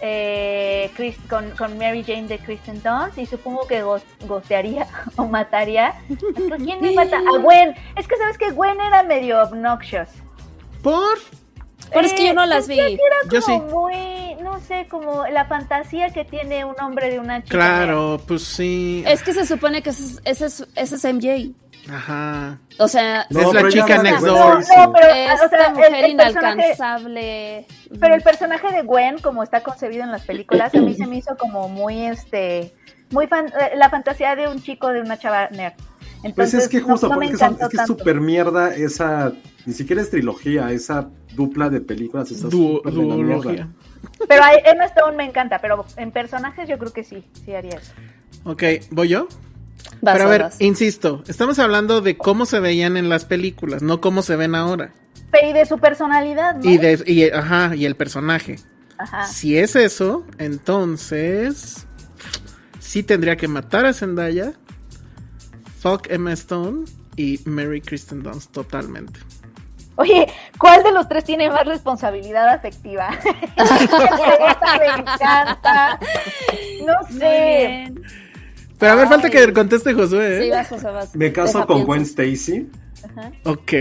[0.00, 5.26] eh, Chris- con, con Mary Jane de Kristen Dunst y supongo que gos- gostearía o
[5.26, 5.88] mataría.
[5.88, 7.18] ¿A quién me mata?
[7.18, 7.74] A Gwen.
[7.96, 10.08] Es que sabes que Gwen era medio obnoxious.
[10.82, 11.18] ¿Por?
[11.92, 12.76] Pero es que yo no las vi.
[12.76, 13.74] sentía que Era Yo como sí.
[13.74, 17.56] muy, no sé, como la fantasía que tiene un hombre de una chica.
[17.56, 19.04] Claro, pues sí.
[19.06, 21.52] Es que se supone que ese es, ese es, MJ.
[21.88, 22.58] Ajá.
[22.78, 26.10] O sea, No, es la chica next no, No, pero, esta o sea, mujer el
[26.12, 27.66] inalcanzable.
[28.00, 31.16] Pero el personaje de Gwen, como está concebido en las películas, a mí se me
[31.16, 32.74] hizo como muy, este,
[33.10, 35.74] muy fan- eh, la fantasía de un chico de una chava nerd.
[35.76, 37.86] Pues Entonces, es que justo, no, porque es que es que es tanto.
[37.86, 39.32] súper mierda esa.
[39.64, 43.66] Ni siquiera es trilogía, esa dupla de películas está Du- de.
[44.28, 47.76] Pero a Emma Stone me encanta, pero en personajes yo creo que sí, sí haría
[47.76, 47.92] eso.
[48.44, 49.28] Ok, ¿voy yo?
[50.00, 50.60] Vas, Pero a ver, vas.
[50.60, 54.92] insisto, estamos hablando de cómo se veían en las películas, no cómo se ven ahora.
[55.30, 56.68] Pero y de su personalidad, ¿no?
[56.70, 58.56] Y de, y, ajá, y el personaje.
[58.98, 59.26] Ajá.
[59.26, 61.86] Si es eso, entonces
[62.78, 64.54] sí tendría que matar a Zendaya,
[65.80, 66.84] fuck Emma Stone
[67.16, 69.20] y Mary Kristen Dunst totalmente.
[69.96, 70.28] Oye,
[70.58, 73.08] ¿cuál de los tres tiene más responsabilidad afectiva?
[73.56, 75.98] Esta me encanta.
[76.84, 77.92] No sé.
[78.78, 80.50] Pero a ver, falta que conteste Josué, Sí, ¿eh?
[80.50, 81.16] vas, José, vas.
[81.16, 81.86] Me caso Deja, con pienso.
[81.86, 82.70] Gwen Stacy.
[83.44, 83.72] Ok.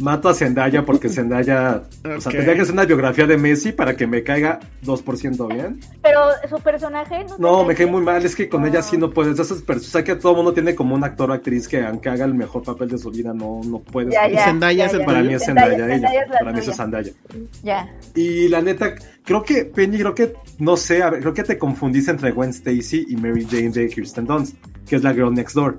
[0.00, 1.82] Mato a Zendaya porque Zendaya.
[2.16, 5.80] O sea, tendría que ser una biografía de Messi para que me caiga 2% bien.
[6.02, 7.36] Pero su personaje no.
[7.38, 8.24] No, me cae muy mal.
[8.24, 8.66] Es que con No.
[8.68, 9.38] ella sí no puedes.
[9.38, 12.08] Esas personas, o sea, que todo mundo tiene como un actor o actriz que, aunque
[12.08, 14.12] haga el mejor papel de su vida, no, no puedes.
[14.14, 15.04] Ya, ¿Y ya, Zendaya ya, es el.
[15.04, 16.22] Para mí es Zendaya, Zendaya ella.
[16.22, 16.76] es la Para mí es.
[16.76, 17.12] Zendaya.
[17.62, 17.94] Ya.
[18.14, 18.94] Y la neta,
[19.24, 22.50] creo que, Penny, creo que, no sé, a ver, creo que te confundiste entre Gwen
[22.50, 24.56] Stacy y Mary Jane de Kirsten Dunst,
[24.88, 25.78] que es la girl next door.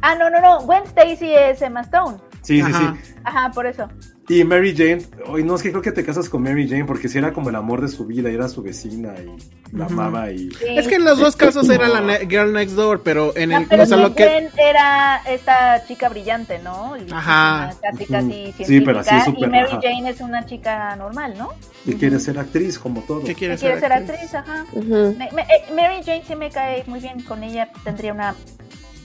[0.00, 0.60] Ah, no, no, no.
[0.64, 2.18] Gwen Stacy es Emma Stone.
[2.48, 2.96] Sí, sí, Ajá.
[3.02, 3.12] sí.
[3.24, 3.86] Ajá, por eso.
[4.30, 7.08] Y Mary Jane, hoy no es que creo que te casas con Mary Jane porque
[7.08, 9.94] si era como el amor de su vida, era su vecina y la Ujú.
[9.94, 10.64] amaba y Sí.
[10.76, 13.66] Es que en los dos casos era la ne- Girl Next Door, pero en el.
[13.66, 14.48] pero O sea, lo que.
[14.56, 16.96] Era esta chica brillante, ¿no?
[16.96, 17.70] Y Ajá.
[17.82, 19.80] Casi, casi Sí, pero así súper, y Mary ajá.
[19.82, 21.50] Jane es una chica normal, ¿no?
[21.84, 23.20] que quiere ser actriz como todo.
[23.20, 23.82] ¿Qué Que quiere quiere ser?
[23.82, 24.64] ser actriz, ajá.
[24.72, 25.14] Ujú.
[25.18, 27.22] Me- me- eh, Mary Jane sí me cae muy bien.
[27.22, 28.34] Con ella tendría una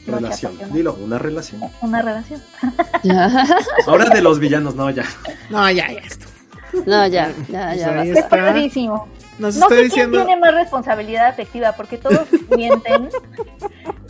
[0.05, 0.53] Relación.
[0.71, 1.61] Dilo, una relación.
[1.81, 2.41] Una relación.
[3.87, 5.05] Ahora de los villanos, no, ya.
[5.49, 6.25] No, ya, ya esto.
[6.85, 7.93] No, ya, ya, ya.
[7.95, 8.29] Pues está.
[8.29, 9.07] padrísimo.
[9.39, 10.17] Nos No sé diciendo.
[10.17, 13.09] quién tiene más responsabilidad afectiva, porque todos mienten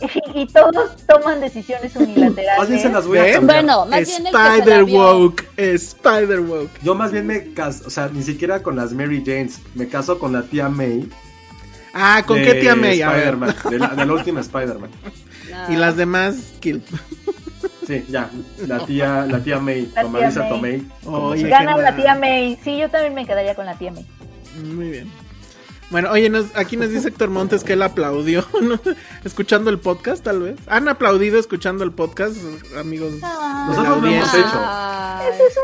[0.34, 2.58] y, y todos toman decisiones unilaterales.
[2.58, 3.64] Más bien se las voy a cambiar.
[3.64, 4.84] Bueno, más bien el que se la Spider.
[4.84, 5.44] Woke.
[5.56, 6.70] Spider Woke.
[6.82, 10.18] Yo más bien me caso, o sea, ni siquiera con las Mary Janes, me caso
[10.18, 11.08] con la tía May.
[11.94, 13.00] Ah, ¿con qué tía May?
[13.00, 14.90] Spider-Man, de de la última Spider-Man.
[15.54, 15.66] Ah.
[15.70, 16.82] Y las demás, kill.
[17.86, 18.30] Sí, ya,
[18.66, 20.48] la tía, la tía May, La con tía Marisa May.
[20.48, 20.82] Tomei.
[21.04, 21.48] como Oye.
[21.48, 22.58] Gana la tía May.
[22.64, 24.06] Sí, yo también me quedaría con la tía May.
[24.74, 25.10] Muy bien.
[25.90, 28.80] Bueno, oye, nos- aquí nos dice Héctor Montes que él aplaudió ¿no?
[29.22, 30.56] escuchando el podcast, tal vez.
[30.66, 32.36] ¿Han aplaudido escuchando el podcast,
[32.78, 33.12] amigos?
[33.22, 34.48] Ah, Nosotros lo hemos hecho.
[34.54, 35.26] Ay.
[35.34, 35.54] Esa es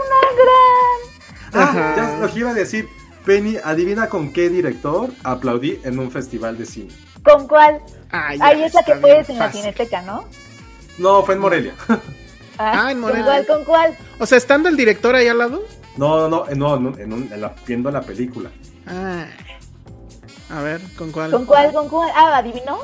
[1.53, 1.69] una gran.
[1.75, 2.87] Ah, ya lo que iba a decir.
[3.25, 6.91] Penny, adivina con qué director aplaudí en un festival de cine.
[7.25, 7.81] ¿Con cuál?
[8.11, 10.25] Ah, ya, Ahí es la que puedes en la cineteca, ¿no?
[10.99, 11.75] No, fue en Morelia.
[12.59, 13.25] Ah, en ¿Con Morelia.
[13.25, 13.47] cuál?
[13.47, 13.97] ¿Con cuál?
[14.19, 15.63] O sea, estando el director ahí al lado.
[15.97, 18.51] No, no, no, no, en un- en la- viendo la película.
[18.87, 19.25] Ah.
[20.51, 21.31] A ver, ¿con cuál?
[21.31, 21.73] ¿Con cuál?
[21.73, 22.11] ¿Con cuál?
[22.15, 22.79] Ah, ¿adivinó?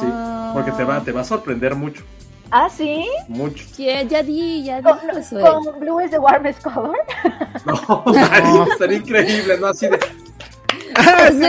[0.00, 0.06] Sí,
[0.54, 2.02] porque te va, te va a sorprender mucho,
[2.50, 3.06] Ah, ¿sí?
[3.28, 3.64] mucho.
[3.76, 4.08] ¿Quién?
[4.08, 4.82] Ya di, ya di.
[4.82, 4.98] ¿Con,
[5.40, 6.96] con Blue is the warmest color?
[7.64, 9.68] No, Ari, estaría increíble, ¿no?
[9.68, 9.98] Así de.
[10.96, 11.46] Ah, sí.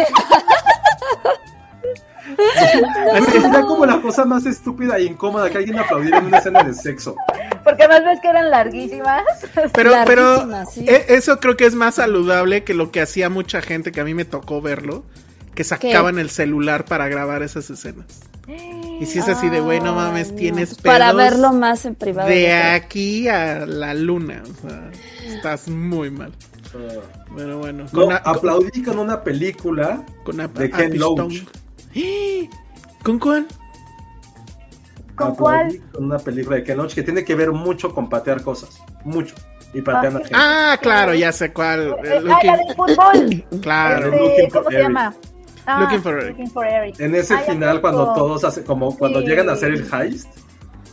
[3.31, 6.73] Sería como la cosa más estúpida e incómoda que alguien aplaudiera en una escena de
[6.73, 7.15] sexo.
[7.63, 9.23] Porque además ves que eran larguísimas.
[9.73, 10.85] Pero, pero sí.
[10.87, 14.03] e- eso creo que es más saludable que lo que hacía mucha gente que a
[14.03, 15.03] mí me tocó verlo,
[15.55, 18.05] que sacaban el celular para grabar esas escenas.
[18.99, 20.83] Y si es así de, güey, no mames, tienes no.
[20.83, 22.27] Para verlo más en privado.
[22.27, 24.43] de aquí a la luna.
[24.43, 24.91] O sea,
[25.25, 26.33] estás muy mal.
[27.35, 30.99] Pero bueno, No, a- aplaudí con una película con a- de Ken.
[30.99, 31.43] Loach.
[33.03, 33.47] ¿Con cuál?
[35.15, 35.79] ¿Con cuál?
[35.93, 38.81] Con una película de Ken Loach que tiene que ver mucho con patear cosas.
[39.03, 39.35] Mucho.
[39.73, 40.33] Y patean a gente.
[40.35, 41.95] Ah, claro, ya sé cuál.
[42.03, 43.45] Eh, eh, ah, la del fútbol.
[43.61, 44.13] claro.
[44.13, 44.87] Este, for ¿Cómo se Eric.
[44.87, 45.13] llama?
[45.65, 46.29] Ah, Looking for Eric.
[46.29, 46.99] Looking for Eric.
[46.99, 49.27] En ese Ay, ¿a final, cuando todos hacen, como cuando Sí.
[49.27, 50.27] llegan a hacer el heist,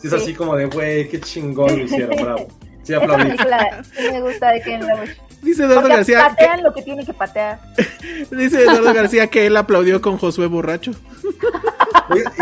[0.00, 0.16] sí es Sí.
[0.16, 2.46] así como de, güey, qué chingón lo hicieron, bravo.
[2.82, 3.24] Sí, Esa aplaudí.
[3.24, 5.10] película sí me gusta de Ken Loach.
[5.42, 6.28] Dice Eduardo Porque García.
[6.28, 7.60] Patean lo que tiene que patear.
[8.30, 10.92] Dice Eduardo García que él aplaudió con Josué borracho.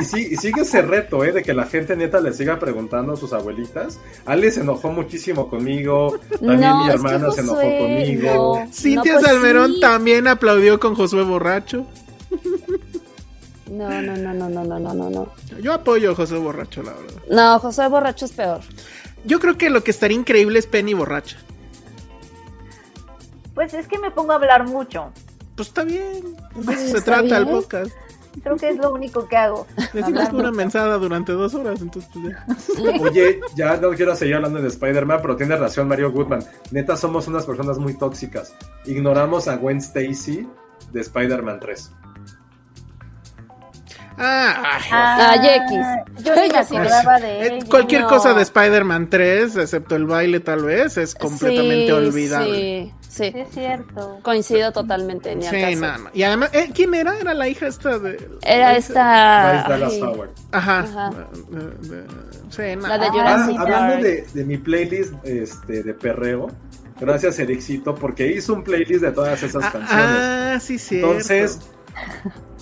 [0.01, 1.33] Y, sí, y, sigue ese reto, ¿eh?
[1.33, 4.01] De que la gente neta le siga preguntando a sus abuelitas.
[4.25, 6.19] Ale se enojó muchísimo conmigo.
[6.31, 8.67] También mi hermana se enojó conmigo.
[8.73, 11.87] Cintia pues Salmerón también aplaudió con Josué borracho.
[13.71, 15.33] No, no, no, no, no, no, no, no.
[15.61, 17.23] Yo apoyo a Josué borracho, la verdad.
[17.31, 18.61] No, Josué borracho es peor.
[19.25, 21.37] Yo creo que lo que estaría increíble es Penny borracha.
[23.59, 25.11] Pues es que me pongo a hablar mucho.
[25.57, 26.37] Pues está bien.
[26.55, 27.57] De Pues eso se está trata el bien.
[27.57, 27.91] podcast.
[28.41, 29.67] Creo que es lo único que hago.
[29.93, 30.53] Decimos mucho.
[30.53, 32.37] mensada durante dos horas, entonces pues
[32.79, 32.93] ya.
[33.03, 36.45] Oye, ya no quiero seguir hablando de Spider-Man, pero tiene razón Mario Goodman.
[36.71, 38.55] Neta, somos unas personas muy tóxicas.
[38.85, 40.49] Ignoramos a Gwen Stacy
[40.93, 41.93] de Spider-Man 3.
[44.19, 44.79] Ah.
[44.93, 46.25] Ah, X.
[46.25, 47.65] Yo ni me acordaba de.
[47.69, 48.09] Cualquier no.
[48.09, 52.55] cosa de Spider-Man 3, excepto el baile tal vez, es completamente Sí, olvidable.
[52.85, 53.31] Sí, sí.
[53.33, 54.19] Sí, es cierto.
[54.23, 55.35] Coincido totalmente.
[55.35, 56.11] Ni Sí, no, no.
[56.13, 57.19] Y además, eh, ¿quién era?
[57.19, 58.17] Era la hija esta de...
[58.43, 59.65] Era Bryce esta.
[59.69, 59.95] Dallas.
[60.53, 60.79] Ajá.
[60.81, 61.11] Ajá.
[62.51, 62.89] Sí, no.
[62.89, 64.03] La de Ah, Jurassic hablando
[64.35, 66.49] de mi playlist este, de perreo,
[67.01, 70.07] gracias Ericito, porque hizo un playlist de todas esas Ah, canciones.
[70.21, 70.97] ah, sí, sí.
[70.97, 71.59] Entonces,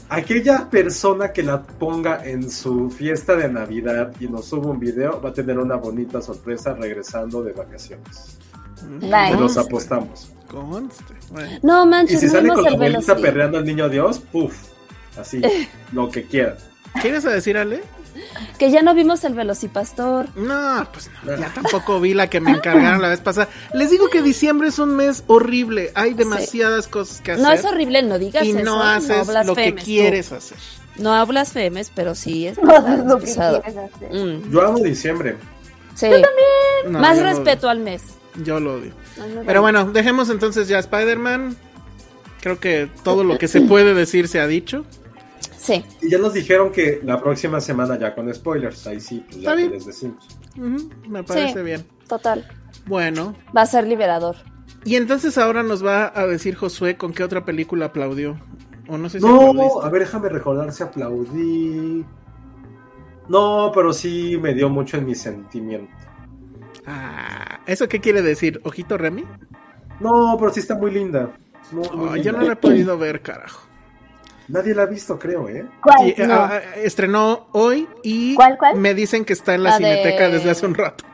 [0.09, 5.21] aquella persona que la ponga en su fiesta de Navidad y nos suba un video
[5.21, 8.39] va a tener una bonita sorpresa regresando de vacaciones.
[9.01, 9.33] Nice.
[9.33, 10.33] Se los apostamos.
[10.49, 11.15] Conste.
[11.31, 11.59] Bueno.
[11.63, 14.19] No Y manches, si no sale vimos con la el abuelita perreando al niño Dios,
[14.21, 14.55] puff,
[15.19, 15.41] así,
[15.93, 16.57] lo que quieran.
[17.03, 17.83] ¿Qué ibas a decir, Ale?
[18.59, 20.29] Que ya no vimos el Velocipastor.
[20.37, 23.49] No, pues no, ya tampoco vi la que me encargaron la vez pasada.
[23.75, 25.93] Les digo que diciembre es un mes horrible.
[25.95, 27.45] Hay demasiadas cosas que hacer.
[27.45, 28.61] No es horrible, no digas y eso.
[28.65, 29.83] no haces lo que tú.
[29.85, 30.57] quieres hacer.
[30.97, 34.17] No blasfemes, pero sí es No pesado, es quieres.
[34.17, 35.37] Mm, Yo amo diciembre.
[35.95, 36.09] sí.
[36.89, 38.03] No, Más yo lo respeto al mes.
[38.45, 38.93] Yo lo odio.
[39.47, 41.57] Pero bueno, dejemos entonces ya Spider-Man.
[42.41, 44.85] Creo que todo lo que se puede decir se ha dicho.
[45.57, 45.85] Sí.
[46.01, 48.87] Y ya nos dijeron que la próxima semana ya con spoilers.
[48.87, 50.27] Ahí sí, pues ya que les decimos.
[51.09, 51.65] Me parece Sí.
[51.65, 51.85] bien.
[52.09, 52.47] Total.
[52.87, 54.37] Bueno, Va a ser liberador.
[54.85, 58.39] Y entonces ahora nos va a decir Josué con qué otra película aplaudió.
[58.87, 59.79] O no sé si aplaudiste.
[59.83, 62.05] A ver, déjame recordar si aplaudí.
[63.29, 65.93] No, pero sí me dio mucho en mi sentimiento.
[66.87, 68.61] Ah, ¿eso qué quiere decir?
[68.65, 69.25] ¿Ojito Remy?
[70.01, 71.31] No, pero sí está muy linda.
[71.73, 72.39] Muy, muy Ay, yo linda.
[72.41, 73.63] no la he podido ver, carajo.
[74.49, 75.67] Nadie la ha visto, creo, ¿eh?
[75.83, 76.15] ¿Cuál?
[76.29, 76.35] No.
[76.35, 78.77] ah, ah, estrenó hoy y ¿Cuál, cuál?
[78.77, 81.05] me dicen que está en la, La de- cineteca desde hace un rato.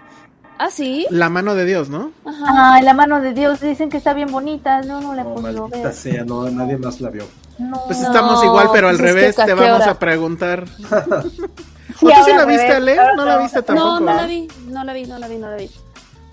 [0.58, 1.06] Ah, sí.
[1.08, 2.12] La mano de Dios, ¿no?
[2.26, 2.74] Ajá.
[2.74, 4.82] Ay, la mano de Dios, dicen que está bien bonita.
[4.82, 5.92] No, no la he No, podido ver.
[5.94, 7.24] sea, no, nadie más la vio.
[7.58, 7.80] No.
[7.86, 9.38] Pues No, estamos igual, pero al pues es que revés.
[9.38, 9.90] ¿a Te vamos hora?
[9.92, 10.64] a preguntar.
[12.02, 12.96] ¿O tú sí la viste, revés, Ale?
[13.16, 13.88] No la te viste tampoco.
[13.88, 15.70] No, no la vi, no la vi, no la vi, no la vi.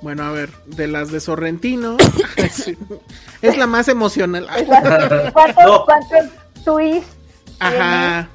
[0.02, 1.98] Bueno, a ver, de las de Sorrentino.
[3.41, 4.48] es la más emocional.
[5.34, 5.86] ¿Cuántos, No.
[5.86, 6.26] cuántos
[6.64, 7.16] twists?
[7.60, 8.30] Ajá.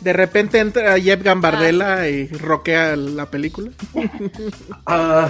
[0.00, 3.70] De repente entra Jeff Ah, Gambardella y roquea la película.
[4.86, 5.28] Ah,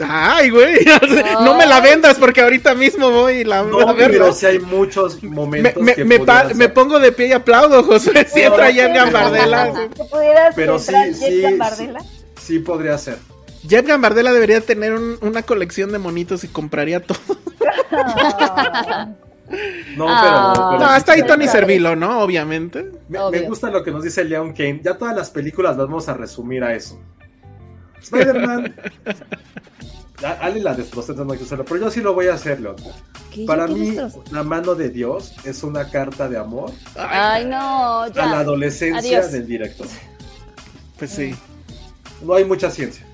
[0.00, 0.78] Ay, güey.
[1.42, 5.22] No me la vendas porque ahorita mismo voy y la, no, pero sí hay muchos
[5.22, 8.26] Me, momentos me- que me pa- me pongo de pie y aplaudo, José.
[8.28, 9.66] Si entra Jeff Gambardella.
[9.66, 9.90] no, no.
[9.90, 12.00] ¿Que pudieras Pero sí, Jeff sí, Gambardella?
[12.40, 13.18] Sí podría ser.
[13.68, 17.18] Jeff Gambardella debería tener un- una colección de monitos y compraría todo.
[19.96, 22.20] No, pero, pero No, sí hasta ahí Tony Servilo, ¿no?
[22.20, 22.86] Obviamente.
[23.08, 24.80] Me, me gusta lo que nos dice Leon Kane.
[24.82, 26.98] Ya todas las películas las vamos a resumir a eso.
[28.04, 28.74] Spider-Man.
[30.20, 32.60] Ya, Ale la destrozó, no hay que hacerlo, pero yo sí lo voy a hacer,
[32.60, 32.76] Leon.
[33.32, 34.22] ¿Qué- Para mí, destrozo?
[34.30, 38.38] la mano de Dios es una carta de amor Ay, no, a la ya.
[38.38, 39.32] adolescencia Adiós.
[39.32, 39.86] del director.
[40.98, 41.34] Pues sí.
[42.22, 43.04] No hay mucha ciencia.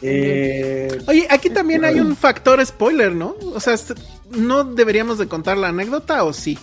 [0.00, 3.36] Eh, Oye, aquí también hay un factor spoiler, ¿no?
[3.54, 3.74] O sea,
[4.30, 6.58] ¿no deberíamos de contar la anécdota o sí?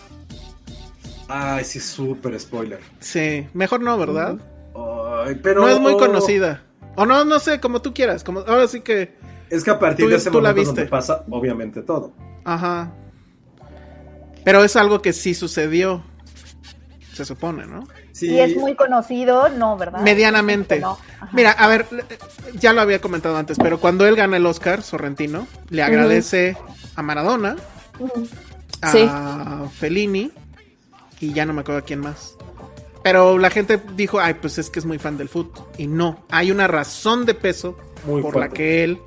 [1.27, 2.80] ay, sí, súper spoiler.
[2.99, 4.38] Sí, mejor no, ¿verdad?
[5.26, 6.64] Ay, pero No es muy conocida.
[6.95, 8.23] O no, no sé, como tú quieras.
[8.23, 9.15] Como, ahora sí que.
[9.49, 10.81] Es que a partir Tú- de ese tú la momento viste.
[10.81, 12.13] donde pasa, obviamente, todo.
[12.43, 12.91] Ajá.
[14.43, 16.03] Pero es algo que sí sucedió.
[17.13, 17.88] Se supone, ¿no?
[18.11, 20.01] Sí, Y es muy conocido, no, ¿verdad?
[20.01, 20.80] Medianamente.
[20.80, 20.97] No.
[21.31, 21.85] Mira, a ver,
[22.55, 26.57] ya lo había comentado antes, pero cuando él gana el Oscar, Sorrentino, le agradece
[26.95, 27.55] a Maradona,
[28.81, 29.09] a Sí.
[29.80, 30.31] Fellini
[31.22, 32.35] y ya no me acuerdo a quién más.
[33.06, 35.68] Pero la gente dijo, ay, pues es que es muy fan del fútbol.
[35.77, 37.77] Y no, hay una razón de peso
[38.07, 38.49] Muy por fuerte.
[38.49, 38.99] la que él,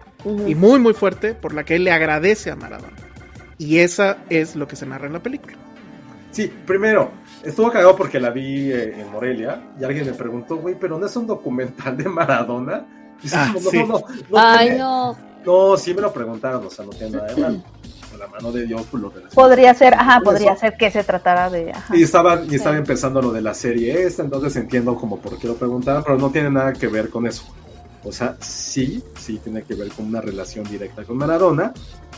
[0.47, 2.93] y muy, muy fuerte, por la que él le agradece a Maradona.
[3.59, 5.57] Y esa es lo que se narra en la película.
[6.31, 7.11] Sí, primero,
[7.43, 11.07] estuvo cagado porque la vi eh, en Morelia y alguien me preguntó, güey, pero no
[11.07, 12.87] es un documental de Maradona.
[13.21, 13.79] Y Ah, como, no, sí.
[13.79, 13.99] no, no,
[14.31, 15.19] no Ay, tiene- no.
[15.45, 17.63] no, sí me lo preguntaron, o sea, no tiene nada de malo.
[18.19, 19.13] La mano de Dios, pues lo.
[19.35, 20.61] Podría ser, ajá, podría eso.
[20.61, 21.71] ser que se tratara de.
[21.71, 21.97] Ajá.
[21.97, 25.47] Y estaba, y estaba empezando lo de la serie esta, entonces entiendo como por qué
[25.47, 27.45] lo preguntaban, pero no tiene nada que ver con eso.
[28.05, 31.73] O sea, sí, sí tiene que ver con una relación directa con Maradona,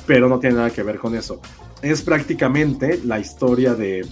[0.07, 1.41] pero no tiene nada que ver con eso.
[1.83, 4.07] Es prácticamente la historia de,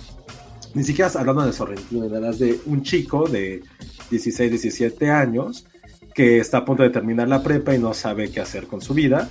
[0.74, 3.62] ni siquiera hablando de Sorrentino, más de un chico de
[4.10, 5.66] 16, 17 años
[6.14, 8.94] que está a punto de terminar la prepa y no sabe qué hacer con su
[8.94, 9.28] vida.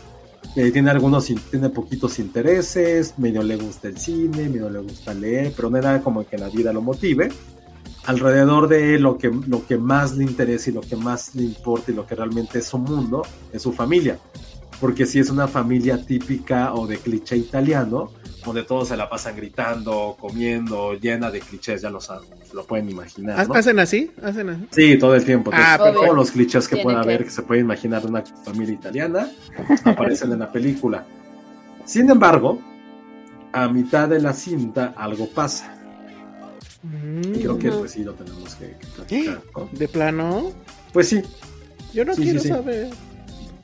[0.58, 5.54] Eh, tiene algunos, tiene poquitos intereses, medio le gusta el cine, medio le gusta leer,
[5.56, 7.30] pero no nada como que la vida lo motive.
[8.08, 11.92] Alrededor de lo que, lo que más le interesa y lo que más le importa
[11.92, 13.22] y lo que realmente es su mundo
[13.54, 14.18] es su familia.
[14.82, 18.10] Porque si es una familia típica o de cliché italiano,
[18.48, 22.66] donde todos se la pasan gritando, comiendo, llena de clichés, ya lo saben, se lo
[22.66, 23.48] pueden imaginar.
[23.48, 23.54] ¿no?
[23.54, 24.12] ¿Hacen así?
[24.24, 24.68] ¿Hacen así?
[24.72, 25.52] Sí, todo el tiempo.
[25.54, 26.02] Ah, perfecto.
[26.02, 29.30] todos los clichés que pueda que- haber, que se puede imaginar de una familia italiana,
[29.86, 31.06] aparecen en la película.
[31.86, 32.60] Sin embargo,
[33.54, 35.74] a mitad de la cinta algo pasa.
[37.24, 39.42] Y creo que pues sí lo tenemos que, que platicar.
[39.56, 39.70] ¿no?
[39.72, 40.52] ¿De plano?
[40.94, 41.22] Pues sí,
[41.94, 42.54] Yo no Sí, quiero sí, sí.
[42.54, 42.90] saber.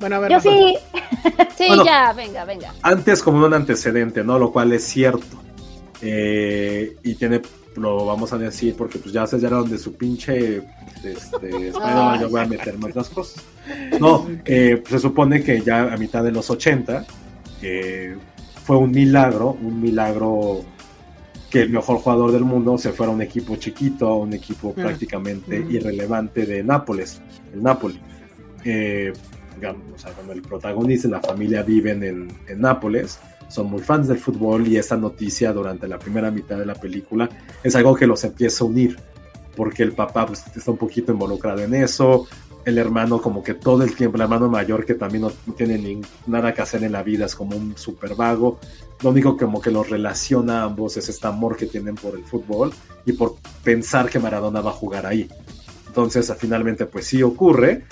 [0.04, 0.32] Bueno, a ver.
[0.32, 0.76] Yo sí,
[1.58, 1.86] Sí, Bueno.
[1.86, 2.74] ya, venga, venga.
[2.82, 4.38] antes como un antecedente, ¿no?
[4.38, 5.24] Lo cual es cierto.
[6.02, 7.42] Eh, y tiene,
[7.78, 11.12] lo vamos a decir porque pues ya se hallaron de su pinche este,
[11.70, 13.42] Spider-Man, yo voy a meter más las cosas.
[14.00, 17.06] No, eh, se supone que ya a mitad de los 80
[17.62, 18.18] eh,
[18.66, 20.66] fue un milagro, un milagro
[21.50, 24.74] que el mejor jugador del mundo se fuera a un equipo chiquito, a un equipo
[24.78, 24.82] Ah.
[24.82, 25.72] prácticamente Mm.
[25.72, 27.22] irrelevante de Nápoles,
[27.54, 28.00] el Napoli.
[28.66, 29.14] Eh,
[29.58, 33.20] o sea, cuando el protagonista y la familia viven en, en Nápoles,
[33.50, 37.30] son muy fans del fútbol y esta noticia durante la primera mitad de la película
[37.64, 38.98] es algo que los empieza a unir,
[39.56, 42.28] porque el papá pues, está un poquito involucrado en eso,
[42.66, 46.02] el hermano como que todo el tiempo, el hermano mayor que también no tiene ni
[46.26, 48.60] nada que hacer en la vida, es como un super vago,
[49.02, 52.24] lo único como que los relaciona a ambos es este amor que tienen por el
[52.24, 52.72] fútbol
[53.06, 55.30] y por pensar que Maradona va a jugar ahí.
[55.88, 57.84] Entonces finalmente pues sí ocurre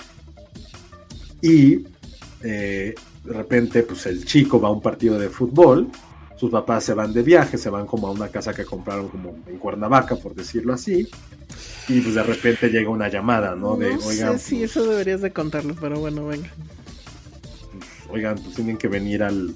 [1.42, 1.84] y
[2.42, 2.94] eh,
[3.24, 5.88] de repente, pues el chico va a un partido de fútbol,
[6.36, 9.36] sus papás se van de viaje, se van como a una casa que compraron como
[9.46, 11.08] en Cuernavaca, por decirlo así,
[11.88, 13.76] y pues de repente llega una llamada, ¿no?
[13.76, 16.50] De, No sé oigan, si pues, eso deberías de contarlo, pero bueno, venga.
[18.08, 19.54] oigan, pues tienen que venir al,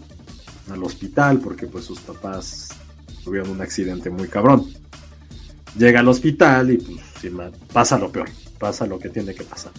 [0.70, 2.68] al hospital porque pues sus papás
[3.24, 4.66] tuvieron un accidente muy cabrón.
[5.76, 7.32] Llega al hospital y pues
[7.72, 9.72] pasa lo peor, pasa lo que tiene que pasar.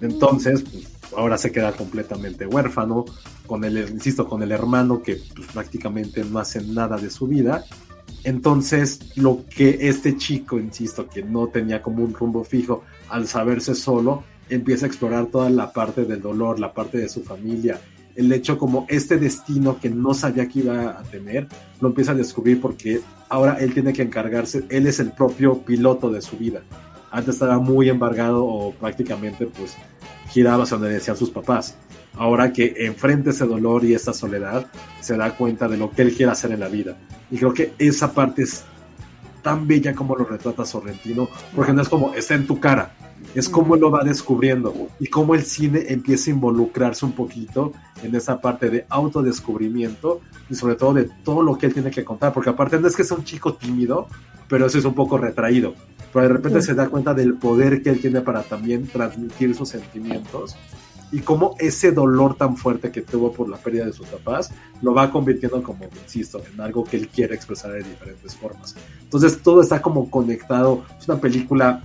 [0.00, 0.84] Entonces, pues,
[1.16, 3.04] ahora se queda completamente huérfano,
[3.46, 7.64] con el, insisto, con el hermano que pues, prácticamente no hace nada de su vida.
[8.24, 13.74] Entonces, lo que este chico, insisto, que no tenía como un rumbo fijo, al saberse
[13.74, 17.80] solo, empieza a explorar toda la parte del dolor, la parte de su familia,
[18.18, 21.46] el hecho como este destino que no sabía que iba a tener,
[21.80, 26.10] lo empieza a descubrir porque ahora él tiene que encargarse, él es el propio piloto
[26.10, 26.62] de su vida.
[27.10, 29.76] Antes estaba muy embargado o prácticamente pues
[30.30, 31.76] giraba hacia donde decían sus papás.
[32.14, 34.66] Ahora que enfrenta ese dolor y esa soledad,
[35.00, 36.96] se da cuenta de lo que él quiere hacer en la vida.
[37.30, 38.64] Y creo que esa parte es
[39.42, 42.94] tan bella como lo retrata Sorrentino, porque no es como está en tu cara,
[43.34, 47.72] es como él lo va descubriendo y cómo el cine empieza a involucrarse un poquito
[48.02, 50.20] en esa parte de autodescubrimiento
[50.50, 52.96] y sobre todo de todo lo que él tiene que contar, porque aparte no es
[52.96, 54.08] que sea un chico tímido,
[54.48, 55.74] pero eso es un poco retraído,
[56.12, 59.68] pero de repente se da cuenta del poder que él tiene para también transmitir sus
[59.68, 60.56] sentimientos
[61.10, 64.50] y cómo ese dolor tan fuerte que tuvo por la pérdida de sus papás
[64.82, 68.74] lo va convirtiendo como, insisto, en algo que él quiere expresar de diferentes formas.
[69.02, 71.82] Entonces todo está como conectado, es una película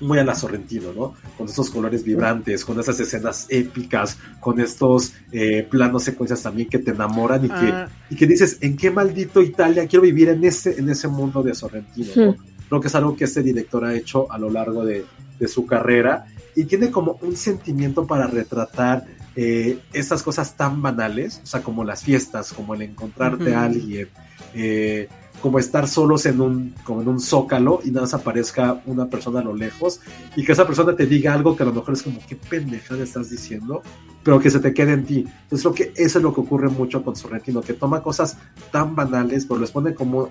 [0.00, 1.14] muy a la Sorrentino, ¿no?
[1.36, 6.78] Con estos colores vibrantes, con esas escenas épicas, con estos eh, planos secuencias también que
[6.78, 7.88] te enamoran y, que, Ah.
[8.08, 11.54] y que dices, ¿en qué maldito Italia quiero vivir en ese, en ese mundo de
[11.54, 12.12] Sorrentino?
[12.14, 12.36] ¿no?
[12.68, 15.04] Creo que es algo que este director ha hecho a lo largo de,
[15.38, 19.04] de su carrera y tiene como un sentimiento para retratar
[19.36, 24.08] eh, estas cosas tan banales, o sea, como las fiestas, como el encontrarte a alguien,
[24.52, 25.08] eh,
[25.40, 29.38] como estar solos en un, como en un zócalo y nada más aparezca una persona
[29.38, 30.00] a lo lejos
[30.34, 33.04] y que esa persona te diga algo que a lo mejor es como, ¿qué pendejada
[33.04, 33.82] estás diciendo?
[34.24, 35.24] Pero que se te quede en ti.
[35.42, 38.36] Entonces creo que eso es lo que ocurre mucho con Sorrentino, que toma cosas
[38.72, 40.30] tan banales, pero les pone como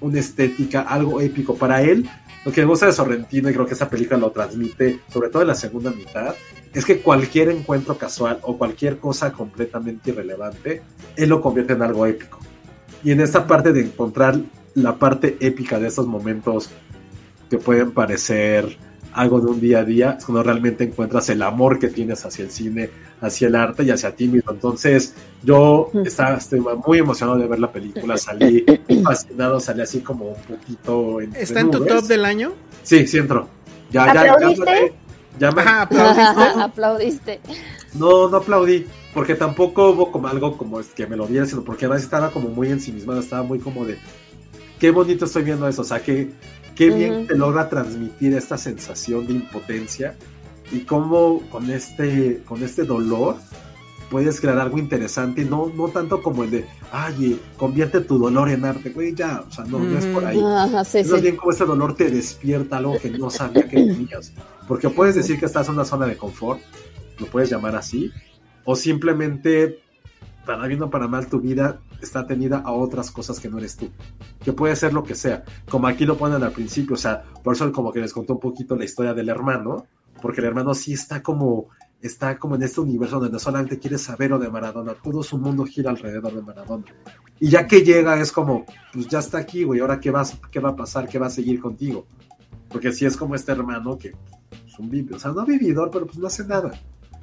[0.00, 1.54] una estética, algo épico.
[1.54, 2.08] Para él,
[2.44, 5.42] lo que me gusta de Sorrentino, y creo que esa película lo transmite, sobre todo
[5.42, 6.34] en la segunda mitad,
[6.72, 10.82] es que cualquier encuentro casual o cualquier cosa completamente irrelevante,
[11.16, 12.38] él lo convierte en algo épico.
[13.02, 14.38] Y en esta parte de encontrar
[14.74, 16.70] la parte épica de estos momentos
[17.50, 18.76] que pueden parecer
[19.18, 22.44] algo de un día a día, es cuando realmente encuentras el amor que tienes hacia
[22.44, 22.88] el cine,
[23.20, 24.52] hacia el arte y hacia ti mismo.
[24.52, 25.12] Entonces,
[25.42, 28.64] yo estaba, estoy muy emocionado de ver la película, salí
[29.02, 31.20] fascinado, salí así como un poquito...
[31.20, 32.52] entre ¿Está en tu top del año?
[32.84, 33.48] Sí, sí entro.
[33.90, 34.92] Ya, ya, ya, ¿Aplaudiste?
[35.40, 36.42] ya me- Ajá, aplaudiste.
[36.62, 37.40] Aplaudiste.
[37.94, 41.62] no, no aplaudí, porque tampoco hubo como algo como es que me lo viera, sino
[41.64, 43.98] porque además estaba como muy ensimismado, estaba muy como de
[44.78, 46.30] qué bonito estoy viendo eso, o sea, que
[46.78, 47.26] qué bien Ujú.
[47.26, 50.14] te logra transmitir esta sensación de impotencia
[50.70, 53.36] y cómo con este, con este dolor
[54.10, 58.48] puedes crear algo interesante, no, no tanto como el de, ay, eh, convierte tu dolor
[58.48, 60.40] en arte, güey, ya, o sea, no, no es por ahí.
[60.40, 61.20] Ajá, sí, Es sí.
[61.20, 64.32] bien como ese dolor te despierta algo que no sabía que tenías.
[64.66, 66.60] Porque puedes decir que estás en una zona de confort,
[67.18, 68.10] lo puedes llamar así,
[68.64, 69.80] o simplemente,
[70.48, 73.76] para bien o para mal, tu vida está tenida a otras cosas que no eres
[73.76, 73.90] tú.
[74.42, 75.44] Que puede ser lo que sea.
[75.68, 78.40] Como aquí lo ponen al principio, o sea, por eso como que les contó un
[78.40, 79.86] poquito la historia del hermano,
[80.22, 81.68] porque el hermano sí está como
[82.00, 85.66] está como en este universo donde solamente quiere saber o de Maradona, todo su mundo
[85.66, 86.84] gira alrededor de Maradona.
[87.38, 88.64] Y ya que llega es como,
[88.94, 91.30] pues ya está aquí, güey, ahora qué, vas, qué va a pasar, qué va a
[91.30, 92.06] seguir contigo.
[92.70, 94.14] Porque si es como este hermano que
[94.66, 96.70] es un vividor, o sea, no vividor, pero pues no hace nada.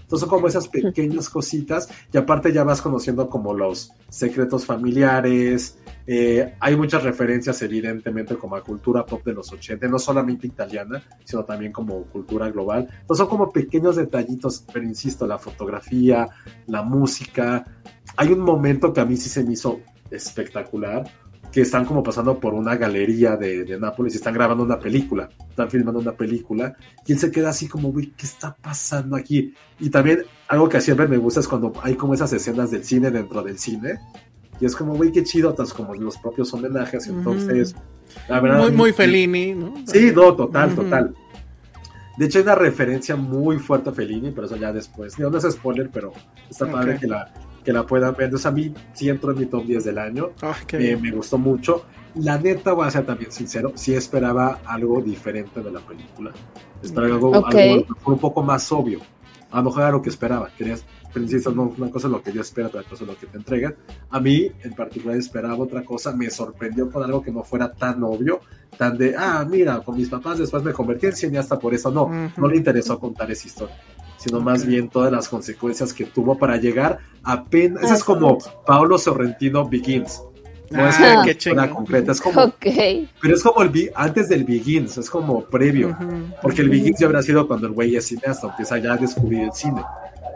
[0.06, 5.80] Entonces son como esas pequeñas cositas y aparte ya vas conociendo como los secretos familiares.
[6.06, 11.02] eh, hay muchas referencias evidentemente como a cultura pop de los 80, no solamente italiana,
[11.24, 12.88] sino también como cultura global.
[13.02, 16.30] Entonces son como pequeños detallitos, pero insisto, la fotografía,
[16.68, 17.66] la música.
[18.16, 21.10] Hay un momento que a mí sí se me hizo espectacular,
[21.56, 25.30] que están como pasando por una galería de, de Nápoles y están grabando una película,
[25.50, 26.76] están filmando una película,
[27.08, 29.54] y él se queda así como, güey, ¿qué está pasando aquí?
[29.80, 33.10] Y también algo que siempre me gusta es cuando hay como esas escenas del cine
[33.10, 34.00] dentro del cine,
[34.60, 37.74] y es como, güey, qué chido, como los propios homenajes, entonces,
[38.28, 38.60] la verdad...
[38.60, 39.76] Muy, muy Fellini, ¿no?
[39.88, 41.16] Sí, no, total, total.
[42.18, 45.18] De hecho, hay una referencia muy fuerte a Fellini, pero eso ya después.
[45.18, 46.12] No, no es spoiler, pero
[46.50, 47.32] está padre que la,
[47.66, 48.26] que la puedan ver.
[48.26, 50.30] Entonces, a mí sí entro en mi top 10 del año.
[50.42, 51.86] Ah, Eh, me gustó mucho.
[52.16, 56.32] La neta, voy a ser también sincero, sí esperaba algo diferente de la película.
[56.82, 57.56] Esperaba algo, Ok.
[57.56, 59.00] algo un poco más obvio.
[59.52, 60.50] A lo mejor era lo que esperaba.
[60.58, 63.18] Querías, pero insisto, no, una cosa es lo que yo espero, otra cosa es lo
[63.18, 63.76] que te entregan.
[64.10, 68.02] A mí, en particular, esperaba otra cosa, me sorprendió con algo que no fuera tan
[68.04, 68.42] obvio,
[68.78, 71.90] tan de, ah, mira, con mis papás después me convertí en cineasta por eso.
[71.92, 73.76] No, no le interesó contar esa historia
[74.26, 77.84] sino más bien todas las consecuencias que tuvo para llegar apenas.
[77.84, 80.20] Eso es como Paolo Sorrentino Begins.
[80.72, 81.70] No es Ah, una historia chingón.
[81.70, 82.66] completa, es como Ok.
[83.22, 85.90] pero es como el antes del Begins, es como previo.
[85.90, 86.08] Ujú.
[86.42, 89.42] Porque el Begins ya habrá sido cuando el güey es cineasta, empieza ya a descubrir
[89.42, 89.84] el cine.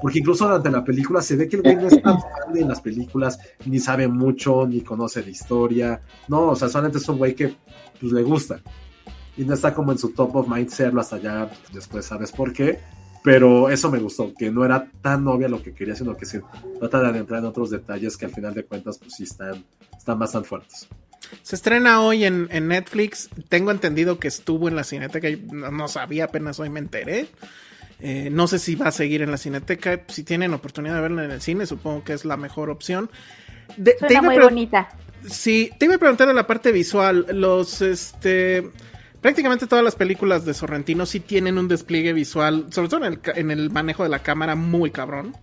[0.04, 2.62] Porque incluso durante la película se ve que el güey no es tan fan de
[2.64, 6.00] las películas, ni sabe mucho, ni conoce la historia.
[6.28, 7.56] No, o sea, solamente es un güey que
[8.00, 8.62] pues, le gusta.
[9.36, 12.54] Y no está como en su top of mind serlo hasta ya después sabes por
[12.54, 12.80] qué.
[13.24, 16.42] Pero eso me gustó, que no era tan obvia lo que quería, sino que se
[16.80, 19.66] trata de adentrar en otros detalles que al final de cuentas pues sí están,
[19.98, 20.88] están bastante fuertes.
[21.44, 23.30] Se estrena hoy en, en Netflix.
[23.50, 25.28] Tengo entendido que estuvo en la cineteca.
[25.52, 27.28] No, no sabía, apenas hoy me enteré.
[28.00, 30.02] Eh, no sé si va a seguir en la cineteca.
[30.08, 33.12] Si tienen oportunidad de verla en el cine, supongo que es la mejor opción.
[33.76, 34.90] De- te Suena iba muy bonita.
[35.30, 37.26] Sí, te iba a preguntar de la parte visual.
[37.34, 38.70] Los, este,
[39.22, 43.22] prácticamente todas las películas de Sorrentino sí tienen un despliegue visual, sobre todo en el,
[43.22, 45.36] ca- en el manejo de la cámara, muy cabrón.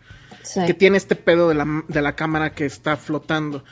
[0.43, 0.61] Sí.
[0.67, 3.65] Que tiene este pedo de la, de la cámara que está flotando.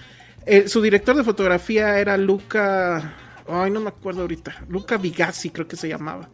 [0.47, 3.14] Eh, su director de fotografía era Luca.
[3.48, 4.64] Ay, no me acuerdo ahorita.
[4.68, 6.28] Luca Vigazzi, creo que se llamaba.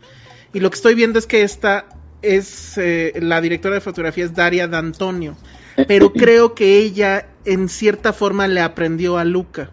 [0.55, 1.86] Y lo que estoy viendo es que esta
[2.22, 2.76] es.
[2.78, 5.36] eh, la directora de fotografía es Daria D'Antonio.
[5.86, 9.70] Pero creo que ella, en cierta forma, le aprendió a Luca.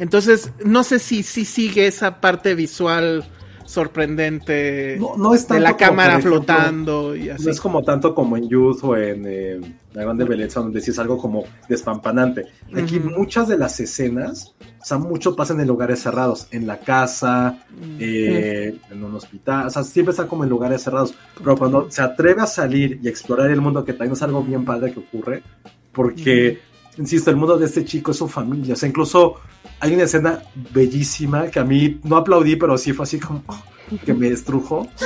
[0.00, 3.24] Entonces, no sé si si sigue esa parte visual
[3.70, 7.44] sorprendente No, no es de tanto la como, cámara ejemplo, flotando y así.
[7.44, 9.60] No es como tanto como en Youth o en eh,
[9.92, 12.46] La Grande Belleza, donde sí es algo como despampanante.
[12.74, 17.64] Aquí muchas de las escenas, o sea, mucho pasan en lugares cerrados, en la casa,
[18.00, 21.14] eh, en un hospital, o sea, siempre está como en lugares cerrados.
[21.38, 24.64] Pero cuando se atreve a salir y explorar el mundo, que también es algo bien
[24.64, 25.44] padre que ocurre,
[25.92, 26.60] porque,
[26.96, 29.36] insisto, el mundo de este chico es su familia, o sea, incluso
[29.80, 30.42] hay una escena
[30.72, 33.42] bellísima que a mí no aplaudí, pero sí fue así como
[34.04, 34.86] que me estrujo.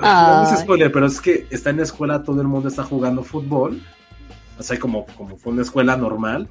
[0.00, 0.58] No es Ay.
[0.58, 3.82] spoiler, pero es que está en la escuela, todo el mundo está jugando fútbol.
[4.56, 6.48] O sea, como, como fue una escuela normal.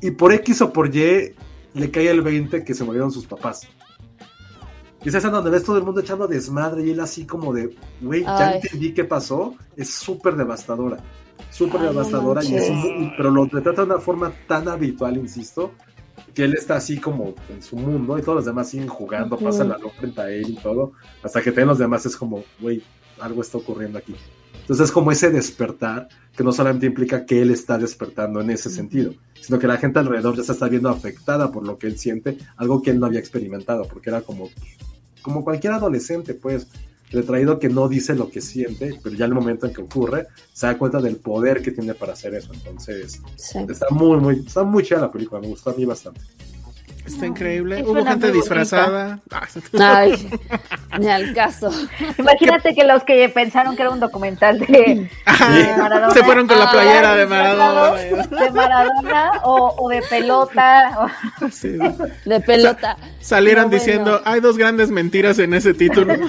[0.00, 1.34] Y por X o por Y
[1.74, 3.66] le cae el 20 que se murieron sus papás.
[5.02, 7.74] Y esa escena donde ves todo el mundo echando desmadre y él así como de,
[8.00, 9.54] güey, ya entendí qué pasó.
[9.76, 10.98] Es súper devastadora.
[11.66, 12.42] Súper devastadora.
[12.44, 15.72] y es muy- pero lo retrata de una forma tan habitual, insisto,
[16.34, 19.44] que él está así como en su mundo y todos los demás siguen jugando, Ujú.
[19.46, 20.92] pasan la luz frente a él y todo,
[21.22, 22.82] hasta que también los demás es como, güey,
[23.20, 24.14] algo está ocurriendo aquí.
[24.60, 28.70] Entonces es como ese despertar que no solamente implica que él está despertando en ese
[28.70, 31.98] sentido, sino que la gente alrededor ya se está viendo afectada por lo que él
[31.98, 34.48] siente, algo que él no había experimentado, porque era como,
[35.22, 36.68] como cualquier adolescente, pues,
[37.10, 40.66] retraído que no dice lo que siente, pero ya el momento en que ocurre, se
[40.66, 42.52] da cuenta del poder que tiene para hacer eso.
[42.52, 43.58] Entonces, Sí.
[43.68, 46.20] está muy, muy, está muy chida la película, me gustó a mí bastante.
[47.06, 47.82] Está increíble.
[47.82, 49.18] Hubo gente disfrazada.
[49.32, 49.46] Ah,
[49.80, 50.30] Ay,
[50.98, 51.70] ni al caso.
[52.18, 56.10] Imagínate que los que pensaron que era un documental de, Ah, Maradona.
[56.14, 58.44] se fueron con la Ah, playera de disfrazados Maradona.
[58.44, 61.08] de Maradona o, o de pelota.
[61.50, 61.76] Sí.
[62.24, 62.96] De pelota.
[63.20, 63.84] Salieron No, bueno.
[63.84, 66.14] diciendo, hay dos grandes mentiras en ese título.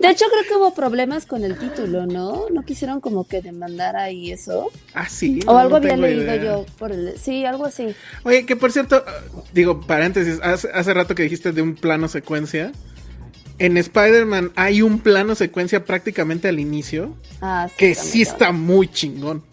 [0.00, 2.46] De hecho, creo que hubo problemas con el título, ¿no?
[2.50, 4.70] No quisieron como que demandar ahí eso.
[4.94, 5.40] ah, sí.
[5.46, 6.44] O no, algo no había leído idea.
[6.44, 7.18] yo por el...
[7.18, 7.94] Sí, algo así.
[8.24, 9.04] Oye, que por cierto,
[9.52, 12.72] digo, paréntesis, hace, hace rato que dijiste de un plano secuencia.
[13.58, 18.88] En Spider-Man hay un plano secuencia prácticamente al inicio Ah, sí, que sí está muy
[18.88, 19.44] chingón.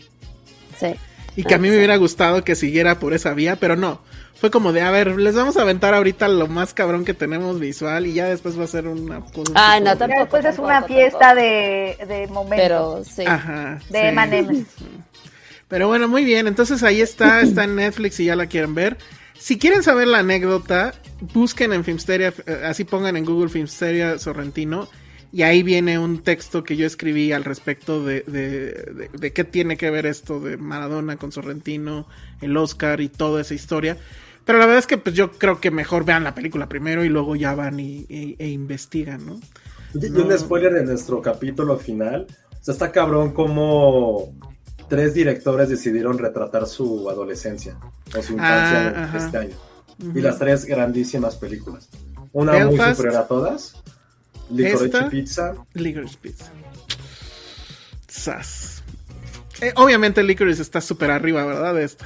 [0.80, 0.88] Sí.
[1.36, 1.78] Y que a mí me Ah, sí.
[1.78, 4.02] hubiera gustado que siguiera por esa vía, pero no.
[4.42, 7.60] Fue como de, a ver, les vamos a aventar ahorita lo más cabrón que tenemos
[7.60, 9.52] visual y ya después va a ser una cosa.
[9.54, 10.20] Ay, tipo no, tampoco.
[10.22, 12.58] Después es una tampoco, fiesta de, de momentos.
[12.60, 13.24] Pero sí.
[13.28, 13.80] Ajá.
[13.90, 14.66] de sí.
[15.68, 16.48] Pero bueno, muy bien.
[16.48, 18.98] Entonces ahí está, está en Netflix y ya la quieren ver.
[19.38, 20.96] Si quieren saber la anécdota,
[21.34, 24.90] busquen en Filmsteria, eh, así pongan en Google Filmsteria Sorrentino.
[25.34, 29.44] Y ahí viene un texto que yo escribí al respecto de, de, de- de qué
[29.46, 32.06] tiene que ver esto de Maradona con Sorrentino,
[32.42, 33.98] el Oscar y toda esa historia.
[34.46, 37.10] Pero la verdad es que pues yo creo que mejor vean la película primero y
[37.10, 39.40] luego ya van y, y- e investigan, ¿no?
[39.94, 42.26] Y un spoiler de nuestro capítulo final.
[42.60, 44.34] O sea, está cabrón como
[44.90, 47.78] tres directores decidieron retratar su adolescencia
[48.18, 49.56] o su infancia Ah, este año.
[50.16, 51.88] Y las tres grandísimas películas.
[52.34, 53.76] Una muy superior a todas.
[54.50, 55.04] Licorice.
[55.10, 55.54] Pizza.
[55.74, 56.52] Licorice Pizza.
[58.08, 58.84] Sas.
[59.62, 61.76] Eh, obviamente Licorice está súper arriba, ¿verdad?
[61.76, 62.06] De esta.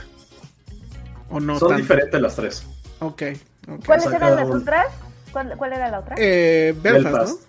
[1.29, 1.57] ¿O no?
[1.59, 1.81] Son tanto?
[1.81, 2.63] diferentes las tres.
[2.99, 3.23] Ok.
[3.67, 3.85] ok.
[3.85, 4.85] ¿Cuáles O sea, eran cada las otras?
[5.31, 6.15] ¿Cuál, cuál era la otra?
[6.19, 7.41] Eh, Belfast.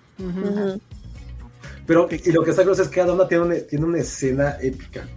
[1.86, 4.56] Pero, y lo que está claro es que cada una tiene una, tiene una escena
[4.60, 5.06] épica.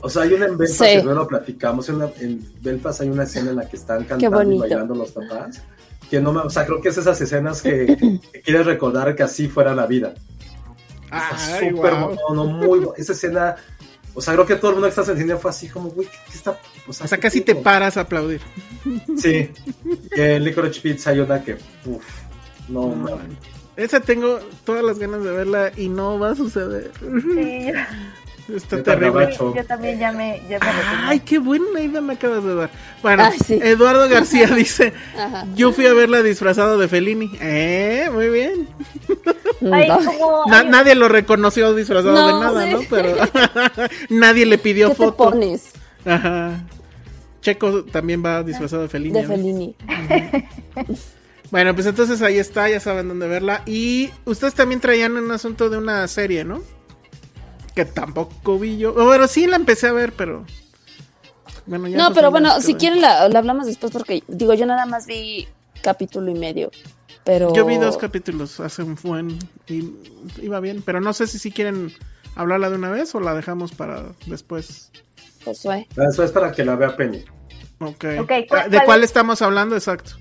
[0.00, 0.96] O sea, hay una en Belfast, Sí.
[0.98, 4.04] que no lo platicamos, en, una- en Belfast hay una escena en la que están
[4.04, 5.60] cantando y bailando los papás.
[6.08, 9.24] Que no me, o sea, creo que es esas escenas que, que quieres recordar que
[9.24, 10.14] así fuera la vida.
[11.04, 11.92] Está Ay, súper
[12.32, 13.56] no, muy Esa escena,
[14.18, 15.90] o sea, creo que todo el mundo que está en el cine fue así como,
[15.90, 16.58] güey, ¿qué, qué está?
[16.88, 18.40] O sea, ¿qué casi te paras a aplaudir.
[19.16, 19.48] Sí.
[20.10, 22.04] En Licorice Pizza hay una que, uff,
[22.68, 23.16] no, No.
[23.76, 26.90] Esa tengo todas las ganas de verla y no va a suceder.
[26.98, 27.70] Sí,
[28.54, 29.10] Está Neta, terrible.
[29.24, 29.54] gabacho.
[29.54, 30.66] yo también ya me, ya me
[31.06, 32.70] Ay, qué buena idea me acabas de dar.
[33.02, 33.58] Bueno, Ay, sí.
[33.62, 35.44] Eduardo García dice, Ajá.
[35.54, 37.30] yo fui a verla disfrazado de Fellini.
[37.40, 38.66] Eh, muy bien.
[39.72, 42.72] Ay, como, Na- nadie lo reconoció disfrazado No, de nada, sí.
[42.72, 42.80] ¿no?
[42.88, 43.16] Pero
[44.08, 45.16] nadie le pidió ¿Qué te foto.
[45.30, 45.72] pones
[46.06, 46.64] Ajá.
[47.42, 49.14] Checo también va disfrazado de Fellini.
[49.20, 49.28] de ¿no?
[49.28, 49.76] Fellini?
[51.50, 53.62] Bueno, pues entonces ahí está, ya saben dónde verla.
[53.66, 56.62] Y ustedes también traían un asunto de una serie, ¿no?
[57.78, 58.92] Que tampoco vi yo.
[58.92, 60.44] Bueno, sí la empecé a ver, pero.
[61.64, 64.84] Bueno, ya No, pero bueno, si quieren la, la hablamos después porque digo, yo nada
[64.84, 65.46] más vi
[65.80, 66.72] capítulo y medio.
[67.22, 69.38] Pero Yo vi dos capítulos hace un buen.
[69.68, 69.92] Y
[70.42, 71.92] iba bien, pero no sé si si quieren
[72.34, 74.90] hablarla de una vez o la dejamos para después.
[75.44, 75.86] Josué.
[76.10, 77.24] Eso es para que la vea Penny.
[77.78, 78.04] Ok.
[78.22, 79.04] Ok, Ah, ¿cuál- ¿De cuál cuál es?
[79.10, 79.76] estamos hablando?
[79.76, 80.16] Exacto.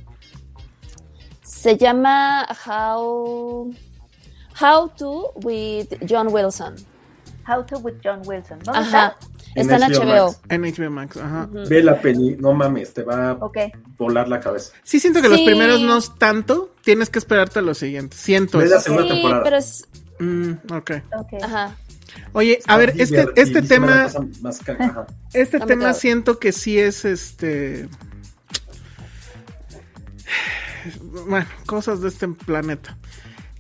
[1.42, 3.74] Se llama How
[4.62, 6.76] How to with John Wilson.
[7.48, 8.60] How to with John Wilson.
[8.60, 9.18] ¿Dónde Ajá.
[9.56, 10.26] En Está en HBO HBO.
[10.28, 10.40] Max.
[10.50, 11.50] En HBO Max, ajá.
[11.70, 13.40] Ve la Penny, no mames, te va a
[13.98, 14.74] volar la cabeza.
[14.84, 16.76] Sí, siento que los primeros no es tanto.
[16.84, 18.20] Tienes que esperarte a los siguientes.
[18.20, 18.84] Siento Ve la eso.
[18.86, 19.44] segunda Sí, temporada.
[19.44, 19.88] pero es
[20.20, 20.92] Mm, ok.
[21.20, 21.44] Ok.
[21.44, 21.76] ajá.
[22.34, 24.08] Oye, a ver, este, este tema,
[24.42, 24.60] más
[25.34, 27.88] este tema siento que sí es este.
[31.28, 32.98] Bueno, cosas de este planeta.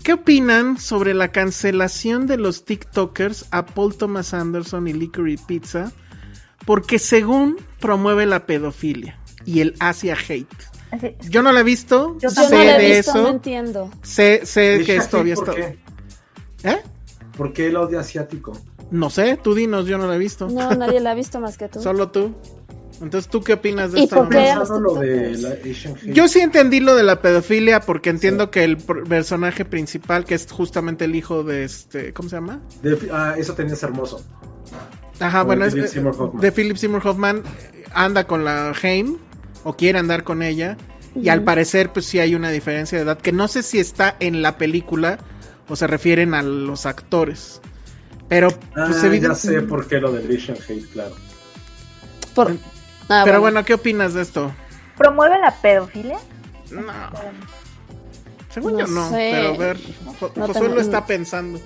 [0.07, 5.91] ¿Qué opinan sobre la cancelación de los TikTokers a Paul Thomas Anderson y Licorice Pizza?
[6.65, 10.47] Porque según promueve la pedofilia y el Asia hate.
[10.91, 13.27] Así- Yo no la he visto, Yo sé no la he de visto, no eso,
[13.31, 13.91] entiendo.
[14.01, 15.75] sé, sé que esto había Keys, ¿por estado.
[16.63, 16.69] qué?
[16.69, 16.81] ¿Eh?
[17.35, 18.53] ¿Por qué el odio asiático?
[18.89, 20.47] No sé, tú dinos, yo no la he visto.
[20.47, 21.81] No, nadie la ha visto más que tú.
[21.83, 22.33] Solo tú.
[23.01, 24.13] Entonces, ¿tú qué opinas de de hate.
[26.13, 30.47] Yo sí entendí lo de la pedofilia porque entiendo que el personaje principal, que es
[30.51, 32.59] justamente el hijo de este, ¿cómo se llama?
[32.81, 34.23] De- ah, eso tenías hermoso.
[35.19, 36.41] Ajá, De bueno, es Philip Seymour Hoffman.
[36.41, 39.17] de Philip Seymour Hoffman eh, anda con la Haim
[39.63, 40.77] o quiere andar con ella
[41.15, 44.15] y al parecer pues sí hay una diferencia de edad que no sé si está
[44.19, 45.17] en la película
[45.69, 47.61] o se refieren a los actores.
[48.29, 51.15] Pero Ah, pues ya evidente- sé por qué lo del Asian hate, claro.
[52.35, 52.55] Por-
[53.09, 53.41] Ah, Pero bueno.
[53.41, 54.51] bueno, ¿qué opinas de esto?
[54.97, 56.17] ¿Promueve la pedofilia?
[56.71, 56.83] No.
[58.53, 59.29] Según No yo no, sé.
[59.33, 59.77] pero a ver,
[60.19, 61.59] Jo- No Josué tengo- lo está pensando.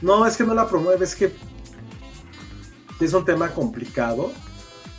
[0.00, 1.32] No, es que no la promueve, es que
[3.00, 4.32] es un tema complicado,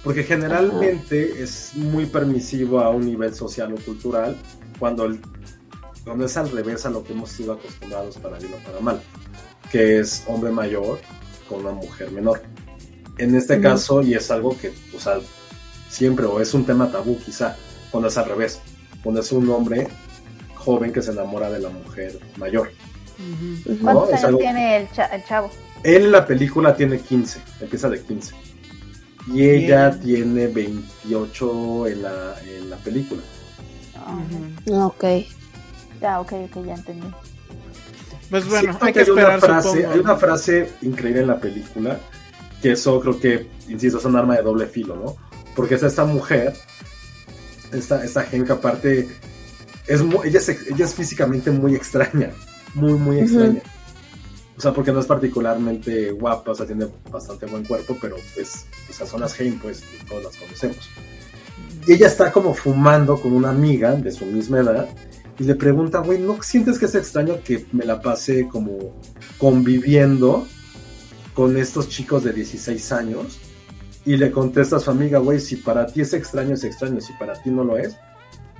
[0.03, 4.35] porque generalmente es muy permisivo a un nivel social o cultural,
[4.79, 5.21] cuando, el-
[6.03, 9.01] cuando es al revés a lo que hemos sido acostumbrados para bien o para mal,
[9.71, 10.99] que es hombre mayor
[11.47, 12.41] con una mujer menor.
[13.17, 15.19] En este caso, y es algo que, o sea,
[15.93, 17.55] siempre, o es un tema tabú quizá,
[17.91, 18.59] cuando es al revés,
[19.03, 19.87] cuando es un hombre
[20.55, 22.71] joven que se enamora de la mujer mayor.
[23.81, 25.49] ¿Cuántos Es años algo- tiene el, cha- el chavo?
[25.83, 28.33] Él en la película tiene 15, empieza de 15.
[29.27, 30.01] Y ella Bien.
[30.33, 33.21] tiene 28 en la, en la película.
[34.65, 35.03] No, ok.
[36.01, 37.07] Ya, ok, ok, ya entendí.
[38.29, 39.91] Pues bueno, Siento hay que una esperar, frase, supongo.
[39.93, 41.99] Hay una frase increíble en la película,
[42.61, 45.15] que eso creo que, insisto, es un arma de doble filo, ¿no?
[45.55, 46.53] Porque es esta mujer,
[47.71, 49.09] esta, esta gente que aparte,
[49.87, 52.31] es mu- ella, es, ella es físicamente muy extraña,
[52.73, 53.61] muy, muy extraña.
[54.55, 58.65] O sea, porque no es particularmente guapa, o sea, tiene bastante buen cuerpo, pero pues,
[58.91, 60.89] sea, son las Haim, pues, todas las conocemos.
[61.87, 64.87] Y ella está como fumando con una amiga de su misma edad
[65.39, 69.01] y le pregunta, güey, ¿no sientes que es extraño que me la pase como
[69.39, 70.47] conviviendo
[71.33, 73.39] con estos chicos de 16 años?
[74.05, 77.13] Y le contesta a su amiga, güey, si para ti es extraño, es extraño, si
[77.13, 77.95] para ti no lo es,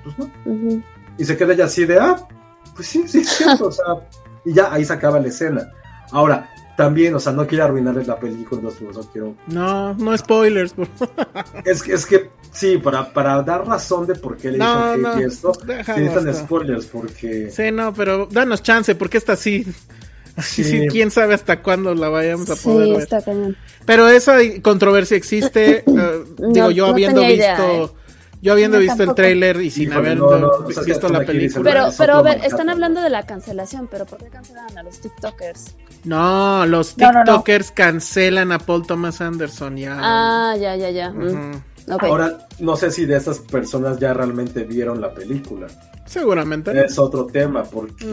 [0.03, 0.29] pues no.
[1.17, 2.15] Y se queda ella así de, ah,
[2.75, 3.85] pues sí, sí, es cierto, o sea,
[4.45, 5.69] y ya ahí se acaba la escena.
[6.11, 9.35] Ahora, también, o sea, no quiero arruinarles la película, no, eso quiero...
[9.47, 10.73] No, no spoilers.
[10.73, 10.87] por-
[11.65, 15.01] Es que, es que sí, para, para dar razón de por qué le No, dicen
[15.01, 17.51] no, y esto, necesitan spoilers, porque...
[17.51, 19.65] Sí, no, pero danos chance, porque esta sí.
[20.41, 20.63] Sí.
[20.63, 23.01] sí, quién sabe hasta cuándo la vayamos a Sí, poder ver.
[23.01, 23.55] está cañón.
[23.85, 25.79] Pero esa controversia existe.
[25.87, 27.99] eh, digo, No, yo no habiendo idea, visto ¿eh?
[28.41, 30.19] Yo habiendo visto el tráiler y sin haber
[30.67, 31.63] visto que la película.
[31.63, 34.99] Pero, pero a ver, están hablando de la cancelación, pero ¿por qué cancelaron a los
[34.99, 35.75] TikTokers?
[36.03, 37.23] No, los No, no, no.
[37.23, 39.97] TikTokers cancelan a Paul Thomas Anderson ya.
[39.97, 41.11] Ah, ya, ya, ya.
[41.11, 41.63] Mm.
[42.01, 45.67] Ahora, no sé si de esas personas ya realmente vieron la película.
[46.05, 46.77] Seguramente.
[46.85, 48.05] Es otro tema, porque.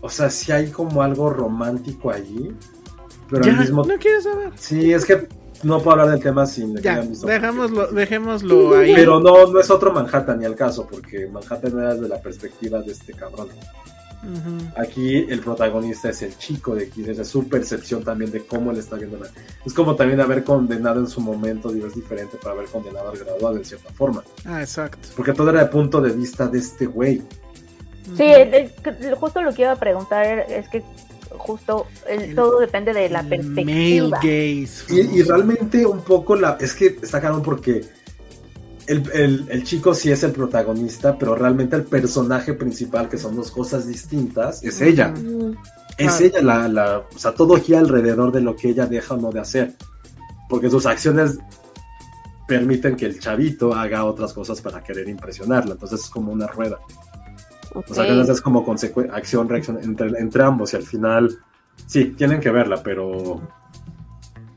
[0.00, 2.54] O sea, si hay como algo romántico allí,
[3.28, 4.52] pero Ya, al mismo no quieres saber.
[4.56, 5.28] Sí, es que
[5.62, 8.94] no puedo hablar del tema sin Ya, dejámoslo, dejémoslo ahí.
[8.94, 12.80] Pero no, no es otro Manhattan ni al caso, porque Manhattan era desde la perspectiva
[12.80, 13.48] de este cabrón.
[14.76, 18.78] Aquí el protagonista es el chico de aquí, desde su percepción también de cómo él
[18.78, 19.26] está viendo la...
[19.64, 23.18] Es como también haber condenado en su momento, digo, es diferente para haber condenado al
[23.18, 24.22] graduado en cierta forma.
[24.44, 25.08] Ah, exacto.
[25.16, 27.22] Porque todo era de punto de vista de este güey.
[28.16, 30.82] Sí, el- el- justo lo que iba a preguntar es que
[31.30, 34.18] justo el- El- todo depende de la Male perspectiva.
[34.18, 34.84] gaze.
[34.88, 36.56] Y, y realmente un poco la...
[36.60, 37.84] Es que está cabrón porque
[38.86, 43.36] el, el- el chico sí es el protagonista, pero realmente el personaje principal, que son
[43.36, 45.14] dos cosas distintas, es ella.
[45.96, 46.24] Es Claro.
[46.24, 46.98] ella la, la...
[47.14, 49.74] O sea, todo gira alrededor de lo que ella deja o no de hacer.
[50.48, 51.38] Porque sus acciones
[52.48, 55.74] permiten que el chavito haga otras cosas para querer impresionarla.
[55.74, 56.78] Entonces es como una rueda.
[57.74, 57.86] Ok.
[57.90, 58.64] O sea, que es como
[59.12, 61.38] acción, reacción entre, entre ambos y al final,
[61.86, 63.40] sí, tienen que verla, pero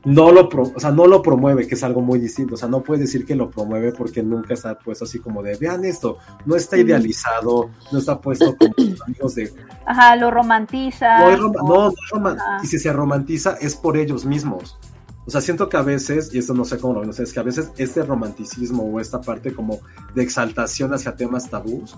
[0.04, 2.54] no lo, pro- o sea, no lo promueve, que es algo muy distinto.
[2.54, 5.56] O sea, no puedes decir que lo promueve porque nunca está puesto así como de,
[5.56, 8.74] vean esto, no está idealizado, no está puesto como
[9.06, 9.52] amigos de...
[9.86, 11.18] Ajá, lo romantiza.
[11.20, 12.58] No, rom- o- no, no es roman- Ajá.
[12.62, 14.78] y si se romantiza es por ellos mismos.
[15.26, 17.40] O sea, siento que a veces, y esto no sé cómo lo ven ustedes, que
[17.40, 19.78] a veces este romanticismo o esta parte como
[20.14, 21.96] de exaltación hacia temas tabús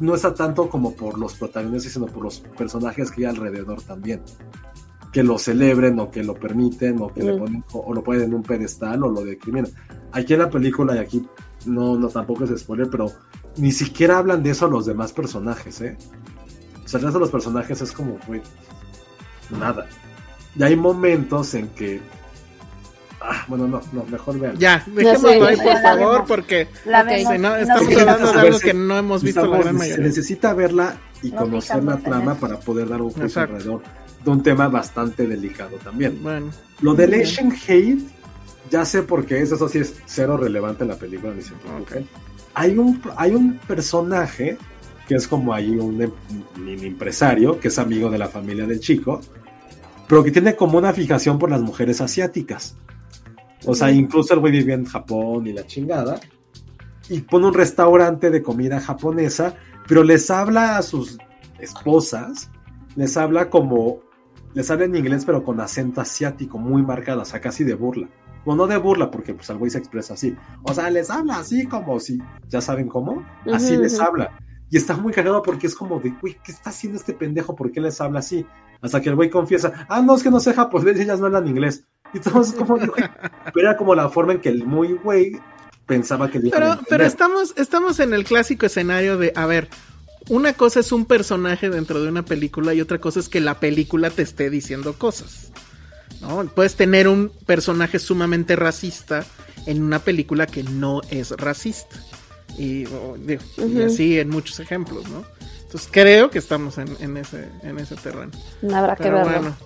[0.00, 4.22] no está tanto como por los protagonistas, sino por los personajes que hay alrededor también.
[5.12, 8.24] Que lo celebren o que lo permiten o que le ponen o, o lo ponen
[8.24, 9.70] en un pedestal o lo decriminan.
[10.12, 11.26] Aquí en la película, y aquí
[11.64, 13.12] no, no tampoco es spoiler, pero
[13.56, 15.96] ni siquiera hablan de eso los demás personajes, ¿eh?
[16.84, 18.42] O sea, el resto de los personajes es como, güey,
[19.58, 19.88] nada.
[20.54, 22.00] Y hay momentos en que.
[23.28, 24.56] Ah, bueno, no, no, mejor vean.
[24.56, 28.32] Ya, dejémoslo ahí, sí, por favor, porque La Ok, vemos, si no, no estamos hablando
[28.32, 30.04] de algo que no hemos visto la gran Se mayoría.
[30.06, 33.82] necesita verla y No conocer la trama para poder dar un juicio alrededor
[34.24, 36.22] de un tema bastante delicado también.
[36.22, 36.50] Bueno,
[36.82, 37.14] Lo del.
[37.20, 37.98] Asian Hate,
[38.70, 41.52] ya sé por qué es, eso sí es cero relevante en la película, ni se
[41.54, 42.06] preocupen.
[42.54, 44.56] Hay un, hay un personaje
[45.08, 46.10] que es como ahí un em-
[46.58, 49.20] mini empresario, que es amigo de la familia del chico,
[50.08, 52.76] pero que tiene como una fijación por las mujeres asiáticas.
[53.66, 56.20] O sea, incluso el güey vivía en Japón y la chingada.
[57.08, 59.54] Y pone un restaurante de comida japonesa,
[59.86, 61.18] pero les habla a sus
[61.58, 62.50] esposas,
[62.96, 64.00] les habla como,
[64.54, 68.08] les habla en inglés, pero con acento asiático muy marcado, o sea, casi de burla.
[68.44, 70.36] Bueno, no de burla, porque pues el güey se expresa así.
[70.62, 72.18] O sea, les habla así como si,
[72.48, 74.30] ya saben cómo, así les habla.
[74.70, 77.54] Y está muy cagado porque es como de, güey, ¿qué está haciendo este pendejo?
[77.54, 78.44] ¿Por qué les habla así?
[78.80, 81.46] Hasta que el güey confiesa, ah, no, es que no sé japonés ellas no hablan
[81.48, 81.84] inglés.
[82.14, 85.38] Y como, pero era como la forma en que el muy güey
[85.86, 89.46] pensaba que le iban a pero, pero estamos, estamos en el clásico escenario de, a
[89.46, 89.68] ver,
[90.28, 93.60] una cosa es un personaje dentro de una película y otra cosa es que la
[93.60, 95.52] película te esté diciendo cosas.
[96.20, 96.44] ¿no?
[96.46, 99.24] Puedes tener un personaje sumamente racista
[99.66, 101.96] en una película que no es racista.
[102.58, 103.86] Y, o, digo, y Ujú.
[103.86, 105.24] así en muchos ejemplos, ¿no?
[105.62, 108.32] Entonces creo que estamos en, en ese, en ese terreno.
[108.74, 109.24] Habrá que verlo.
[109.24, 109.56] bueno.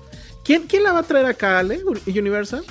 [0.44, 1.80] ¿Quién, ¿Quién la va a traer acá, Ale?
[2.06, 2.64] ¿Universal?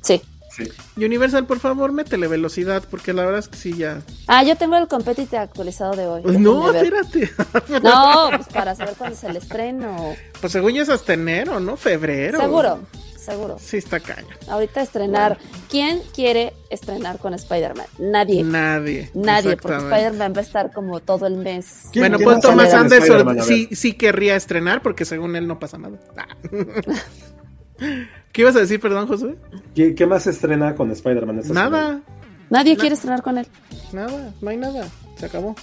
[0.00, 0.22] Sí.
[0.56, 0.68] Sí.
[0.96, 4.02] Universal, por favor, métele velocidad, porque la verdad es que sí ya.
[4.28, 6.22] Ah, yo tengo el competitive actualizado de hoy.
[6.22, 7.30] Pues no, espérate.
[7.82, 10.14] No, pues para saber cuándo es el estreno.
[10.40, 11.76] Pues según ya es hasta enero, ¿no?
[11.76, 12.38] Febrero.
[12.38, 12.80] Seguro,
[13.24, 13.56] seguro.
[13.58, 14.36] Sí, está caña.
[14.48, 15.38] Ahorita estrenar.
[15.70, 17.86] ¿Quién quiere estrenar con Spider-Man?
[17.98, 18.42] Nadie.
[18.44, 19.10] Nadie.
[19.14, 19.78] Nadie, porque.
[19.78, 21.84] Spider-Man va a estar como todo el mes.
[21.92, 25.78] ¿Quién- Bueno, quién pues Thomas Anderson sí, sí querría estrenar, porque según él no pasa
[25.78, 25.98] nada.
[26.16, 26.26] Ah.
[28.32, 29.34] ¿Qué ibas a decir, perdón, José?
[29.74, 31.40] ¿Qué, qué más se estrena con Spider-Man?
[31.52, 32.00] Nada,
[32.50, 33.46] Nadie quiere estrenar con él.
[33.92, 34.86] nada, no hay nada.
[35.16, 35.54] Se acabó.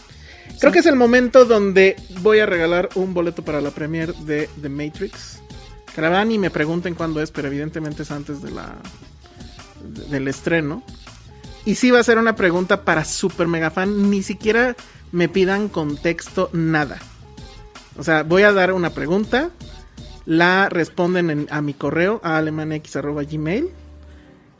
[0.60, 4.50] Creo que es el momento donde voy a regalar un boleto para la premiere de
[4.62, 5.41] The Matrix.
[5.96, 8.76] Que la verdad ni me pregunten cuándo es, pero evidentemente es antes de la
[9.84, 10.84] de- del estreno.
[11.66, 14.76] Y sí va a ser una pregunta para super mega fan, ni siquiera
[15.12, 16.98] me pidan contexto, nada.
[17.98, 19.50] O sea, voy a dar una pregunta,
[20.26, 23.70] la responden en- a mi correo, a alemanex.gmail.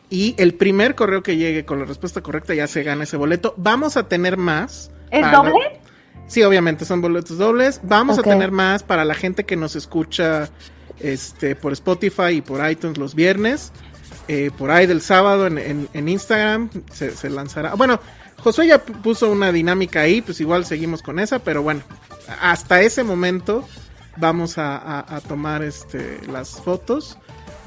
[0.10, 3.54] Y el primer correo que llegue con la respuesta correcta ya se gana ese boleto.
[3.58, 4.92] Vamos a tener más.
[5.10, 5.80] ¿Es para- doble?
[6.28, 7.80] Sí, obviamente son boletos dobles.
[7.84, 10.50] Vamos a tener más para la gente que nos escucha
[11.04, 13.72] este, por Spotify y por iTunes los viernes.
[14.28, 17.74] Eh, por ahí del sábado en, Instagram se, lanzará.
[17.76, 18.00] Bueno,
[18.38, 21.82] Josué ya pu- puso una dinámica ahí, pues igual seguimos con esa, pero bueno,
[22.42, 23.68] hasta ese momento
[24.18, 27.18] vamos a tomar este, las fotos.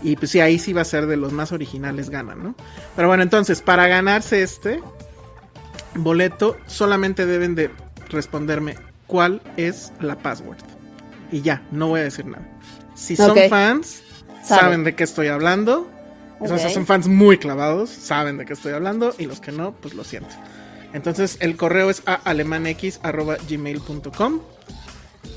[0.03, 2.55] Y pues sí, ahí sí va a ser de los más originales ganan, ¿no?
[2.95, 4.81] Pero bueno, entonces, para ganarse este
[5.95, 7.71] boleto, solamente deben de
[8.11, 10.59] responderme cuál es la password.
[11.33, 12.47] Y ya, no voy a decir nada.
[12.95, 14.03] Si son fans,
[14.45, 14.65] Saben.
[14.65, 15.89] saben de qué estoy hablando.
[16.41, 16.69] O sea, Ok.
[16.73, 19.15] son fans muy clavados, saben de qué estoy hablando.
[19.19, 20.35] Y los que no, pues lo siento.
[20.93, 24.41] Entonces, el correo es a alemanex.gmail.com.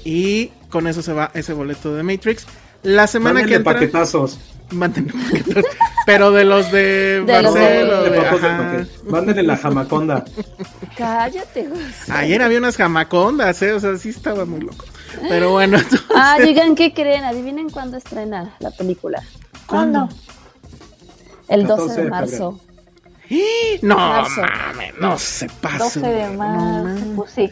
[0.03, 2.45] Y con eso se va ese boleto de Matrix.
[2.83, 3.73] La semana Mándenle que entra.
[3.73, 4.39] paquetazos.
[4.71, 5.65] Mándenle paquetos.
[6.05, 8.03] Pero de los de, De los Marcelo.
[8.03, 8.87] de- de-.
[9.09, 10.23] Mándenle la jamaconda.
[10.97, 11.81] Cállate, güey.
[12.09, 13.73] Ayer había unas jamacondas, ¿eh?
[13.73, 14.85] O sea, sí estaba muy loco.
[15.27, 17.23] Pero bueno, entonces- Ah, digan qué creen.
[17.23, 19.23] Adivinen cuándo estrena la película.
[19.65, 20.07] ¿Cuándo?
[21.47, 22.59] El 14 12 de marzo.
[23.81, 24.41] No, Marzo.
[24.41, 25.99] mames, no se pase.
[25.99, 27.05] 12 de marzo.
[27.15, 27.49] pues sí.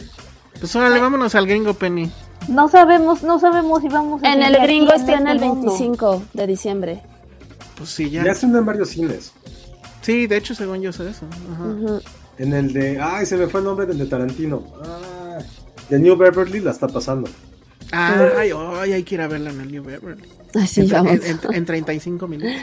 [0.60, 2.10] Pues órale, vámonos al gringo Penny.
[2.48, 5.72] No sabemos, no sabemos si vamos a En el gringo en estrena el este mundo.
[5.72, 7.02] 25 de diciembre.
[7.78, 8.24] Pues sí, ya.
[8.24, 9.34] Ya están en varios cines.
[10.02, 11.26] Sí, de hecho, según yo sé eso.
[11.54, 12.00] Ajá.
[12.38, 13.02] En el de.
[13.02, 14.64] Ay, se me fue el nombre del de Tarantino.
[14.84, 15.25] Ah,
[15.90, 17.30] de New Beverly la está pasando.
[17.92, 18.52] Ay,
[18.82, 20.28] ay, hay que ir a verla en el New Beverly.
[20.56, 21.12] Ay, sí, en, vamos.
[21.14, 22.54] en- en- en 35 minutos.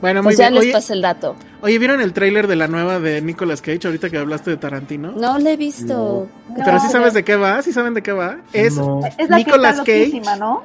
[0.00, 0.54] Bueno, muy Pues ya bien.
[0.54, 1.36] les Oye, pasé el dato.
[1.60, 5.12] oye, ¿vieron el tráiler de la nueva de Nicolas Cage ahorita que hablaste de Tarantino?
[5.12, 6.26] No lo he visto.
[6.48, 8.38] ¿Qué Pero tal sí sabes de qué va, sí saben de qué va.
[8.54, 9.00] Es No.
[9.18, 10.38] Es la Nicolas que está Cage.
[10.40, 10.62] ¿no?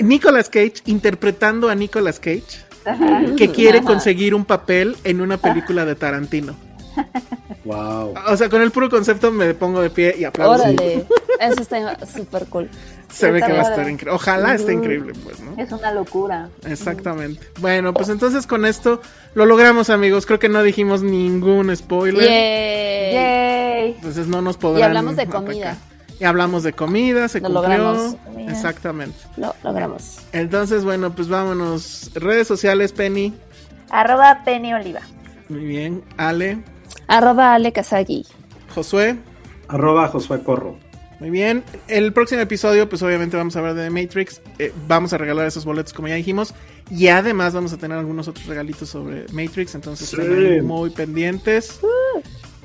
[0.00, 3.24] Nicolas Cage interpretando a Nicolas Cage Ajá.
[3.36, 3.86] que quiere Ajá.
[3.88, 6.54] conseguir un papel en una película de Tarantino.
[7.64, 8.14] Wow.
[8.28, 10.54] O sea, con el puro concepto me pongo de pie y aplaudo.
[10.62, 11.06] Órale.
[11.40, 12.68] Eso está súper cool.
[13.12, 14.10] Se ve que va a estar increíble.
[14.12, 15.54] Ojalá esté increíble, pues, ¿no?
[15.62, 16.48] Es una locura.
[16.66, 17.46] Exactamente.
[17.60, 19.00] Bueno, pues entonces con esto
[19.34, 20.26] lo logramos, amigos.
[20.26, 22.22] Creo que no dijimos ningún spoiler.
[22.28, 23.12] Yay.
[23.14, 23.92] Yay.
[23.96, 24.80] Entonces no nos podrán.
[24.80, 25.44] Y hablamos de atacar.
[25.44, 25.76] comida.
[26.20, 27.78] Y hablamos de comida, se Lo cumplió.
[27.78, 28.16] logramos.
[28.48, 29.16] Exactamente.
[29.36, 30.18] Lo logramos.
[30.32, 32.10] Entonces, bueno, pues vámonos.
[32.14, 33.34] Redes sociales, Penny.
[33.90, 35.00] Arroba Penny Oliva.
[35.48, 36.02] Muy bien.
[36.16, 36.58] Ale,
[37.08, 38.24] Arroba Ale Kazagi.
[38.74, 39.16] Josué.
[39.68, 40.76] Arroba Josué Corro.
[41.20, 41.64] Muy bien.
[41.88, 44.40] El próximo episodio, pues obviamente vamos a hablar de The Matrix.
[44.58, 46.54] Eh, vamos a regalar esos boletos, como ya dijimos.
[46.90, 49.74] Y además vamos a tener algunos otros regalitos sobre Matrix.
[49.74, 50.16] Entonces, Sí.
[50.20, 51.80] estén muy pendientes.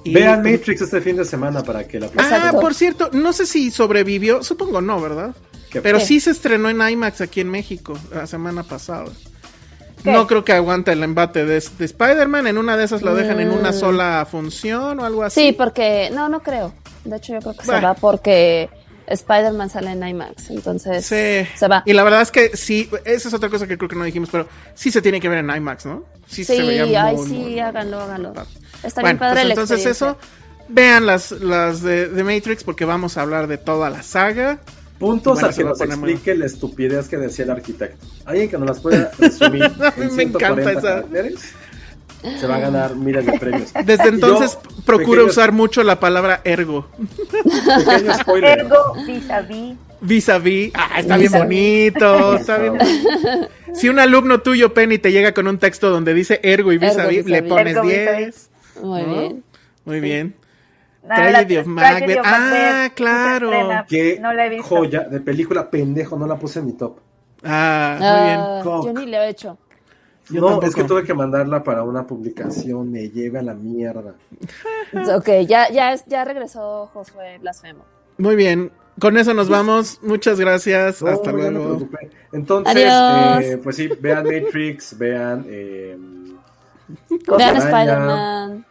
[0.03, 3.45] Y- Vean Matrix este fin de semana para que la Ah, por cierto, no sé
[3.47, 4.43] si sobrevivió.
[4.43, 5.35] Supongo no, ¿verdad?
[5.81, 9.05] Pero sí se estrenó en IMAX aquí en México la semana pasada.
[10.03, 10.11] ¿Qué?
[10.11, 12.47] No creo que aguante el embate de, de Spider-Man.
[12.47, 13.73] En una de esas lo dejan en una Mm.
[13.73, 15.47] sola función o algo así.
[15.47, 16.09] Sí, porque.
[16.13, 16.73] No, no creo.
[17.05, 18.69] De hecho, yo creo que se va porque
[19.07, 20.49] Spider-Man sale en IMAX.
[20.49, 21.05] Entonces.
[21.05, 21.47] Sí.
[21.57, 21.83] Se va.
[21.85, 24.29] Y la verdad es que sí, esa es otra cosa que creo que no dijimos,
[24.31, 26.03] pero sí se tiene que ver en IMAX, ¿no?
[26.27, 28.33] Sí, Sí, se veía muy, ay, muy, sí, muy háganlo, háganlo.
[28.83, 30.17] Está Bueno, bien padre pues la entonces eso,
[30.69, 34.59] vean las, las de, de Matrix porque vamos a hablar de toda la saga.
[35.03, 38.05] Puntos Bueno, a que nos explique la estupidez que decía el arquitecto.
[38.23, 40.81] Alguien que nos las pueda resumir Me en 140 encanta esa.
[40.81, 41.39] caracteres,
[42.39, 43.73] se va a ganar miles de premios.
[43.85, 46.87] Desde entonces yo, procuro pequeños- usar mucho la palabra ergo.
[47.85, 48.59] Pequeño spoiler.
[48.59, 49.75] Ergo vis a vis.
[49.99, 50.71] Vis a vis.
[50.73, 52.35] Ah, está bien bonito.
[52.37, 52.77] Está bien.
[53.73, 56.95] Si un alumno tuyo, Penny, te llega con un texto donde dice ergo y vis
[56.97, 57.99] a Ergo, vis, le pones Ergo, 10.
[57.99, 58.49] vis-a-vis.
[58.81, 59.13] Muy ¿no?
[59.13, 59.43] bien.
[59.83, 60.35] Muy bien.
[61.09, 61.97] Ah, Tragedy la- of Macbeth.
[61.97, 62.93] Tragedy of Ah, Macbeth.
[62.95, 63.51] claro.
[63.51, 63.85] Estrena.
[63.89, 64.63] Qué No la he visto.
[64.75, 66.99] joya de película pendejo, no la puse en mi top.
[67.43, 68.39] Ah, muy bien.
[68.39, 68.85] Ah, Cock.
[68.85, 69.57] yo ni le he hecho.
[70.29, 70.67] Yo no, tampoco.
[70.67, 74.15] es que tuve que mandarla para una publicación, me lleva a la mierda.
[75.15, 77.83] Ok, ya, ya, es- ya regresó Josué Blasfemo.
[78.17, 78.71] Muy bien.
[78.99, 79.99] Con eso nos vamos.
[80.03, 81.01] Muchas gracias.
[81.01, 81.79] No, Hasta luego.
[82.31, 83.43] Entonces, Adiós.
[83.43, 85.97] eh, pues sí, vean Matrix, vean eh,
[87.37, 88.63] Vean Araña,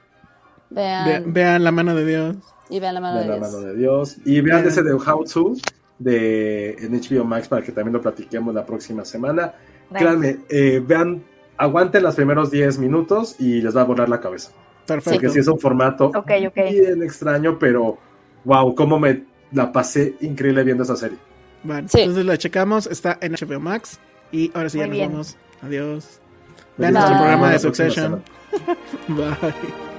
[0.72, 1.04] Spider-Man.
[1.04, 1.32] Ve- Vean.
[1.32, 2.36] vean la mano de Dios.
[2.70, 3.52] y vean la mano vean de la Dios.
[3.52, 4.16] mano de Dios.
[4.24, 4.68] Y vean Vean.
[4.68, 5.52] ese de How To
[5.98, 9.54] de en HBO Max para que también lo platiquemos la próxima semana.
[9.92, 11.22] Créanme, eh, vean,
[11.58, 14.50] aguanten los primeros 10 minutos y les va a volar la cabeza.
[14.86, 15.12] Perfecto.
[15.20, 16.54] Porque sí es un formato Ok, ok.
[16.70, 17.98] bien extraño, pero
[18.44, 21.18] wow, cómo me la pasé increíble viendo esa serie.
[21.62, 22.00] Bueno, Sí.
[22.00, 22.86] entonces la checamos.
[22.88, 24.00] Está en HBO Max.
[24.32, 25.10] Y ahora sí, ya Muy nos bien.
[25.12, 25.36] vamos.
[25.62, 26.20] Adiós.
[26.56, 28.22] Nos Vean nuestro programa de Succession.
[29.08, 29.91] Bye.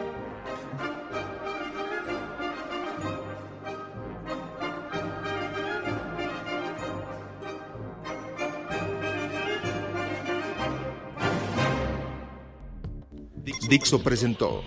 [13.68, 14.64] Dixo presentó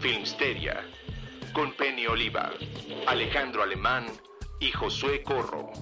[0.00, 0.84] Filmsteria
[1.52, 2.52] con Penny Oliva,
[3.06, 4.06] Alejandro Alemán
[4.60, 5.72] y Josué Corro.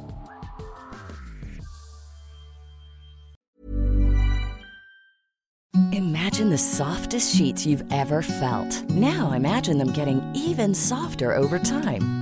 [5.92, 8.82] Imagine Imagine the softest sheets you've ever felt.
[8.88, 12.21] Now imagine them getting even softer over time.